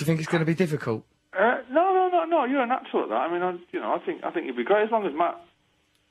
[0.00, 1.04] you think it's going to be difficult?
[1.32, 2.44] Uh, no, no, no, no.
[2.44, 3.14] You're a natural at that.
[3.14, 5.12] I mean, I, you know, I think I think you'll be great as long as
[5.16, 5.40] Matt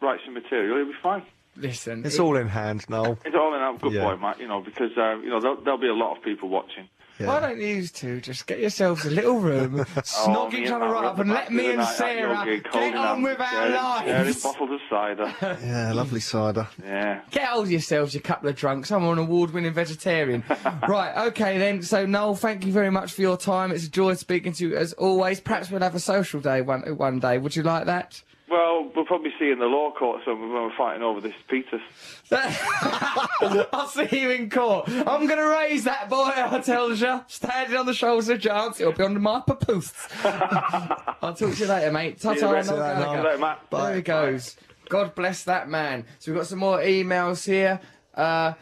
[0.01, 0.77] writes some material.
[0.77, 1.23] He'll be fine.
[1.55, 3.17] Listen, It's all in hand, Noel.
[3.23, 4.03] It's all in a good Yeah.
[4.03, 4.39] boy, Matt.
[4.39, 6.89] You know, because uh, you know there'll, there'll be a lot of people watching.
[7.19, 10.83] Why don't you two just get yourselves a little room, oh, snog me each and
[10.83, 13.49] other Matt up, and let me other and Sarah your get on hands, with our
[13.49, 13.73] sharing-
[14.05, 14.43] sharing lives?
[14.43, 15.57] bottles of cider.
[15.63, 16.67] Yeah, lovely cider.
[16.83, 17.21] Yeah.
[17.31, 18.91] Get hold of yourselves, you couple of drunks.
[18.91, 20.43] I'm an award-winning vegetarian.
[20.87, 21.81] right, okay then.
[21.83, 23.71] So Noel, thank you very much for your time.
[23.71, 25.39] It's a joy speaking to you as always.
[25.39, 27.37] Perhaps we'll have a social day one one day.
[27.37, 28.21] Would you like that?
[28.53, 31.81] Well, we'll probably see you in the law court when we're fighting over this Peters.
[32.31, 34.87] I'll see you in court.
[34.89, 37.21] I'm going to raise that boy, I tells you.
[37.27, 39.91] Standing on the shoulders of giants, it'll be under my papoose.
[40.23, 42.21] I'll talk to you later, mate.
[42.21, 43.23] Ta-ta, See you Gallagher.
[43.23, 43.61] later, Matt.
[43.71, 44.55] There he goes.
[44.87, 46.05] God bless that man.
[46.19, 47.79] So we've got some more emails here.
[48.13, 48.53] Uh,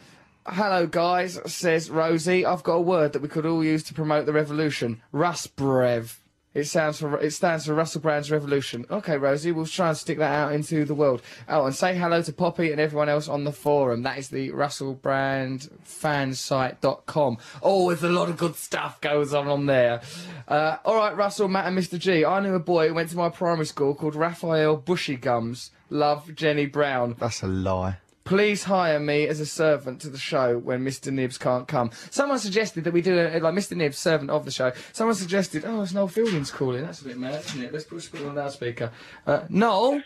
[0.46, 2.46] hello, guys, says Rosie.
[2.46, 5.02] I've got a word that we could all use to promote the revolution.
[5.12, 6.16] Rusbrev.
[6.54, 8.84] It stands for it stands for Russell Brand's Revolution.
[8.90, 11.22] Okay, Rosie, we'll try and stick that out into the world.
[11.48, 14.02] Oh, and say hello to Poppy and everyone else on the forum.
[14.02, 17.38] That is the Russell Brand fansite.com.
[17.62, 20.02] Oh, there's a lot of good stuff goes on on there.
[20.46, 21.98] Uh, all right, Russell, Matt, and Mr.
[21.98, 22.24] G.
[22.24, 25.70] I knew a boy who went to my primary school called Raphael Bushy Gums.
[25.88, 27.16] Love Jenny Brown.
[27.18, 27.98] That's a lie.
[28.24, 31.12] Please hire me as a servant to the show when Mr.
[31.12, 31.90] Nibs can't come.
[32.10, 33.76] Someone suggested that we do a, like Mr.
[33.76, 34.72] Nibs, servant of the show.
[34.92, 36.84] Someone suggested, oh, it's Noel Fielding's calling.
[36.84, 37.72] That's a bit mad, isn't it?
[37.72, 38.92] Let's put, let's put it on loudspeaker.
[39.26, 40.02] Uh, Noel?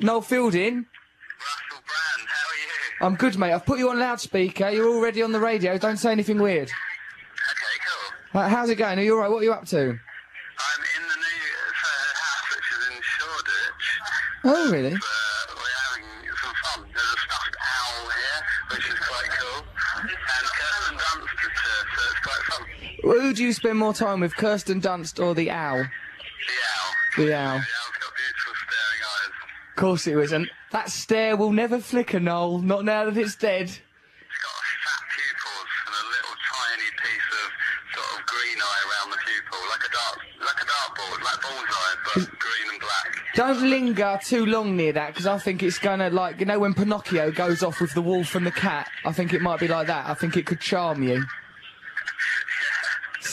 [0.00, 0.74] Noel Fielding?
[0.74, 3.06] Russell Brand, how are you?
[3.06, 3.52] I'm good, mate.
[3.52, 4.68] I've put you on loudspeaker.
[4.68, 5.78] You're already on the radio.
[5.78, 6.68] Don't say anything weird.
[6.68, 8.42] Okay, cool.
[8.42, 8.98] how's it going?
[8.98, 9.30] Are you alright?
[9.30, 9.78] What are you up to?
[9.78, 13.90] I'm in the new uh, house, which is in Shoreditch.
[14.44, 14.96] Oh, really?
[23.06, 25.86] Who do you spend more time with, Kirsten Dunst or the owl?
[27.16, 27.24] The owl.
[27.24, 27.58] The owl.
[27.58, 27.64] Of
[29.76, 32.58] course it was, and that stare will never flicker, Noel.
[32.58, 33.62] Not now that it's dead.
[33.62, 37.46] It's got fat pupils and a little tiny piece of
[37.94, 41.94] sort of green eye around the pupil, like a dart, like a dartboard, like bullseye,
[42.06, 43.22] but green and black.
[43.34, 46.74] Don't linger too long near that, because I think it's gonna, like, you know, when
[46.74, 49.86] Pinocchio goes off with the wolf and the cat, I think it might be like
[49.86, 50.08] that.
[50.08, 51.24] I think it could charm you.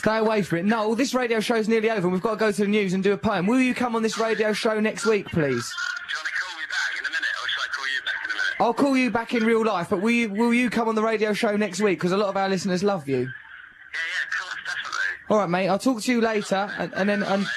[0.04, 0.66] Stay away from it.
[0.66, 3.02] No, this radio show's nearly over and we've got to go to the news and
[3.02, 3.48] do a poem.
[3.48, 5.74] Will you come on this radio show next week, please?
[6.12, 9.66] Johnny, call me back in a minute or shall I'll call you back in real
[9.66, 12.00] life, but will you, will you come on the radio show next week?
[12.00, 13.20] Because a lot of our listeners love you.
[13.20, 15.00] Yeah, yeah, of course, definitely.
[15.30, 15.70] All right, mate.
[15.70, 17.24] I'll talk to you later, and, and then.
[17.24, 17.48] And,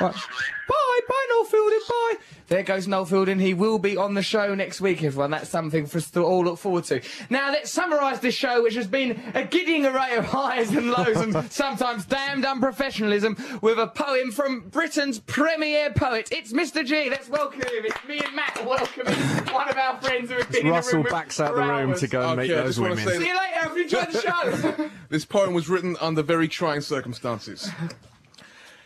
[0.00, 0.14] Right.
[0.14, 1.80] Bye, bye, Noel Fielding.
[1.88, 2.14] Bye.
[2.52, 3.38] There goes Noel Fielding.
[3.38, 5.30] He will be on the show next week, everyone.
[5.30, 7.00] That's something for us to all look forward to.
[7.30, 11.16] Now, let's summarise this show, which has been a giddying array of highs and lows
[11.16, 16.28] and sometimes damned unprofessionalism, with a poem from Britain's premier poet.
[16.30, 16.84] It's Mr.
[16.84, 17.08] G.
[17.08, 17.86] Let's welcome him.
[17.86, 19.14] It's me and Matt welcoming
[19.50, 21.62] one of our friends who have been in the Russell room backs out for the
[21.62, 22.00] room hours.
[22.00, 22.98] to go and meet Okay, I those women.
[22.98, 23.60] See you later.
[23.60, 24.20] Hope you enjoyed the
[24.76, 24.90] show.
[25.08, 27.70] This poem was written under very trying circumstances.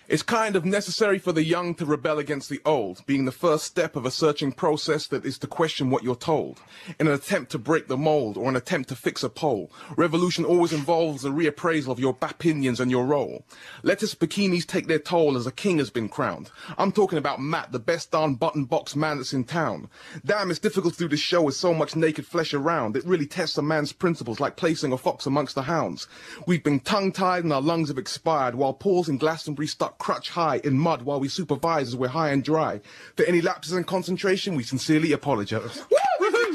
[0.08, 3.64] It's kind of necessary for the young to rebel against the old, being the first
[3.64, 6.60] step of a searching process that is to question what you're told.
[7.00, 10.44] In an attempt to break the mold or an attempt to fix a pole, revolution
[10.44, 13.44] always involves a reappraisal of your opinions and your role.
[13.82, 16.50] Let Lettuce bikinis take their toll as a king has been crowned.
[16.76, 19.88] I'm talking about Matt, the best darn button box man that's in town.
[20.22, 22.94] Damn, it's difficult to do this show with so much naked flesh around.
[22.94, 26.08] It really tests a man's principles like placing a fox amongst the hounds.
[26.46, 30.60] We've been tongue-tied and our lungs have expired while Paul's in Glastonbury stuck crutch high
[30.64, 32.80] in mud while we supervise as we're high and dry.
[33.16, 35.82] For any lapses in concentration, we sincerely apologise.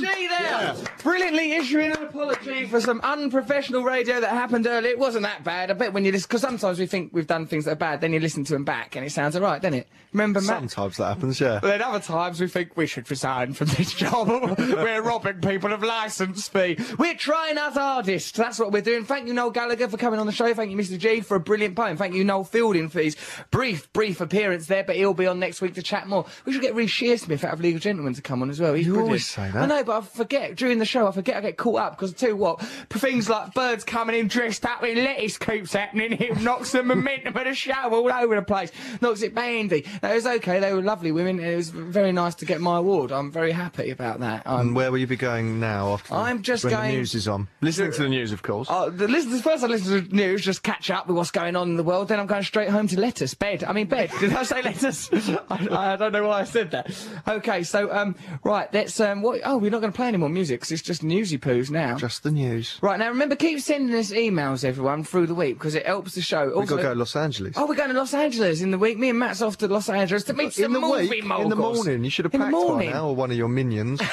[0.02, 0.08] Woo!
[0.08, 0.16] Mr.
[0.16, 0.76] G there!
[1.04, 4.92] Brilliantly issuing an apology for some unprofessional radio that happened earlier.
[4.92, 5.72] It wasn't that bad.
[5.72, 8.02] I bet when you listen, because sometimes we think we've done things that are bad,
[8.02, 9.88] then you listen to them back and it sounds alright, doesn't it?
[10.14, 10.70] Remember, Matt?
[10.70, 11.60] Sometimes that happens, yeah.
[11.62, 14.28] But then other times we think we should resign from this job.
[14.58, 16.78] we're robbing people of licence fee.
[17.00, 18.36] We're trying our hardest.
[18.36, 19.06] That's what we're doing.
[19.06, 20.54] Thank you, Noel Gallagher, for coming on the show.
[20.54, 20.98] Thank you, Mr.
[21.00, 21.96] G, for a brilliant poem.
[21.98, 23.16] Thank you, Noel Fielding, for his
[23.52, 26.26] brief, brief appearance there, but he'll be on next week to chat more.
[26.46, 28.74] We should get Reece Shearsmith out of League of Gentlemen to come on as well.
[28.74, 29.10] He's You brilliant.
[29.10, 29.64] always say that.
[29.64, 30.56] I know, but I forget.
[30.56, 33.30] During the show, I forget I get caught up because I tell you what, things
[33.30, 36.14] like birds coming in dressed up in lettuce keeps happening.
[36.14, 38.72] It knocks the momentum of the show all over the place.
[39.02, 39.86] Knocks it bandy.
[40.02, 40.60] No, it was okay.
[40.60, 41.40] They were lovely women.
[41.40, 43.12] It was very nice to get my award.
[43.12, 44.44] I'm very happy about that.
[44.46, 47.16] I'm And where will you be going now after I'm just when going- the news
[47.16, 47.48] is on?
[47.62, 48.68] Listening to the news, of course.
[48.72, 51.56] Oh, the listen, first I listen to the news, just catch up with what's going
[51.56, 52.08] on in the world.
[52.08, 53.64] Then I'm going straight home to lettuce, bed.
[53.64, 54.12] I mean bed.
[54.20, 55.10] Did I say lettuce?
[55.50, 56.92] I, I don't know why I said that.
[57.28, 59.42] Okay, so um, right, let's um, what?
[59.44, 61.96] Oh, we're not going to play any more music 'cause it's just newsy poos now.
[61.96, 62.78] Just the news.
[62.82, 66.22] Right now, remember, keep sending us emails, everyone, through the week because it helps the
[66.22, 66.52] show.
[66.58, 67.54] We've got to go to Los Angeles.
[67.56, 68.98] Oh, we're going to Los Angeles in the week.
[69.00, 71.44] Me and Matt's off to Los Angeles to meet in some the movie week, moguls.
[71.44, 72.04] in the morning.
[72.04, 74.02] You should have In packed by now, or one of your minions.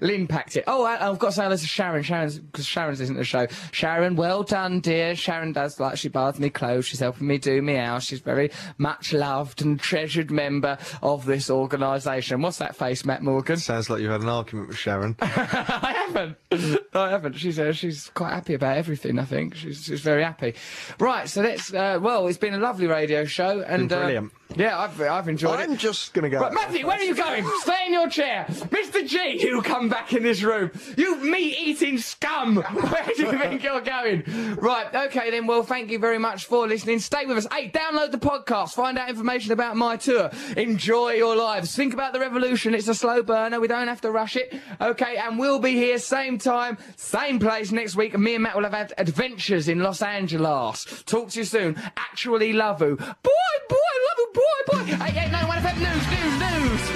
[0.00, 0.64] Lynn packed it.
[0.66, 2.02] Oh, I, I've got to say hello to Sharon.
[2.02, 3.46] Sharon's because Sharon's isn't the show.
[3.72, 5.14] Sharon, well done, dear.
[5.14, 6.86] Sharon does like she baths me clothes.
[6.86, 8.02] She's helping me do me out.
[8.02, 12.42] She's very much loved and treasured member of this organisation.
[12.42, 13.56] What's that face, Matt Morgan?
[13.56, 15.16] Sounds like you had an argument with Sharon.
[15.20, 16.36] I haven't.
[16.94, 17.34] I haven't.
[17.34, 19.18] She's uh, she's quite happy about everything.
[19.18, 20.54] I think she's she's very happy.
[20.98, 21.28] Right.
[21.28, 21.72] So let's.
[21.72, 24.32] Uh, well, it's been a lovely radio show and uh, brilliant.
[24.56, 25.68] Yeah, I've I've enjoyed it.
[25.68, 26.40] I'm just going to go.
[26.40, 27.48] Right, Matthew, where are you going?
[27.60, 28.46] Stay in your chair.
[28.48, 29.06] Mr.
[29.06, 30.70] G, you come back in this room.
[30.96, 32.56] You meat-eating scum.
[32.62, 34.24] Where do you think you're going?
[34.56, 35.46] Right, okay then.
[35.46, 36.98] Well, thank you very much for listening.
[36.98, 37.46] Stay with us.
[37.52, 38.74] Hey, download the podcast.
[38.74, 40.30] Find out information about my tour.
[40.56, 41.74] Enjoy your lives.
[41.76, 42.74] Think about the revolution.
[42.74, 43.60] It's a slow burner.
[43.60, 44.54] We don't have to rush it.
[44.80, 48.14] Okay, and we'll be here same time, same place next week.
[48.14, 51.02] And me and Matt will have had adventures in Los Angeles.
[51.06, 51.76] Talk to you soon.
[51.96, 52.96] Actually love you.
[52.96, 53.30] Boy,
[53.68, 54.96] boy, love you, boy, boy.
[55.78, 56.90] News, news, news?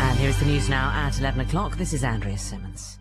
[0.00, 1.76] And here's the news now at 11 o'clock.
[1.76, 2.97] This is Andrea Simmons.